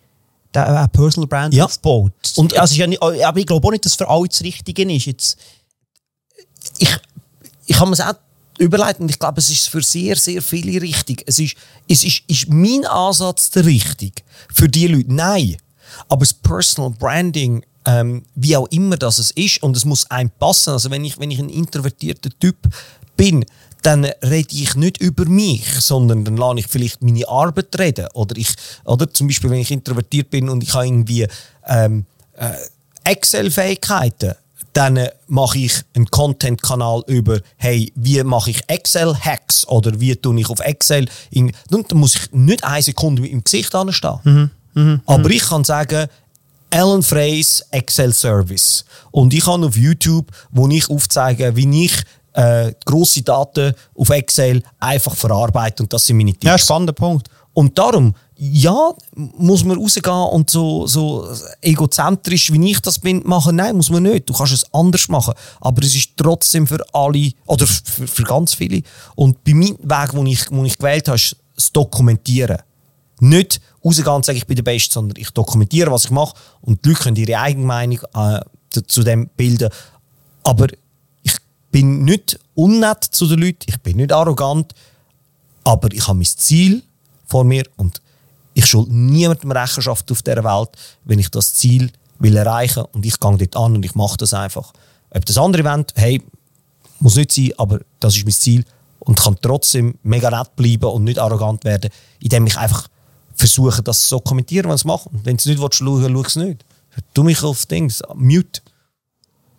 der, 0.53 0.83
äh, 0.85 0.89
Personal 0.89 1.27
Branding 1.29 1.59
Ja. 1.59 1.65
aufbaut? 1.65 2.13
Und- 2.37 2.53
Und, 2.53 2.59
also, 2.59 2.75
ja 2.77 2.87
nicht, 2.87 3.03
aber 3.03 3.39
ich 3.39 3.47
glaube 3.47 3.67
auch 3.67 3.71
nicht, 3.73 3.85
dass 3.85 3.95
für 3.95 4.09
alle 4.09 4.29
das 4.29 4.41
Richtige 4.43 4.83
ist. 4.93 5.07
Jetzt, 5.07 5.39
ich, 6.79 6.97
ich 7.67 7.77
habe 7.81 7.91
mir 7.91 7.95
es 7.95 8.01
auch 8.01 8.15
überlegt 8.59 9.01
und 9.01 9.11
ich 9.11 9.19
glaube, 9.19 9.41
es 9.41 9.51
ist 9.51 9.69
für 9.69 9.83
sehr, 9.83 10.17
sehr 10.17 10.43
viele 10.43 10.81
richtig. 10.81 11.23
Es 11.27 11.39
ist, 11.39 11.57
es 11.89 12.05
ist, 12.05 12.23
ist 12.29 12.49
mein 12.49 12.85
Ansatz 12.87 13.51
der 13.51 13.65
richtige 13.65 14.23
für 14.53 14.69
die 14.69 14.87
Leute? 14.87 15.13
Nein. 15.13 15.57
Aber 16.09 16.21
das 16.21 16.35
Personal 16.35 16.91
Branding, 16.91 17.65
ähm, 17.85 18.25
wie 18.35 18.57
auch 18.57 18.67
immer 18.69 18.97
das 18.97 19.19
es 19.19 19.31
ist, 19.33 19.63
und 19.63 19.77
es 19.77 19.85
muss 19.85 20.11
einem 20.11 20.31
passen. 20.31 20.71
Also 20.71 20.91
wenn 20.91 21.05
ich, 21.05 21.19
wenn 21.19 21.31
ich 21.31 21.39
ein 21.39 21.49
introvertierter 21.49 22.31
Typ 22.39 22.57
bin, 23.17 23.45
dann 23.83 24.05
rede 24.05 24.55
ich 24.55 24.75
nicht 24.77 25.01
über 25.01 25.27
mich, 25.27 25.67
sondern 25.81 26.25
dann 26.25 26.37
lasse 26.37 26.61
ich 26.61 26.67
vielleicht 26.67 27.03
meine 27.03 27.29
Arbeit 27.29 27.79
reden. 27.79 28.09
Oder, 28.15 28.37
ich, 28.37 28.49
oder 28.85 29.13
zum 29.13 29.27
Beispiel, 29.27 29.51
wenn 29.51 29.61
ich 29.61 29.71
introvertiert 29.71 30.31
bin 30.31 30.49
und 30.49 30.63
ich 30.63 30.73
habe 30.73 30.87
irgendwie 30.87 31.27
ähm, 31.67 32.07
äh, 32.37 32.55
Excel-Fähigkeiten, 33.05 34.35
dann 34.75 35.09
mache 35.29 35.59
ich 35.59 35.73
einen 35.95 36.11
Content-Kanal 36.11 37.05
über, 37.07 37.41
hey, 37.57 37.91
wie 37.95 38.23
mache 38.23 38.51
ich 38.51 38.61
Excel-Hacks 38.67 39.67
oder 39.69 39.99
wie 40.01 40.15
tue 40.17 40.39
ich 40.39 40.51
auf 40.51 40.61
Excel. 40.61 41.07
In, 41.31 41.53
dann 41.71 41.85
muss 41.95 42.17
ich 42.17 42.33
nicht 42.33 42.65
eine 42.65 42.83
Sekunde 42.83 43.27
im 43.27 43.43
Gesicht 43.43 43.75
anstehen. 43.75 44.51
Aber 45.07 45.31
ich 45.31 45.43
kann 45.43 45.65
sagen, 45.65 46.09
Alan 46.71 47.03
Freys 47.05 47.65
Excel 47.71 48.13
Service. 48.13 48.85
Und 49.13 49.33
ich 49.33 49.45
kann 49.45 49.63
auf 49.63 49.77
YouTube, 49.77 50.27
wo 50.51 50.69
ich 50.69 50.91
aufzeige, 50.91 51.55
wie 51.55 51.85
ich 51.85 52.03
äh, 52.33 52.73
grosse 52.85 53.23
Daten 53.23 53.75
auf 53.95 54.11
Excel 54.11 54.61
einfach 54.81 55.15
verarbeite 55.15 55.85
und 55.85 55.93
das 55.93 56.05
sind 56.05 56.17
meine 56.17 56.33
Tipps. 56.33 56.47
ja, 56.47 56.59
spannender 56.59 56.93
Punkt. 56.93 57.29
Und 57.53 57.79
darum, 57.79 58.13
ja, 58.37 58.93
muss 59.15 59.65
man 59.65 59.79
rausgehen 59.79 60.29
und 60.33 60.51
so, 60.51 60.87
so 60.87 61.29
egozentrisch, 61.61 62.53
wie 62.53 62.71
ich 62.71 62.81
das 62.81 62.99
bin, 62.99 63.23
machen? 63.25 63.57
Nein, 63.57 63.77
muss 63.77 63.91
man 63.91 64.03
nicht. 64.03 64.29
Du 64.29 64.35
kannst 64.35 64.53
es 64.53 64.75
anders 64.75 65.09
machen. 65.09 65.35
Aber 65.61 65.83
es 65.83 65.95
ist 65.95 66.11
trotzdem 66.17 66.67
für 66.67 66.85
alle, 66.93 67.31
oder 67.47 67.67
für, 67.67 68.09
für 68.09 68.23
ganz 68.25 68.55
viele. 68.55 68.83
Und 69.15 69.45
bei 69.45 69.55
meinem 69.55 69.79
Weg, 69.79 70.11
den 70.11 70.27
ich, 70.27 70.45
den 70.47 70.65
ich 70.65 70.79
gewählt 70.79 71.07
habe, 71.07 71.17
ist 71.17 71.37
das 71.55 71.71
Dokumentieren. 71.71 72.59
Nicht 73.21 73.61
rausgehen 73.85 74.09
und 74.09 74.25
sagen, 74.25 74.39
ich 74.39 74.47
bin 74.47 74.57
der 74.57 74.65
Beste, 74.65 74.93
sondern 74.93 75.21
ich 75.21 75.31
dokumentiere, 75.31 75.93
was 75.93 76.07
ich 76.07 76.11
mache. 76.11 76.35
Und 76.61 76.85
die 76.85 76.89
Leute 76.89 77.03
können 77.03 77.17
ihre 77.17 77.39
eigene 77.39 77.65
Meinung 77.65 78.01
äh, 78.15 78.41
zu 78.89 79.05
dem 79.05 79.29
bilden. 79.37 79.71
Aber 80.43 80.67
ich 81.23 81.37
bin 81.71 82.05
nicht 82.05 82.41
unnett 82.55 83.05
zu 83.05 83.27
den 83.29 83.39
Leuten, 83.39 83.67
ich 83.67 83.81
bin 83.81 83.99
nicht 83.99 84.13
arrogant, 84.13 84.75
aber 85.63 85.93
ich 85.93 86.07
habe 86.07 86.19
mein 86.19 86.27
Ziel 86.27 86.83
vor 87.27 87.45
mir 87.45 87.65
und 87.77 88.01
ich 88.55 88.67
schuld 88.67 88.91
niemandem 88.91 89.51
Rechenschaft 89.51 90.11
auf 90.11 90.23
dieser 90.23 90.45
Welt, 90.45 90.71
wenn 91.05 91.19
ich 91.19 91.31
das 91.31 91.55
Ziel 91.55 91.91
will 92.19 92.37
erreichen 92.37 92.85
und 92.93 93.05
ich 93.05 93.19
gehe 93.19 93.37
dort 93.37 93.57
an 93.57 93.77
und 93.77 93.85
ich 93.85 93.95
mache 93.95 94.17
das 94.17 94.33
einfach. 94.33 94.73
Ob 95.11 95.27
das 95.27 95.37
andere 95.37 95.65
wollen, 95.65 95.85
hey, 95.95 96.23
muss 97.01 97.17
nicht 97.17 97.33
sein, 97.33 97.53
aber 97.59 97.81
das 98.01 98.17
ist 98.17 98.25
mein 98.25 98.33
Ziel 98.33 98.65
und 99.01 99.21
kann 99.21 99.37
trotzdem 99.41 99.99
mega 100.03 100.31
nett 100.31 100.57
bleiben 100.57 100.91
und 100.91 101.05
nicht 101.05 101.19
arrogant 101.19 101.65
werden, 101.65 101.91
indem 102.21 102.47
ich 102.47 102.57
einfach 102.57 102.89
versuche, 103.35 103.83
das 103.83 104.09
so 104.09 104.19
zu 104.19 104.25
kommentieren, 104.25 104.69
wenn 104.69 104.77
es 104.77 104.85
mache. 104.85 105.09
Und 105.09 105.27
wenn 105.27 105.37
du 105.37 105.41
es 105.41 105.47
nicht 105.47 105.61
willst, 105.61 105.77
schauen, 105.77 106.13
schau 106.13 106.23
es 106.23 106.37
nicht. 106.37 106.65
Tu 107.13 107.23
mich 107.23 107.43
auf 107.43 107.67
Dings, 107.67 108.03
mute. 108.15 108.63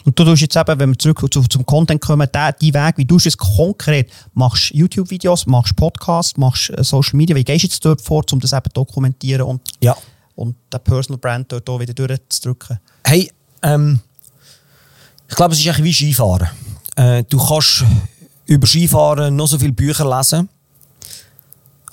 Und 0.06 0.20
du 0.20 0.24
tust 0.24 0.41
jetzt 0.43 0.56
eben, 0.56 0.80
wenn 0.80 0.89
wir 0.91 0.99
zurück 0.99 1.26
zu, 1.34 1.41
zum 1.43 1.66
Content 1.66 1.99
kommen, 1.99 2.30
der, 2.32 2.53
die 2.53 2.74
Weg, 2.74 2.97
wie 2.97 3.06
du 3.06 3.18
es 3.18 3.36
konkret 3.38 4.12
machst, 4.34 4.70
YouTube-Videos, 4.72 5.47
machst 5.47 5.76
Podcasts, 5.76 6.38
machst 6.38 6.70
äh, 6.70 6.84
Social 6.84 7.18
Media, 7.18 7.36
wie 7.36 7.43
gehst 7.43 7.64
du 7.64 7.68
jetzt 7.68 7.84
dort 7.84 8.01
vor, 8.01 8.24
um 8.32 8.39
das 8.39 8.53
eben 8.53 8.66
zu 8.66 8.74
dokumentieren 8.74 9.41
und, 9.41 9.62
Ja. 9.82 9.97
und 10.36 10.56
den 10.72 10.80
Personal 10.82 11.18
Brand 11.18 11.51
dort 11.51 11.68
auch 11.70 11.80
wieder 11.80 11.93
durchzudrücken? 11.93 12.80
Hey, 13.03 13.32
ähm, 13.64 13.99
ich 15.28 15.36
glaube, 15.36 15.53
es 15.56 15.60
ist 15.60 15.68
eigentlich 15.68 15.86
wie 15.86 15.93
Skifahren. 15.93 16.49
Äh, 16.95 17.24
du 17.24 17.39
kannst 17.43 17.84
über 18.45 18.68
Skifahren 18.68 19.36
noch 19.36 19.47
so 19.47 19.58
viele 19.58 19.74
Bücher 19.74 20.08
lesen, 20.18 20.49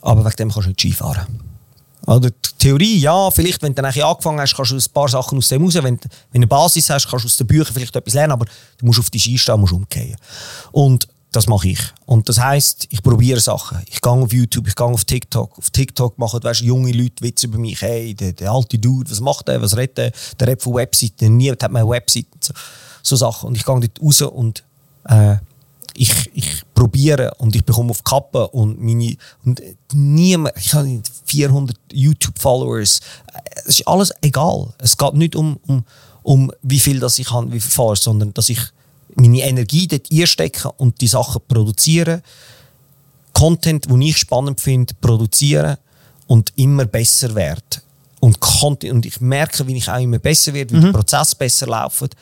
aber 0.02 0.22
wegen 0.22 0.36
dem 0.36 0.50
kannst 0.50 0.66
du 0.66 0.70
nicht 0.70 0.80
Skifahren. 0.80 1.26
Oder 2.06 2.30
Theorie, 2.58 2.98
ja, 2.98 3.30
vielleicht, 3.30 3.62
wenn 3.62 3.74
du 3.74 3.82
dann 3.82 3.92
angefangen 3.92 4.40
hast, 4.40 4.56
kannst 4.56 4.72
du 4.72 4.76
ein 4.76 4.92
paar 4.92 5.08
Sachen 5.08 5.38
aus 5.38 5.48
dem 5.48 5.64
raus. 5.64 5.74
Wenn 5.74 5.96
du 5.96 6.08
eine 6.34 6.46
Basis 6.46 6.90
hast, 6.90 7.08
kannst 7.08 7.24
du 7.24 7.28
aus 7.28 7.36
den 7.36 7.46
Büchern 7.46 7.72
vielleicht 7.74 7.94
etwas 7.94 8.14
lernen, 8.14 8.32
aber 8.32 8.46
du 8.78 8.86
musst 8.86 8.98
auf 8.98 9.10
die 9.10 9.20
Ski 9.20 9.38
stehen, 9.38 9.60
musst 9.60 9.72
umkehren. 9.72 10.16
Und 10.72 11.06
das 11.32 11.46
mache 11.46 11.68
ich. 11.68 11.80
Und 12.04 12.28
das 12.28 12.38
heisst, 12.38 12.86
ich 12.90 13.02
probiere 13.02 13.40
Sachen. 13.40 13.78
Ich 13.86 14.02
gehe 14.02 14.12
auf 14.12 14.32
YouTube, 14.32 14.68
ich 14.68 14.76
gehe 14.76 14.86
auf 14.86 15.04
TikTok. 15.04 15.56
Auf 15.56 15.70
TikTok 15.70 16.18
machen 16.18 16.42
weißt, 16.42 16.60
junge 16.60 16.92
Leute 16.92 17.24
Witze 17.24 17.46
über 17.46 17.58
mich. 17.58 17.80
Hey, 17.80 18.14
der, 18.14 18.32
der 18.32 18.52
alte 18.52 18.78
Dude, 18.78 19.10
was 19.10 19.20
macht 19.20 19.48
der, 19.48 19.62
was 19.62 19.76
redet 19.76 19.96
der? 19.96 20.12
Der 20.38 20.48
redet 20.48 20.62
von 20.62 20.74
Webseiten. 20.74 21.36
Niemand 21.36 21.62
hat 21.62 21.72
mehr 21.72 21.88
Webseiten. 21.88 22.38
So, 22.38 22.52
so 23.02 23.16
Sachen. 23.16 23.48
Und 23.48 23.56
ich 23.56 23.64
gehe 23.64 23.80
dort 23.80 24.02
raus 24.02 24.20
und 24.22 24.62
äh, 25.08 25.36
ich, 25.94 26.30
ich 26.34 26.62
probiere 26.74 27.34
und 27.38 27.54
ich 27.54 27.64
bekomme 27.64 27.90
auf 27.90 28.02
Kappe 28.04 28.48
und 28.48 28.80
meine 28.80 29.16
und 29.44 29.60
niemand, 29.92 30.54
ich 30.56 30.72
habe 30.74 31.02
400 31.26 31.76
YouTube-Followers. 31.92 33.00
Es 33.66 33.80
ist 33.80 33.88
alles 33.88 34.12
egal. 34.22 34.72
Es 34.78 34.96
geht 34.96 35.14
nicht 35.14 35.36
um, 35.36 35.58
um, 35.66 35.84
um 36.22 36.52
wie 36.62 36.80
viel 36.80 36.98
das 37.00 37.18
ich 37.18 37.30
habe, 37.30 37.52
wie 37.52 37.60
viel 37.60 37.70
Followers, 37.70 38.04
sondern 38.04 38.32
dass 38.34 38.48
ich 38.48 38.60
meine 39.14 39.42
Energie 39.42 39.86
dort 39.86 40.10
einstecken 40.10 40.70
und 40.78 41.00
die 41.00 41.06
Sachen 41.08 41.42
produzieren. 41.46 42.22
Content, 43.32 43.86
den 43.88 44.02
ich 44.02 44.16
spannend 44.18 44.60
finde, 44.60 44.94
produzieren 45.00 45.76
und 46.26 46.52
immer 46.56 46.84
besser 46.84 47.34
werden. 47.34 47.82
Und, 48.20 48.38
Content, 48.40 48.92
und 48.92 49.06
ich 49.06 49.20
merke, 49.20 49.66
wie 49.66 49.76
ich 49.76 49.88
auch 49.90 49.98
immer 49.98 50.18
besser 50.18 50.54
werde, 50.54 50.72
wie 50.74 50.78
Mhm. 50.78 50.82
der 50.84 50.92
Prozess 50.92 51.34
besser 51.34 51.66
läuft, 51.66 52.14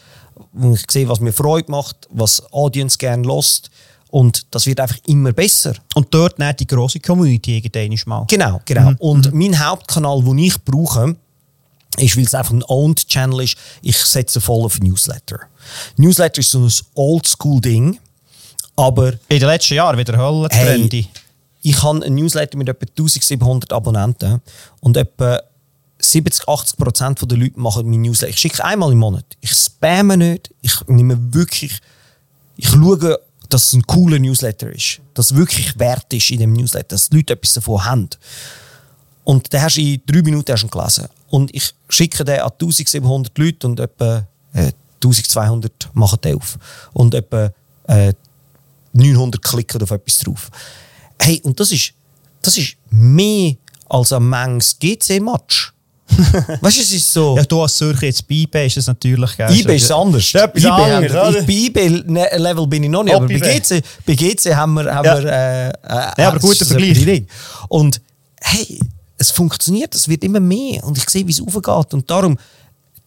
ich 0.72 0.84
sehe, 0.90 1.08
was 1.08 1.20
mir 1.20 1.32
Freude 1.32 1.70
macht, 1.70 2.08
was 2.10 2.42
Audience 2.52 2.98
gerne 2.98 3.26
lost 3.26 3.70
und 4.10 4.46
das 4.50 4.66
wird 4.66 4.80
einfach 4.80 4.98
immer 5.06 5.32
besser. 5.32 5.74
Und 5.94 6.08
dort 6.12 6.38
nicht 6.38 6.60
die 6.60 6.66
grosse 6.66 7.00
Community 7.00 7.56
irgendwann 7.58 7.98
mal. 8.06 8.24
Genau, 8.28 8.60
genau. 8.64 8.92
Und 8.98 9.32
mein 9.32 9.58
Hauptkanal, 9.64 10.22
den 10.22 10.38
ich 10.38 10.62
brauche, 10.64 11.16
ist, 11.96 12.16
weil 12.16 12.24
es 12.24 12.34
einfach 12.34 12.52
ein 12.52 12.64
Owned 12.64 13.06
Channel 13.06 13.42
ist, 13.42 13.56
ich 13.82 13.96
setze 13.96 14.40
voll 14.40 14.64
auf 14.64 14.80
Newsletter. 14.80 15.40
Newsletter 15.96 16.40
ist 16.40 16.50
so 16.50 16.60
ein 16.60 16.72
Oldschool-Ding, 16.94 17.98
aber 18.76 19.12
In 19.28 19.38
den 19.38 19.48
letzten 19.48 19.74
Jahren 19.74 19.98
wieder 19.98 20.16
Höllentrendy. 20.16 21.08
ich 21.62 21.82
habe 21.82 22.04
einen 22.04 22.14
Newsletter 22.16 22.56
mit 22.56 22.68
etwa 22.68 22.86
1700 22.86 23.72
Abonnenten 23.72 24.40
und 24.80 24.96
etwa 24.96 25.40
70, 26.00 26.48
80 26.48 26.76
Prozent 26.76 27.30
der 27.30 27.38
Leute 27.38 27.58
machen 27.60 27.88
mein 27.88 28.02
Newsletter. 28.02 28.30
Ich 28.30 28.38
schicke 28.38 28.64
einmal 28.64 28.92
im 28.92 28.98
Monat. 28.98 29.24
Ich 29.40 29.52
spamme 29.52 30.16
nicht. 30.16 30.52
Ich 30.62 30.74
nehme 30.86 31.34
wirklich, 31.34 31.80
ich 32.56 32.68
schaue, 32.68 33.18
dass 33.48 33.66
es 33.66 33.72
ein 33.74 33.82
cooler 33.82 34.18
Newsletter 34.18 34.70
ist. 34.70 35.00
Dass 35.14 35.30
es 35.30 35.36
wirklich 35.36 35.78
wert 35.78 36.12
ist 36.12 36.30
in 36.30 36.38
dem 36.38 36.52
Newsletter, 36.52 36.88
dass 36.88 37.10
die 37.10 37.16
Leute 37.16 37.34
etwas 37.34 37.54
davon 37.54 37.84
haben. 37.84 38.08
Und 39.24 39.52
den 39.52 39.62
hast 39.62 39.76
du 39.76 39.82
in 39.82 40.02
drei 40.06 40.22
Minuten 40.22 40.56
ihn 40.56 40.70
gelesen. 40.70 41.06
Und 41.28 41.54
ich 41.54 41.72
schicke 41.88 42.24
den 42.24 42.40
an 42.40 42.50
1700 42.50 43.36
Leute 43.38 43.66
und 43.66 43.80
etwa 43.80 44.26
äh, 44.54 44.72
1200 45.02 45.90
machen 45.94 46.18
den 46.22 46.36
auf. 46.36 46.58
Und 46.92 47.14
etwa 47.14 47.52
äh, 47.86 48.12
900 48.92 49.42
klicken 49.42 49.82
auf 49.82 49.90
etwas 49.90 50.18
drauf. 50.20 50.50
Hey, 51.18 51.40
und 51.44 51.60
das 51.60 51.70
ist, 51.70 51.92
das 52.42 52.56
ist 52.56 52.76
mehr 52.90 53.54
als 53.88 54.12
ein 54.12 54.28
Mengs 54.28 54.78
GC-Match. 54.78 55.72
Weißt 56.60 56.76
du, 56.76 56.80
es 56.82 56.92
ist 56.92 57.12
so. 57.12 57.36
Ja, 57.36 57.44
du 57.44 57.62
als 57.62 57.76
Zürcher 57.76 58.06
jetzt 58.06 58.26
bei 58.26 58.66
ist 58.66 58.76
das 58.76 58.86
natürlich... 58.86 59.30
eBay 59.38 59.76
ist 59.76 59.90
anders. 59.90 60.32
Ja, 60.32 60.46
bei 60.46 60.60
eBay-Level 61.48 62.66
bin 62.66 62.84
ich 62.84 62.90
noch 62.90 63.02
nicht, 63.04 63.14
Ob 63.14 63.22
aber 63.22 63.28
bei 63.28 63.34
eBay. 63.36 63.60
GC, 63.60 63.82
bei 64.06 64.14
GC 64.14 64.54
haben 64.54 64.74
wir, 64.74 64.94
haben 64.94 65.04
Ja. 65.04 65.18
wir 65.22 65.24
äh, 65.30 65.68
äh, 65.68 65.72
Ja, 65.82 66.14
aber 66.28 66.32
das 66.38 66.42
guter 66.42 66.62
ist 66.62 66.68
Vergleich. 66.68 66.90
etwas 66.90 67.04
drin. 67.04 67.26
Und 67.68 68.00
hey, 68.42 68.80
es 69.18 69.30
funktioniert, 69.30 69.94
es 69.94 70.08
wird 70.08 70.24
immer 70.24 70.40
mehr 70.40 70.82
und 70.84 70.96
ich 70.96 71.08
sehe, 71.10 71.26
wie 71.26 71.32
es 71.32 71.40
aufgeht 71.42 71.92
und 71.94 72.10
darum, 72.10 72.38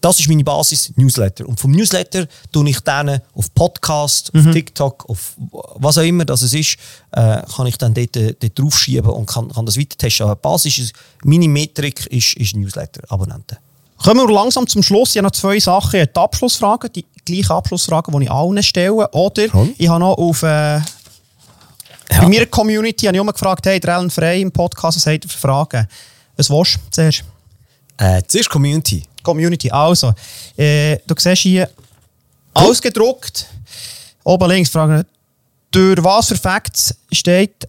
das 0.03 0.19
ist 0.19 0.27
meine 0.27 0.43
Basis, 0.43 0.91
Newsletter. 0.97 1.47
Und 1.47 1.59
vom 1.59 1.71
Newsletter 1.71 2.27
tue 2.51 2.69
ich 2.69 2.79
dann 2.81 3.21
auf 3.33 3.53
Podcast, 3.53 4.33
Mhm. 4.33 4.47
auf 4.47 4.53
TikTok, 4.53 5.09
auf 5.09 5.33
was 5.75 5.97
auch 5.97 6.01
immer 6.03 6.25
das 6.25 6.41
es 6.41 6.53
ist, 6.53 6.77
äh, 7.11 7.41
kann 7.55 7.67
ich 7.67 7.77
dann 7.77 7.93
dort, 7.93 8.15
äh, 8.17 8.33
dort 8.39 8.59
draufschieben 8.59 9.09
und 9.11 9.25
kann, 9.27 9.51
kann 9.51 9.65
das 9.65 9.77
weiter 9.79 9.97
testen. 9.97 10.25
Aber 10.25 10.35
die 10.35 10.41
Basis 10.41 10.77
ist, 10.77 10.93
meine 11.23 11.47
Metrik 11.47 12.05
ist, 12.07 12.35
ist 12.35 12.55
Newsletter-Abonnenten. 12.55 13.57
Kommen 14.03 14.27
wir 14.27 14.33
langsam 14.33 14.67
zum 14.67 14.83
Schluss. 14.83 15.11
Ich 15.11 15.17
habe 15.17 15.27
noch 15.27 15.31
zwei 15.31 15.57
Sachen. 15.59 16.01
Die 16.13 16.19
Abschlussfragen, 16.19 16.91
die 16.91 17.05
gleichen 17.23 17.51
Abschlussfragen, 17.51 18.13
die 18.19 18.25
ich 18.25 18.31
allen 18.31 18.61
stelle. 18.61 19.09
Oder 19.11 19.47
Schon? 19.49 19.73
ich 19.77 19.87
habe 19.87 19.99
noch 20.01 20.17
auf... 20.17 20.43
Äh, 20.43 20.81
Bei 22.09 22.27
meiner 22.27 22.45
Community 22.47 23.05
habe 23.05 23.15
ich 23.15 23.21
immer 23.21 23.31
gefragt, 23.31 23.65
hey, 23.65 23.79
der 23.79 23.95
Ellen 23.95 24.09
Frey 24.09 24.41
im 24.41 24.51
Podcast, 24.51 24.97
was 24.97 25.05
habt 25.07 25.23
ihr 25.23 25.29
für 25.29 25.37
Fragen? 25.39 25.87
Was 26.35 26.49
willst 26.49 26.75
du 26.75 26.79
zuerst? 26.91 27.23
Äh, 27.97 28.21
zuerst 28.27 28.49
Community. 28.49 29.03
Community. 29.23 29.71
Also, 29.71 30.13
äh, 30.57 30.97
du 31.07 31.15
siehst 31.17 31.41
hier 31.41 31.69
ausgedruckt, 32.53 33.47
oben 34.23 34.49
links 34.49 34.69
fragen, 34.69 35.03
durch 35.71 36.03
was 36.03 36.27
für 36.27 36.37
Facts 36.37 36.95
steht 37.11 37.67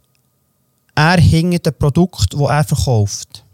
er 0.94 1.18
hinter 1.18 1.70
dem 1.70 1.78
Produkt, 1.78 2.34
das 2.34 2.40
er 2.40 2.64
verkauft? 2.64 3.44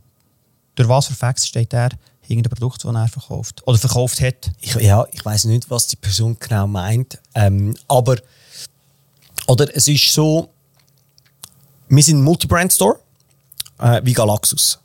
Durch 0.74 0.88
was 0.88 1.06
für 1.06 1.14
Facts 1.14 1.46
steht 1.46 1.72
er 1.72 1.90
hinter 2.20 2.48
dem 2.48 2.56
Produkt, 2.56 2.84
das 2.84 2.94
er 2.94 3.08
verkauft? 3.08 3.62
Oder 3.66 3.78
verkauft 3.78 4.20
hat? 4.20 4.50
Ich, 4.60 4.74
ja, 4.74 5.06
ich 5.12 5.24
weiß 5.24 5.44
nicht, 5.44 5.70
was 5.70 5.86
die 5.86 5.96
Person 5.96 6.36
genau 6.40 6.66
meint. 6.66 7.18
Ähm, 7.34 7.76
aber 7.86 8.16
oder 9.46 9.68
es 9.74 9.86
ist 9.86 10.12
so, 10.12 10.50
wir 11.88 12.02
sind 12.02 12.18
ein 12.18 12.22
Multibrand-Store 12.24 12.98
äh, 13.78 14.00
wie 14.04 14.12
Galaxus. 14.12 14.79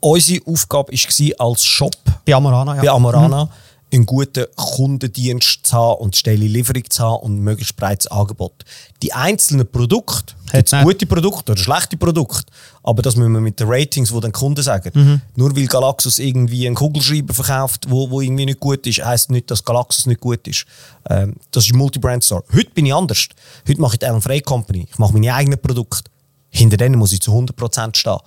Unsere 0.00 0.40
Aufgabe 0.46 0.92
war 0.92 1.46
als 1.46 1.64
Shop 1.64 1.96
Bei 2.24 2.34
Amorana, 2.34 2.76
ja. 2.76 2.82
bei 2.82 2.90
Amorana 2.90 3.48
einen 3.92 4.04
guten 4.04 4.46
Kundendienst 4.56 5.66
zu 5.66 5.76
haben 5.76 6.00
und 6.00 6.16
schnelle 6.16 6.46
Lieferung 6.46 6.82
zu 6.88 7.02
haben 7.02 7.22
und 7.22 7.36
ein 7.36 7.40
möglichst 7.40 7.76
breites 7.76 8.06
Angebot. 8.08 8.64
Die 9.02 9.12
einzelnen 9.12 9.70
Produkte, 9.70 10.34
gibt's 10.50 10.72
gute 10.82 11.06
Produkte 11.06 11.52
oder 11.52 11.60
schlechte 11.60 11.96
Produkte, 11.96 12.52
aber 12.82 13.02
das 13.02 13.16
müssen 13.16 13.32
wir 13.32 13.40
mit 13.40 13.60
den 13.60 13.68
Ratings, 13.68 14.12
die 14.12 14.20
den 14.20 14.32
Kunden 14.32 14.62
sagen. 14.62 14.90
Mhm. 14.92 15.20
Nur 15.36 15.56
weil 15.56 15.66
Galaxus 15.66 16.18
irgendwie 16.18 16.66
einen 16.66 16.74
Kugelschreiber 16.74 17.32
verkauft, 17.32 17.86
wo, 17.88 18.10
wo 18.10 18.20
irgendwie 18.20 18.46
nicht 18.46 18.60
gut 18.60 18.86
ist, 18.86 19.04
heisst 19.04 19.30
nicht, 19.30 19.50
dass 19.50 19.64
Galaxus 19.64 20.06
nicht 20.06 20.20
gut 20.20 20.46
ist. 20.48 20.66
Ähm, 21.08 21.36
das 21.52 21.66
ist 21.66 21.72
ein 21.72 21.78
Multi-Brand 21.78 22.24
Store. 22.24 22.42
Heute 22.52 22.70
bin 22.70 22.86
ich 22.86 22.94
anders. 22.94 23.28
Heute 23.68 23.80
mache 23.80 23.94
ich 23.94 23.98
die 24.00 24.06
Alan 24.06 24.20
Frey 24.20 24.40
Company. 24.40 24.86
Ich 24.90 24.98
mache 24.98 25.12
meine 25.12 25.32
eigenen 25.32 25.60
Produkte. 25.60 26.10
Hinter 26.50 26.76
denen 26.76 26.98
muss 26.98 27.12
ich 27.12 27.20
zu 27.20 27.32
100% 27.32 27.96
stehen. 27.96 28.18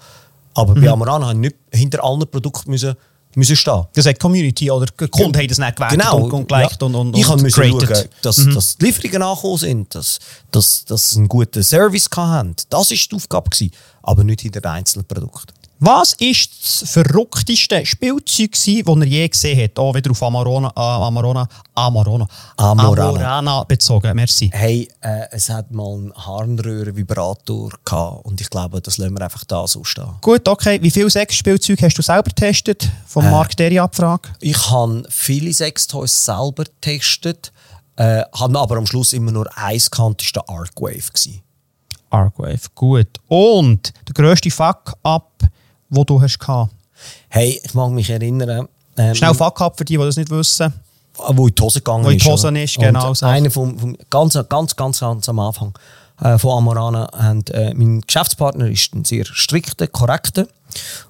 Aber 0.53 0.75
Mhm. 0.75 0.81
bei 0.81 0.89
Amorana 0.89 1.27
habe 1.27 1.33
ich 1.35 1.39
nicht 1.39 1.55
hinter 1.71 2.03
allen 2.03 2.19
Produkten 2.29 2.71
müssen, 2.71 2.95
müssen 3.35 3.55
stehen. 3.55 3.85
Das 3.93 4.05
hat 4.05 4.15
die 4.15 4.19
Community 4.19 4.71
oder 4.71 4.87
die 4.87 5.07
Kunden 5.07 5.37
haben 5.37 5.47
das 5.47 5.57
nicht 5.59 5.75
gewertet 5.75 5.99
Genau. 5.99 6.17
und, 6.23 6.31
und 6.33 6.47
geliked 6.49 6.81
ja. 6.81 6.87
und, 6.87 6.95
und, 6.95 7.15
ich 7.17 7.25
und 7.25 7.31
habe 7.31 7.41
müssen 7.43 7.63
schauen, 7.63 8.07
dass, 8.23 8.37
Mhm. 8.39 8.53
dass 8.55 8.77
die 8.77 8.85
Lieferungen 8.85 9.21
angekommen 9.21 9.57
sind, 9.57 9.95
dass, 9.95 10.19
dass, 10.51 10.85
dass 10.85 11.11
sie 11.11 11.17
einen 11.19 11.27
guten 11.29 11.61
Service 11.63 12.09
hatten. 12.15 12.55
Das 12.69 12.89
war 12.89 12.97
die 12.97 13.15
Aufgabe, 13.15 13.49
gewesen, 13.49 13.71
aber 14.01 14.23
nicht 14.23 14.41
hinter 14.41 14.61
den 14.61 14.71
einzelnen 14.71 15.05
Produkten. 15.05 15.53
Was 15.81 16.19
war 16.19 16.27
das 16.27 16.91
verrückteste 16.91 17.85
Spielzeug, 17.85 18.51
das 18.51 18.67
er 18.67 19.05
je 19.05 19.27
gesehen 19.29 19.63
hat? 19.63 19.79
Auch 19.79 19.95
wieder 19.95 20.11
auf 20.11 20.21
Amarona, 20.21 20.67
äh, 20.75 20.79
Amarona, 20.79 21.47
Amarona, 21.73 22.27
Amorana. 22.57 23.07
Amorana 23.07 23.63
bezogen. 23.63 24.13
Merci. 24.13 24.49
Hey, 24.53 24.89
äh, 24.99 25.27
es 25.31 25.49
hat 25.49 25.71
mal 25.71 25.93
einen 25.93 26.13
Harnröhrenvibrator 26.13 27.71
gehabt 27.85 28.25
und 28.25 28.41
ich 28.41 28.49
glaube, 28.49 28.81
das 28.81 28.97
lassen 28.97 29.13
wir 29.17 29.21
einfach 29.23 29.45
da 29.45 29.65
so 29.67 29.85
stehen. 29.85 30.15
Gut, 30.21 30.49
okay. 30.49 30.79
Wie 30.81 30.91
viele 30.91 31.09
Sexspielzeuge 31.09 31.85
hast 31.85 31.97
du 31.97 32.01
selber 32.01 32.23
getestet? 32.23 32.89
Vom 33.07 33.25
Äh. 33.25 33.31
Mark 33.31 33.55
Derry 33.55 33.79
Abfrage? 33.79 34.29
Ich 34.41 34.69
habe 34.69 35.03
viele 35.09 35.53
Sextoys 35.53 36.25
selber 36.25 36.65
getestet, 36.65 37.53
äh, 37.95 38.23
habe 38.33 38.59
aber 38.59 38.75
am 38.75 38.85
Schluss 38.85 39.13
immer 39.13 39.31
nur 39.31 39.47
eins 39.57 39.89
gekannt, 39.89 40.21
das 40.21 40.35
war 40.35 40.43
der 40.45 40.55
Arcwave. 40.55 41.07
gewesen. 41.13 41.41
Arcwave. 42.09 42.59
Gut. 42.75 43.07
Und 43.29 43.93
der 44.07 44.13
grösste 44.13 44.51
Fuck-up, 44.51 45.31
den 45.89 46.05
du 46.05 46.21
hast 46.21 46.39
gehabt? 46.39 46.71
Hey, 47.29 47.61
ich 47.63 47.73
mag 47.73 47.91
mich 47.91 48.09
erinnern. 48.09 48.67
ähm, 48.97 49.15
Schnell 49.15 49.33
Fuck-up 49.33 49.77
für 49.77 49.85
die, 49.85 49.97
die 49.97 50.03
das 50.03 50.17
nicht 50.17 50.29
wissen. 50.29 50.73
wo 51.29 51.47
in 51.47 51.55
die 51.55 51.61
Hose 51.61 51.79
gegangen 51.79 52.03
Wo 52.05 52.09
in 52.09 52.17
die 52.17 52.23
ist. 52.23 52.29
Hose 52.31 52.49
ist, 52.59 52.77
genau 52.77 53.13
so. 53.13 53.25
Einer 53.25 53.49
vom, 53.51 53.77
vom 53.79 53.97
ganz, 54.09 54.37
ganz, 54.49 54.75
ganz, 54.75 54.99
ganz 54.99 55.29
am 55.29 55.39
Anfang 55.39 55.77
äh, 56.21 56.37
von 56.37 56.57
Amorana. 56.57 57.05
Und, 57.29 57.49
äh, 57.51 57.73
mein 57.73 58.01
Geschäftspartner 58.01 58.67
ist 58.69 58.93
ein 58.93 59.05
sehr 59.05 59.25
strikter, 59.25 59.87
korrekter. 59.87 60.47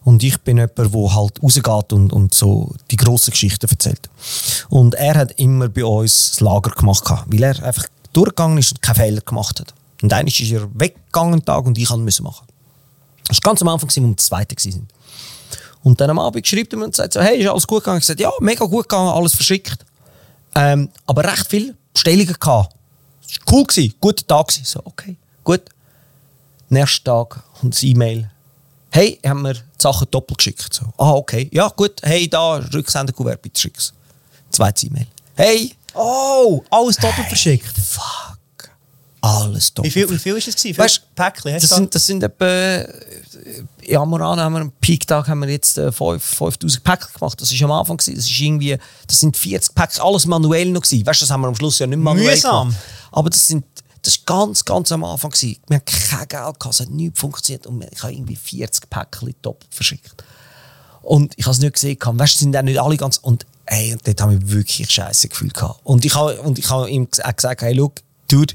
Und 0.04 0.24
ich 0.24 0.40
bin 0.42 0.58
jemand, 0.58 0.78
der 0.78 1.16
halt 1.16 1.44
rausgeht 1.44 1.94
und, 1.94 2.14
und 2.14 2.34
so 2.34 2.74
die 2.92 2.96
grossen 2.96 3.32
Geschichten 3.32 3.68
erzählt. 3.70 4.10
Und 4.70 4.96
er 4.96 5.16
hat 5.16 5.32
immer 5.34 5.68
bei 5.68 5.84
uns 5.84 6.32
das 6.32 6.40
Lager 6.40 6.72
gemacht, 6.72 7.04
weil 7.28 7.44
er 7.44 7.64
einfach 7.64 7.86
durchgegangen 8.14 8.58
ist 8.58 8.72
und 8.72 8.82
keinen 8.82 8.96
Fehler 8.96 9.22
gemacht 9.22 9.60
hat. 9.60 9.74
Und 10.02 10.12
dann 10.12 10.28
ist 10.28 10.40
er 10.40 10.68
weggegangen 10.80 11.44
Tag 11.44 11.66
und 11.66 11.78
ich 11.78 11.90
musste 11.90 12.24
machen. 12.24 12.48
Das 13.30 13.38
war 13.38 13.52
ganz 13.52 13.62
am 13.62 13.70
Anfang, 13.70 13.88
als 13.88 13.96
wir 13.96 14.18
Zweite 14.18 14.56
waren. 14.56 14.88
Und 15.84 16.02
dann 16.02 16.10
am 16.10 16.20
Abend 16.20 16.46
schreibt 16.46 16.74
er 16.74 16.80
mir 16.80 16.86
und 16.86 16.96
sagt 16.96 17.14
so, 17.14 17.22
hey, 17.22 17.40
ist 17.40 17.48
alles 17.48 17.66
gut 17.66 17.84
gegangen? 17.84 18.00
Ich 18.00 18.02
gesagt, 18.02 18.20
ja, 18.20 18.30
mega 18.42 18.66
gut 18.66 18.90
gegangen, 18.90 19.08
alles 19.10 19.34
verschickt. 19.36 19.78
Ähm, 20.56 20.90
aber 21.06 21.24
recht 21.24 21.48
viele 21.48 21.76
Bestellungen 21.94 22.36
gehabt. 22.38 22.76
Es 23.26 23.40
war 23.40 23.54
cool, 23.54 23.64
gewesen, 23.66 23.94
guter 24.02 24.28
Tag. 24.28 24.48
Gewesen. 24.48 24.66
So, 24.66 24.82
okay, 24.84 25.16
gut. 25.44 25.62
Nächsten 26.68 27.06
Tag 27.06 27.42
kommt 27.60 27.82
ein 27.82 27.88
E-Mail. 27.88 28.30
Hey, 28.92 29.20
haben 29.26 29.44
wir 29.44 29.54
die 29.54 29.62
Sachen 29.78 30.08
doppelt 30.12 30.40
geschickt. 30.40 30.74
So, 30.74 30.86
ah, 30.98 31.12
okay. 31.14 31.48
Ja, 31.54 31.70
gut. 31.70 32.02
Hey, 32.02 32.28
da, 32.28 32.56
Rücksendekuvert, 32.56 33.42
bitte 33.42 33.62
schick's. 33.62 33.94
Zweites 34.50 34.84
E-Mail. 34.84 35.08
Hey, 35.36 35.76
Oh, 35.94 36.64
alles 36.70 36.98
doppelt 36.98 37.28
verschickt. 37.28 37.68
fuck. 37.78 38.29
Alles 39.22 39.74
top. 39.74 39.86
Wie 39.86 39.92
viel, 39.92 40.10
wie 40.10 40.18
viel 40.18 40.36
ist 40.38 40.48
es 40.48 40.56
gewesen? 40.56 40.82
Weißt- 40.82 41.02
Päckchen 41.16 41.54
Das 41.54 41.70
sind, 41.70 41.94
das 41.96 42.06
sind 42.06 42.24
etwa, 42.24 42.46
äh, 42.46 42.88
in 43.82 43.98
Amoran 43.98 44.40
haben 44.40 44.54
wir 44.54 44.62
am 44.62 44.72
Peak-Tag 44.82 45.28
haben 45.28 45.40
wir 45.40 45.50
jetzt 45.50 45.78
äh, 45.78 45.92
5 45.92 46.24
5000 46.24 46.84
Päckchen 46.84 47.10
gemacht. 47.18 47.42
Das 47.42 47.52
ist 47.52 47.62
am 47.64 47.72
Anfang 47.72 47.98
gewesen. 47.98 48.16
Das 48.16 48.26
ist 48.26 48.40
irgendwie, 48.40 48.78
das 49.08 49.20
sind 49.20 49.36
40 49.36 49.76
Päckchen, 49.76 50.02
alles 50.04 50.26
manuell 50.26 50.70
noch 50.72 50.82
gewesen. 50.82 51.06
Weißt 51.06 51.22
du, 51.22 51.24
das 51.26 51.32
haben 51.32 51.42
wir 51.42 51.48
am 51.48 51.56
Schluss 51.56 51.80
ja 51.80 51.88
nicht 51.88 52.00
manuell 52.00 52.36
Mühsam. 52.36 52.70
gemacht. 52.70 52.84
Aber 53.12 53.30
das 53.30 53.48
sind, 53.48 53.66
das 54.02 54.16
ist 54.16 54.26
ganz, 54.26 54.64
ganz 54.64 54.92
am 54.92 55.04
Anfang 55.04 55.32
gewesen. 55.32 55.58
Wir 55.68 55.78
haben 55.78 55.86
kein 55.86 56.20
Geld 56.28 56.30
gehabt, 56.60 56.66
es 56.74 56.80
hat 56.80 56.90
nichts 56.90 57.20
funktioniert 57.20 57.68
und 57.68 57.84
ich 57.92 58.02
habe 58.04 58.14
irgendwie 58.14 58.36
40 58.36 58.90
Päckchen 58.90 59.36
top 59.42 59.64
verschickt. 59.70 60.24
Und 61.02 61.34
ich 61.38 61.46
habe 61.46 61.54
es 61.54 61.60
nicht 61.60 61.74
gesehen, 61.74 61.98
weißt 62.02 62.36
du, 62.36 62.40
sind 62.40 62.52
dann 62.52 62.66
nicht 62.66 62.80
alle 62.80 62.96
ganz, 62.98 63.18
und 63.18 63.46
ey, 63.66 63.94
und 63.94 64.06
dort 64.08 64.22
habe 64.22 64.36
ich 64.36 64.48
wirklich 64.50 64.90
scheiße 64.90 65.30
Gefühl 65.30 65.50
gehabt. 65.50 65.80
Und 65.84 66.06
ich 66.06 66.14
habe, 66.16 66.40
und 66.42 66.60
ich 66.60 66.70
habe 66.70 66.90
ihm 66.90 67.08
auch 67.24 67.36
gesagt, 67.36 67.62
hey, 67.62 67.74
look, 67.74 67.94
dude, 68.30 68.54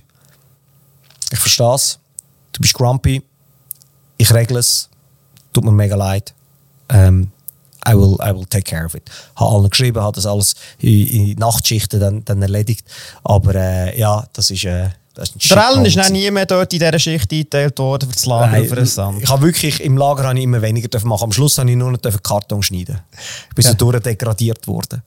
ich 1.30 1.38
verstehe 1.38 1.74
es. 1.74 1.98
Du 2.52 2.60
bist 2.60 2.74
grumpy. 2.74 3.22
Ich 4.16 4.32
regle 4.32 4.58
es. 4.58 4.88
Tut 5.52 5.64
mir 5.64 5.72
mega 5.72 5.96
leid. 5.96 6.34
Ähm, 6.88 7.30
I, 7.86 7.94
will, 7.94 8.16
I 8.20 8.32
will 8.34 8.46
take 8.46 8.64
care 8.64 8.84
of 8.86 8.94
it. 8.94 9.10
Habe 9.36 9.50
allen 9.56 9.70
geschrieben, 9.70 10.00
habe 10.00 10.14
das 10.14 10.26
alles 10.26 10.54
in, 10.78 11.06
in 11.06 11.38
Nachtschichten 11.38 12.00
dann, 12.00 12.24
dann 12.24 12.40
erledigt. 12.42 12.86
Aber 13.22 13.54
äh, 13.54 13.98
ja, 13.98 14.26
das 14.32 14.50
ist, 14.50 14.64
äh, 14.64 14.88
das 15.14 15.30
ist 15.30 15.34
ein 15.34 15.56
Der 15.56 15.68
Ellen 15.68 15.84
ist 15.84 15.96
dann 15.96 16.12
nie 16.12 16.30
mehr 16.30 16.46
dort 16.46 16.72
in 16.72 16.78
dieser 16.78 16.98
Schicht 16.98 17.30
eingeteilt 17.30 17.78
worden 17.78 18.08
für 18.08 18.14
das 18.14 18.26
Lager 18.26 18.52
Nein, 18.52 18.68
für 18.68 18.76
den 18.76 18.86
Sand. 18.86 19.22
ich 19.22 19.28
habe 19.28 19.42
wirklich 19.42 19.80
im 19.80 19.96
Lager 19.96 20.24
habe 20.24 20.38
ich 20.38 20.44
immer 20.44 20.62
weniger 20.62 20.88
dürfen 20.88 21.08
machen. 21.08 21.24
Am 21.24 21.32
Schluss 21.32 21.58
habe 21.58 21.70
ich 21.70 21.76
nur 21.76 21.92
noch 21.92 22.22
Karton 22.22 22.62
schneiden. 22.62 23.00
Ich 23.50 23.54
bin 23.54 23.64
so 23.64 23.74
durchdegradiert 23.74 24.66
worden. 24.66 25.02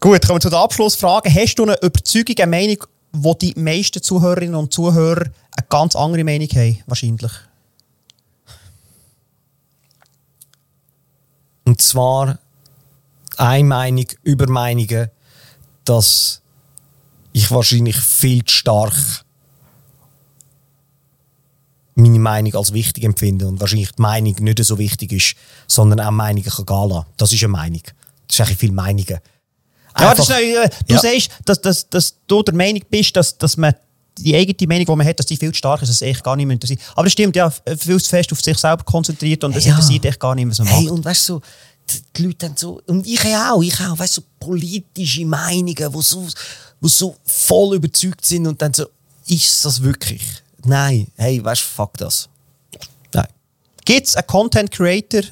Gut, 0.00 0.20
kommen 0.26 0.36
wir 0.36 0.40
zu 0.40 0.50
der 0.50 0.58
Abschlussfrage. 0.58 1.32
Hast 1.32 1.54
du 1.54 1.62
eine 1.62 1.76
Überzeugung, 1.80 2.36
eine 2.38 2.50
Meinung, 2.50 2.76
wo 3.14 3.34
die 3.34 3.54
meisten 3.56 4.02
Zuhörerinnen 4.02 4.56
und 4.56 4.72
Zuhörer 4.72 5.26
eine 5.56 5.66
ganz 5.68 5.94
andere 5.94 6.24
Meinung 6.24 6.48
haben? 6.48 6.82
Wahrscheinlich. 6.86 7.32
Und 11.64 11.80
zwar 11.80 12.38
eine 13.36 13.64
Meinung 13.64 14.06
über 14.22 14.48
Meinungen, 14.50 15.10
dass 15.84 16.42
ich 17.32 17.50
wahrscheinlich 17.50 17.96
viel 17.96 18.44
zu 18.44 18.54
stark 18.54 19.24
meine 21.94 22.18
Meinung 22.18 22.54
als 22.54 22.72
wichtig 22.72 23.04
empfinde 23.04 23.46
und 23.46 23.60
wahrscheinlich 23.60 23.92
die 23.92 24.02
Meinung 24.02 24.34
nicht 24.40 24.64
so 24.64 24.78
wichtig 24.78 25.12
ist, 25.12 25.36
sondern 25.68 26.00
auch 26.00 26.10
Meinungen 26.10 26.44
kann 26.44 26.66
gehen 26.66 26.88
lassen. 26.88 27.06
Das 27.16 27.32
ist 27.32 27.44
eine 27.44 27.52
Meinung. 27.52 27.82
Das 28.26 28.36
ist 28.36 28.40
eigentlich 28.40 28.58
viele 28.58 28.72
Meinungen. 28.72 29.20
Ja, 29.98 30.10
Einfach- 30.10 30.26
das 30.26 30.40
ist, 30.40 30.56
äh, 30.56 30.68
du 30.88 30.94
Ja. 30.94 31.00
sagst, 31.00 31.30
dass, 31.44 31.60
dass, 31.60 31.88
dass 31.88 32.14
du 32.26 32.42
der 32.42 32.54
Meinung 32.54 32.82
bist, 32.90 33.14
dass, 33.16 33.36
dass 33.38 33.56
man 33.56 33.74
die 34.18 34.34
eigene 34.36 34.68
Meinung, 34.68 34.86
die 34.86 34.96
man 34.96 35.06
hat, 35.06 35.18
dass 35.18 35.26
die 35.26 35.36
viel 35.36 35.50
zu 35.52 35.58
stark 35.58 35.82
ist, 35.82 35.88
dass 35.88 35.96
es 35.96 36.02
echt 36.02 36.22
gar 36.22 36.36
nicht 36.36 36.46
mehr 36.46 36.54
interessiert. 36.54 36.80
Aber 36.94 37.04
das 37.04 37.12
stimmt, 37.12 37.34
ja, 37.36 37.50
viel 37.50 38.00
zu 38.00 38.08
fest 38.08 38.32
auf 38.32 38.40
sich 38.40 38.56
selber 38.58 38.84
konzentriert 38.84 39.42
und 39.44 39.56
es 39.56 39.64
Ja. 39.64 39.72
interessiert 39.72 40.04
echt 40.04 40.20
gar 40.20 40.34
nicht 40.34 40.44
mehr, 40.44 40.52
was 40.52 40.58
man 40.60 40.68
Hey, 40.68 40.84
macht. 40.84 40.92
und 40.92 41.04
weißt 41.04 41.28
du, 41.30 41.40
die, 41.90 42.00
die 42.16 42.22
Leute 42.26 42.46
haben 42.46 42.56
so, 42.56 42.80
und 42.86 43.06
ich 43.06 43.20
auch, 43.24 43.62
ich 43.62 43.74
auch, 43.80 43.98
weißt 43.98 44.16
du, 44.18 44.20
so 44.22 44.26
politische 44.40 45.24
Meinungen, 45.26 45.74
die 45.74 46.02
so, 46.02 46.26
wo 46.80 46.88
so 46.88 47.16
voll 47.24 47.76
überzeugt 47.76 48.24
sind 48.24 48.46
und 48.46 48.60
dann 48.62 48.72
so, 48.72 48.86
ist 49.26 49.64
das 49.64 49.82
wirklich? 49.82 50.22
Nein, 50.64 51.08
hey, 51.16 51.44
weißt 51.44 51.62
du, 51.62 51.66
fuck 51.66 51.96
das. 51.98 52.28
Nein. 53.12 53.26
Gibt 53.84 54.06
es 54.08 54.16
einen 54.16 54.26
Content 54.26 54.70
Creator, 54.70 55.22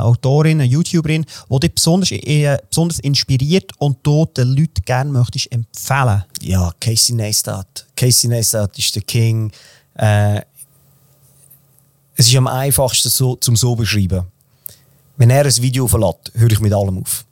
eine 0.00 0.08
Autorin, 0.08 0.60
eine 0.60 0.70
YouTuberin, 0.70 1.24
die 1.48 1.60
dich 1.60 1.74
besonders, 1.74 2.10
äh, 2.10 2.58
besonders 2.68 2.98
inspiriert 3.00 3.72
und 3.78 3.98
du 4.02 4.26
den 4.26 4.48
Leuten 4.48 4.82
gerne 4.84 5.10
möchtest 5.10 5.52
empfehlen? 5.52 6.24
Ja, 6.40 6.72
Casey 6.80 7.14
Neistat. 7.14 7.86
Casey 7.96 8.28
Neistat 8.28 8.78
ist 8.78 8.94
der 8.94 9.02
King. 9.02 9.52
Äh, 9.94 10.40
es 12.16 12.28
ist 12.28 12.36
am 12.36 12.46
einfachsten 12.46 13.08
so, 13.08 13.36
zum 13.36 13.56
so 13.56 13.74
beschreiben. 13.74 14.26
Wenn 15.16 15.30
er 15.30 15.44
ein 15.44 15.56
Video 15.56 15.86
verlässt, 15.86 16.32
höre 16.34 16.50
ich 16.50 16.60
mit 16.60 16.72
allem 16.72 16.98
auf. 17.02 17.24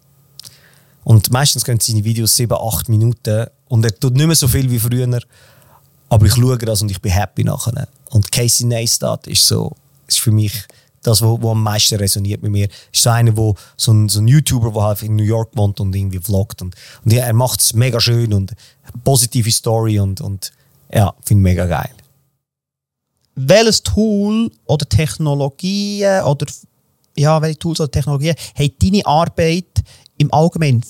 Und 1.04 1.30
meistens 1.30 1.64
gehen 1.64 1.80
seine 1.80 2.04
Videos 2.04 2.36
7, 2.36 2.52
8 2.52 2.88
Minuten 2.90 3.46
und 3.68 3.84
er 3.84 3.98
tut 3.98 4.14
nicht 4.14 4.26
mehr 4.26 4.36
so 4.36 4.46
viel 4.46 4.70
wie 4.70 4.78
früher. 4.78 5.20
Aber 6.10 6.26
ich 6.26 6.34
schaue 6.34 6.58
das 6.58 6.82
und 6.82 6.90
ich 6.90 7.00
bin 7.00 7.12
happy 7.12 7.44
nachher. 7.44 7.88
Und 8.10 8.30
Casey 8.30 8.66
Neistat 8.66 9.26
ist 9.26 9.46
so, 9.46 9.74
ist 10.06 10.20
für 10.20 10.32
mich 10.32 10.52
das, 11.03 11.22
was 11.22 11.44
am 11.44 11.62
meisten 11.62 11.96
resoniert 11.96 12.42
mit 12.42 12.53
mir. 12.53 12.68
Ist 12.92 13.03
so 13.03 13.11
einer, 13.11 13.36
wo, 13.36 13.55
so, 13.76 13.92
ein, 13.92 14.09
so 14.09 14.20
ein 14.20 14.28
YouTuber, 14.28 14.72
der 14.72 14.82
halt 14.82 15.03
in 15.03 15.16
New 15.16 15.24
York 15.24 15.51
wohnt 15.55 15.80
und 15.80 15.94
irgendwie 15.94 16.18
vloggt. 16.18 16.62
Und, 16.62 16.74
und 17.05 17.12
ja, 17.12 17.24
er 17.24 17.32
macht 17.32 17.61
es 17.61 17.74
mega 17.74 18.01
schön 18.01 18.32
und 18.32 18.55
positive 19.05 19.51
Story 19.51 19.99
und, 19.99 20.20
und 20.20 20.53
ja, 20.92 21.14
finde 21.24 21.42
mega 21.42 21.66
geil. 21.66 21.90
Welches 23.34 23.82
Tool 23.82 24.51
oder 24.66 24.88
Technologien 24.88 26.22
oder 26.24 26.46
ja, 27.16 27.40
welche 27.42 27.59
Tools 27.59 27.80
oder 27.80 27.90
Technologien 27.90 28.34
haben 28.57 28.72
deine 28.80 29.07
Arbeit 29.07 29.82
im 30.18 30.32
Allgemeinen 30.32 30.84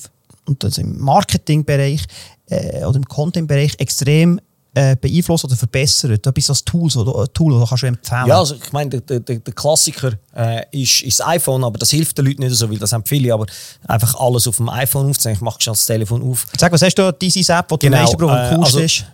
und 0.46 0.64
also 0.64 0.80
im 0.80 0.98
Marketingbereich 0.98 2.04
äh, 2.46 2.84
oder 2.84 2.96
im 2.96 3.04
Content-Bereich 3.04 3.74
extrem 3.78 4.40
äh, 4.78 4.96
beeinflusst 4.96 5.44
oder 5.44 5.56
verbessert? 5.56 6.26
Etwas 6.26 6.50
als 6.50 6.64
Tools 6.64 6.96
oder 6.96 7.32
Tool, 7.32 7.58
das 7.58 7.68
kannst 7.68 7.82
du 7.82 7.86
empfehlen? 7.88 8.26
Ja, 8.26 8.38
also 8.38 8.54
ich 8.54 8.72
meine, 8.72 9.00
der, 9.00 9.20
der, 9.20 9.38
der 9.38 9.54
Klassiker 9.54 10.12
äh, 10.34 10.62
ist, 10.70 11.00
ist 11.02 11.20
das 11.20 11.26
iPhone, 11.26 11.64
aber 11.64 11.78
das 11.78 11.90
hilft 11.90 12.18
den 12.18 12.26
Leuten 12.26 12.42
nicht 12.42 12.54
so, 12.54 12.70
weil 12.70 12.78
das 12.78 12.92
haben 12.92 13.04
viele, 13.04 13.32
aber 13.34 13.46
einfach 13.86 14.14
alles 14.20 14.46
auf 14.46 14.56
dem 14.56 14.68
iPhone 14.68 15.10
aufzunehmen. 15.10 15.36
Ich 15.36 15.42
mache 15.42 15.60
schon 15.60 15.72
das 15.72 15.86
Telefon 15.86 16.22
auf. 16.22 16.46
Sag, 16.56 16.72
was 16.72 16.82
hast 16.82 16.94
du 16.94 17.12
diese 17.12 17.52
App, 17.52 17.68
die 17.68 17.74
du 17.74 17.78
Genau, 17.78 17.96
am 17.96 18.02
meisten 18.02 18.18
brauchst, 18.18 18.34
äh, 18.34 18.38
am 18.38 18.56
coolsten 18.56 18.80
also- 18.80 18.80
ist? 18.80 19.04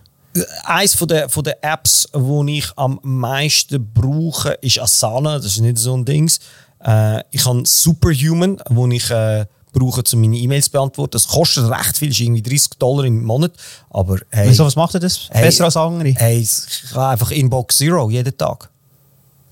Von 0.96 1.08
der, 1.08 1.28
von 1.28 1.44
der 1.44 1.64
Apps, 1.64 2.08
die 2.12 2.58
ich 2.58 2.66
am 2.76 2.98
meisten 3.02 3.92
brauche, 3.94 4.50
ist 4.60 4.80
Asana. 4.80 5.36
Das 5.36 5.46
ist 5.46 5.60
nicht 5.60 5.78
so 5.78 5.96
ein 5.96 6.04
Ding. 6.04 6.28
Äh, 6.84 7.22
ich 7.30 7.46
habe 7.46 7.62
Superhuman, 7.64 8.60
wo 8.68 8.86
ich 8.88 9.08
äh, 9.10 9.46
brauche, 9.75 10.03
um 10.14 10.20
meine 10.22 10.37
E-Mails 10.39 10.66
zu 10.66 10.70
beantworten. 10.70 11.12
Das 11.12 11.29
kostet 11.29 11.68
recht 11.70 11.99
viel, 11.99 12.11
ist 12.11 12.20
irgendwie 12.20 12.43
30 12.43 12.70
Dollar 12.79 13.05
im 13.05 13.22
Monat. 13.25 13.53
Aber 13.91 14.16
hey, 14.31 14.49
Wieso, 14.49 14.64
was 14.64 14.77
macht 14.77 14.95
das 14.95 15.29
Hey, 15.31 15.45
besser 15.45 15.64
als 15.66 15.77
andere? 15.77 16.09
hey, 16.16 16.39
ich 16.41 16.95
habe 16.95 17.09
einfach 17.09 17.31
Inbox 17.31 17.77
Zero 17.77 18.09
jeden 18.09 18.37
Tag. 18.39 18.70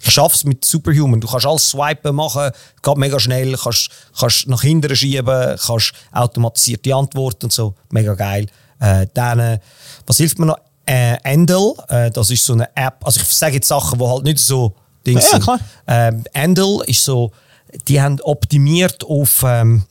Ich 0.05 0.11
schaffe 0.11 0.35
es 0.35 0.45
mit 0.45 0.65
Superhuman. 0.65 1.21
Du 1.21 1.29
kannst 1.29 1.47
alles 1.47 1.69
swipen, 1.69 2.17
machen, 2.17 2.51
geht 2.83 2.97
mega 2.97 3.21
schnell, 3.21 3.57
kannst, 3.57 3.91
kannst 4.19 4.49
nach 4.49 4.63
hinten 4.63 4.97
schieben, 4.97 5.57
kannst 5.65 5.93
automatisierte 6.11 6.95
Antworten 6.95 7.47
und 7.47 7.53
so. 7.53 7.75
Mega 7.91 8.15
geil. 8.15 8.47
Äh, 8.81 9.07
dann, 9.15 9.39
äh, 9.39 9.59
was 10.07 10.17
hilft 10.17 10.39
mir 10.41 10.47
noch? 10.47 10.59
Äh, 10.87 11.17
Endel, 11.23 11.75
äh, 11.89 12.11
das 12.11 12.31
ist 12.31 12.45
so 12.45 12.55
eine 12.55 12.69
App. 12.75 12.97
Also 13.05 13.21
ich 13.21 13.29
sage 13.29 13.55
jetzt 13.55 13.69
Sachen, 13.69 13.99
die 14.01 14.05
halt 14.05 14.25
nicht 14.25 14.41
so 14.41 14.75
Dings 15.07 15.23
Ja, 15.25 15.31
sind. 15.31 15.43
klar. 15.45 15.61
Ähm, 15.87 16.25
Endel 16.33 16.81
ist 16.87 17.05
so, 17.05 17.31
die 17.87 18.01
haben 18.03 18.21
optimiert 18.23 19.05
auf, 19.05 19.45
ähm, 19.47 19.85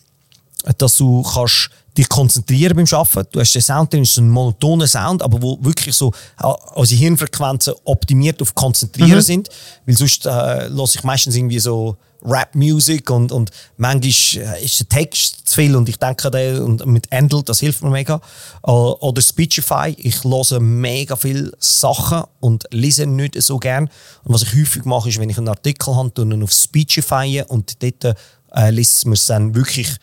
dass 0.77 0.97
du 0.97 1.23
kannst 1.23 1.69
dich 1.97 2.07
konzentrieren 2.07 2.75
beim 2.75 2.85
Arbeiten. 2.91 3.29
Du 3.31 3.39
hast 3.39 3.53
den 3.53 3.61
Sound 3.61 3.91
drin, 3.91 4.03
ist 4.03 4.15
so 4.15 4.21
ein 4.21 4.29
monotoner 4.29 4.87
Sound, 4.87 5.21
aber 5.21 5.41
wo 5.41 5.57
wirklich 5.61 5.95
so 5.95 6.13
äh, 6.41 6.47
unsere 6.75 6.99
Hirnfrequenzen 6.99 7.73
optimiert 7.83 8.41
auf 8.41 8.55
Konzentrieren 8.55 9.21
sind. 9.21 9.49
Weil 9.85 9.97
sonst 9.97 10.25
äh, 10.25 10.29
höre 10.29 10.85
ich 10.85 11.03
meistens 11.03 11.35
irgendwie 11.35 11.59
so 11.59 11.97
Rap-Music 12.23 13.09
und, 13.09 13.31
und 13.31 13.51
manchmal 13.77 14.45
äh, 14.45 14.63
ist 14.63 14.79
der 14.79 14.89
Text 14.89 15.49
zu 15.49 15.55
viel 15.55 15.75
und 15.75 15.89
ich 15.89 15.97
denke 15.97 16.29
den 16.29 16.59
und 16.59 16.85
mit 16.85 17.11
Endel, 17.11 17.43
das 17.43 17.59
hilft 17.59 17.83
mir 17.83 17.89
mega. 17.89 18.21
Äh, 18.65 18.71
oder 18.71 19.21
Speechify, 19.21 19.93
ich 19.97 20.23
höre 20.23 20.59
mega 20.59 21.15
viele 21.15 21.51
Sachen 21.59 22.23
und 22.39 22.65
lese 22.71 23.05
nicht 23.05 23.41
so 23.41 23.57
gern. 23.57 23.89
Und 24.23 24.33
was 24.33 24.43
ich 24.43 24.53
häufig 24.53 24.85
mache, 24.85 25.09
ist, 25.09 25.19
wenn 25.19 25.29
ich 25.29 25.37
einen 25.37 25.49
Artikel 25.49 25.95
habe, 25.95 26.13
tue 26.13 26.25
ich 26.25 26.31
ihn 26.31 26.43
auf 26.43 26.51
Speechify 26.51 27.43
und 27.47 27.81
dort 27.83 28.15
äh, 28.53 28.79
es 28.79 29.05
mir 29.05 29.13
es 29.13 29.25
dann 29.25 29.55
wirklich 29.55 29.97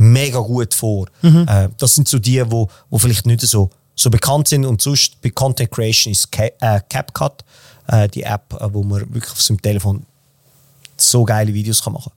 mega 0.00 0.40
gut 0.40 0.74
vor. 0.74 1.06
Äh, 1.22 1.68
das 1.76 1.94
sind 1.94 2.08
so 2.08 2.18
die, 2.18 2.42
wo, 2.50 2.68
wo 2.88 2.98
vielleicht 2.98 3.26
nicht 3.26 3.42
so, 3.42 3.70
so 3.94 4.10
bekannt 4.10 4.48
sind. 4.48 4.64
Und 4.64 4.80
sonst 4.80 5.20
bei 5.20 5.30
Content 5.30 5.70
Creation 5.70 6.12
ist 6.12 6.32
Ca 6.32 6.44
äh, 6.44 6.80
CapCut 6.88 7.44
äh, 7.86 8.08
die 8.08 8.22
App, 8.22 8.54
äh, 8.58 8.72
wo 8.72 8.82
man 8.82 9.00
wirklich 9.12 9.32
auf 9.32 9.42
seinem 9.42 9.60
Telefon 9.60 10.06
so 10.96 11.24
geile 11.24 11.52
Videos 11.52 11.82
kann 11.82 11.92
machen 11.92 12.12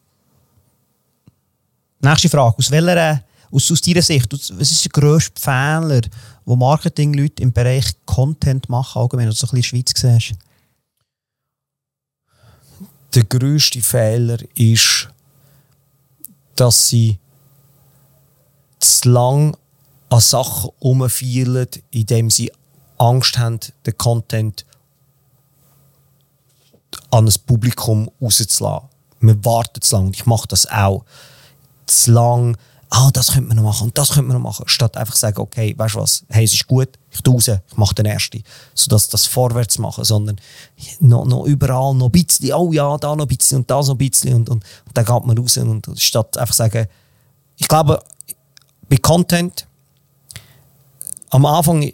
Nächste 1.99 2.29
Frage. 2.29 2.57
Aus 2.57 2.71
welcher, 2.71 2.97
äh, 2.97 3.17
aus, 3.51 3.71
aus 3.71 3.81
deiner 3.81 4.01
Sicht, 4.01 4.31
was 4.31 4.71
ist 4.71 4.83
der 4.83 4.91
grösste 4.91 5.39
Fehler, 5.39 6.01
wo 6.45 6.55
Marketingleute 6.55 7.41
im 7.43 7.53
Bereich 7.53 7.85
Content 8.05 8.67
machen, 8.67 9.01
allgemein, 9.01 9.25
wenn 9.25 9.31
du 9.31 9.35
so 9.35 9.47
ein 9.47 9.55
bisschen 9.55 9.79
in 9.79 9.85
der 9.85 10.19
Schweiz 10.19 10.21
siehst? 10.21 10.39
Der 13.15 13.23
grösste 13.23 13.81
Fehler 13.81 14.37
ist, 14.55 15.07
dass 16.55 16.89
sie 16.89 17.19
zu 18.83 19.09
lang 19.09 19.57
an 20.09 20.19
Sachen 20.19 20.69
umfielen, 20.79 21.67
indem 21.91 22.29
sie 22.29 22.51
Angst 22.97 23.37
haben, 23.37 23.59
den 23.85 23.97
Content 23.97 24.65
an 27.11 27.25
das 27.25 27.37
Publikum 27.37 28.09
rauszulassen. 28.21 28.89
Wir 29.19 29.45
warten 29.45 29.81
zu 29.81 29.95
lange. 29.95 30.07
und 30.07 30.15
Ich 30.15 30.25
mache 30.25 30.47
das 30.47 30.69
auch. 30.69 31.05
Zu 31.85 32.11
lang 32.11 32.57
ah, 32.93 33.09
das 33.11 33.31
könnte 33.31 33.47
man 33.47 33.57
noch 33.57 33.63
machen 33.63 33.87
und 33.87 33.97
das 33.97 34.09
könnte 34.09 34.27
man 34.27 34.37
noch 34.37 34.49
machen. 34.51 34.67
Statt 34.67 34.95
einfach 34.97 35.15
sagen, 35.15 35.39
okay, 35.39 35.73
weißt 35.75 35.95
du 35.95 35.99
was, 35.99 36.23
hey, 36.29 36.43
es 36.43 36.53
ist 36.53 36.67
gut, 36.67 36.89
ich 37.09 37.21
tue 37.21 37.33
raus, 37.33 37.47
ich 37.47 37.77
mache 37.77 37.95
den 37.95 38.05
ersten. 38.05 38.43
Sodass 38.75 39.09
das 39.09 39.25
vorwärts 39.25 39.79
machen, 39.79 40.03
sondern 40.03 40.39
noch, 40.99 41.25
noch 41.25 41.45
überall 41.45 41.95
noch 41.95 42.07
ein 42.07 42.11
bisschen, 42.11 42.53
oh 42.53 42.71
ja, 42.71 42.95
da 42.97 43.15
noch 43.15 43.25
ein 43.25 43.35
bisschen 43.35 43.59
und 43.59 43.71
da 43.71 43.81
so 43.81 43.93
ein 43.93 43.97
bisschen 43.97 44.35
und, 44.35 44.49
und, 44.49 44.63
und 44.63 44.97
dann 44.97 45.05
geht 45.05 45.25
man 45.25 45.37
raus 45.37 45.57
und, 45.57 45.87
statt 45.97 46.37
einfach 46.37 46.53
sagen, 46.53 46.87
ich 47.57 47.67
glaube, 47.67 48.01
bei 48.93 48.97
Content, 48.99 49.65
am 51.31 51.47
Anfang 51.47 51.91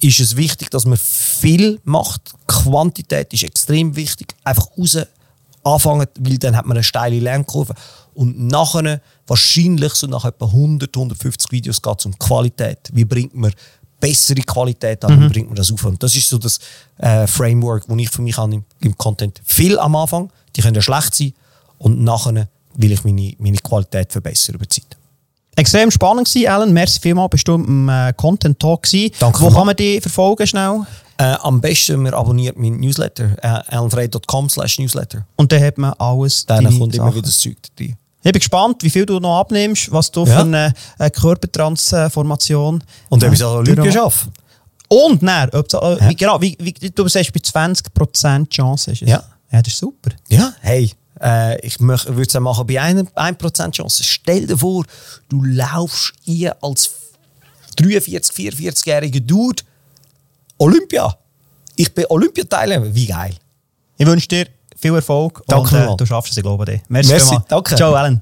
ist 0.00 0.20
es 0.20 0.36
wichtig, 0.36 0.68
dass 0.68 0.84
man 0.84 0.98
viel 0.98 1.80
macht. 1.84 2.34
Quantität 2.46 3.32
ist 3.32 3.44
extrem 3.44 3.96
wichtig. 3.96 4.34
Einfach 4.44 4.66
raus 4.76 4.98
anfangen, 5.64 6.06
weil 6.18 6.36
dann 6.36 6.54
hat 6.54 6.66
man 6.66 6.76
eine 6.76 6.84
steile 6.84 7.18
Lernkurve. 7.20 7.74
Und 8.12 8.38
nachher, 8.38 9.00
wahrscheinlich 9.26 9.94
so 9.94 10.06
nach 10.08 10.26
etwa 10.26 10.44
100, 10.44 10.94
150 10.94 11.50
Videos 11.52 11.80
geht 11.80 12.00
es 12.00 12.04
um 12.04 12.18
Qualität. 12.18 12.90
Wie 12.92 13.06
bringt 13.06 13.34
man 13.34 13.54
bessere 13.98 14.42
Qualität 14.42 15.02
an, 15.06 15.22
wie 15.22 15.28
bringt 15.28 15.46
man 15.46 15.56
das 15.56 15.72
auf? 15.72 15.82
Und 15.86 16.02
das 16.02 16.14
ist 16.14 16.28
so 16.28 16.36
das 16.36 16.58
äh, 16.98 17.26
Framework, 17.26 17.86
das 17.86 17.96
ich 17.96 18.10
für 18.10 18.20
mich 18.20 18.36
an 18.36 18.52
im, 18.52 18.64
im 18.80 18.98
Content 18.98 19.40
viel 19.42 19.78
am 19.78 19.96
Anfang, 19.96 20.30
die 20.54 20.60
können 20.60 20.74
ja 20.74 20.82
schlecht 20.82 21.14
sein 21.14 21.32
und 21.78 22.04
nachher 22.04 22.46
will 22.74 22.92
ich 22.92 23.04
meine, 23.04 23.32
meine 23.38 23.56
Qualität 23.56 24.12
verbessern 24.12 24.56
über 24.56 24.66
die 24.66 24.80
Zeit. 24.82 24.98
Extrem 25.56 25.90
spannend 25.90 26.26
gewesen, 26.28 26.48
Alan. 26.48 26.72
Merci 26.72 26.98
vielmals, 27.00 27.30
bist 27.30 27.46
du 27.46 27.54
im 27.56 27.88
äh, 27.88 28.12
Content 28.16 28.58
Talk 28.58 28.84
gewesen. 28.84 29.12
Danke 29.18 29.40
Wo 29.42 29.50
kann 29.50 29.66
man 29.66 29.76
dich 29.76 30.00
verfolgen 30.00 30.46
schnell? 30.46 30.80
Äh, 31.18 31.24
am 31.42 31.60
besten, 31.60 32.02
man 32.02 32.14
abonniert 32.14 32.56
meinen 32.58 32.80
Newsletter, 32.80 33.36
äh, 33.42 33.74
alanfrey.com 33.76 34.48
slash 34.48 34.78
newsletter. 34.78 35.26
Und 35.36 35.52
dann 35.52 35.62
hat 35.62 35.76
man 35.76 35.92
alles. 35.98 36.46
Dann 36.46 36.64
kommt 36.78 36.94
immer 36.94 37.12
wieder 37.14 37.22
das 37.26 37.38
Zeug 37.38 37.56
rein. 37.78 37.96
Ich 38.24 38.32
bin 38.32 38.38
gespannt, 38.38 38.82
wie 38.82 38.88
viel 38.90 39.04
du 39.04 39.18
noch 39.18 39.40
abnimmst, 39.40 39.90
was 39.92 40.10
du 40.10 40.24
Ja. 40.24 40.36
für 40.36 40.40
eine, 40.42 41.10
Körpertransformation 41.10 42.82
Und 43.08 43.24
ob 43.24 43.32
ich 43.32 43.38
es 43.38 43.44
an 43.44 43.56
Olympia 43.56 43.82
durch- 43.84 43.94
schaffe. 43.94 44.28
Und 44.88 45.22
dann, 45.22 45.50
ob 45.50 45.68
du, 45.68 45.78
äh, 45.78 45.98
Ja. 46.00 46.08
wie, 46.08 46.14
genau, 46.16 46.40
wie, 46.40 46.56
wie 46.60 46.90
du 46.90 47.08
sagst, 47.08 47.32
bei 47.32 47.40
20% 47.40 48.50
Chance 48.50 48.92
ist 48.92 49.02
es. 49.02 49.08
Ja. 49.08 49.22
Ja, 49.50 49.60
das 49.60 49.72
ist 49.74 49.78
super. 49.80 50.10
Ja, 50.28 50.52
hey, 50.60 50.90
äh, 51.22 51.58
ich 51.66 51.78
würde 51.80 52.22
es 52.22 52.40
machen 52.40 52.66
bei 52.66 52.80
einer 52.80 53.02
1% 53.02 53.72
Chance. 53.72 54.02
Stell 54.02 54.46
dir 54.46 54.58
vor, 54.58 54.84
du 55.28 55.44
laufst 55.44 56.12
ihr 56.24 56.56
als 56.62 56.90
43, 57.76 58.34
44-jähriger 58.36 59.20
Dude 59.20 59.62
Olympia. 60.58 61.16
Ich 61.76 61.92
bin 61.94 62.04
Olympiateilnehmer. 62.08 62.94
Wie 62.94 63.06
geil. 63.06 63.34
Ich 63.96 64.06
wünsche 64.06 64.28
dir 64.28 64.46
viel 64.76 64.94
Erfolg 64.94 65.42
Danke 65.46 65.88
und 65.88 65.94
äh, 65.94 65.96
du 65.96 66.06
schaffst 66.06 66.32
es, 66.32 66.36
ich 66.36 66.42
glaube 66.42 66.64
dir. 66.64 66.80
Merci, 66.88 67.12
Merci, 67.12 67.38
danke. 67.48 67.76
Ciao, 67.76 67.94
Alan. 67.94 68.20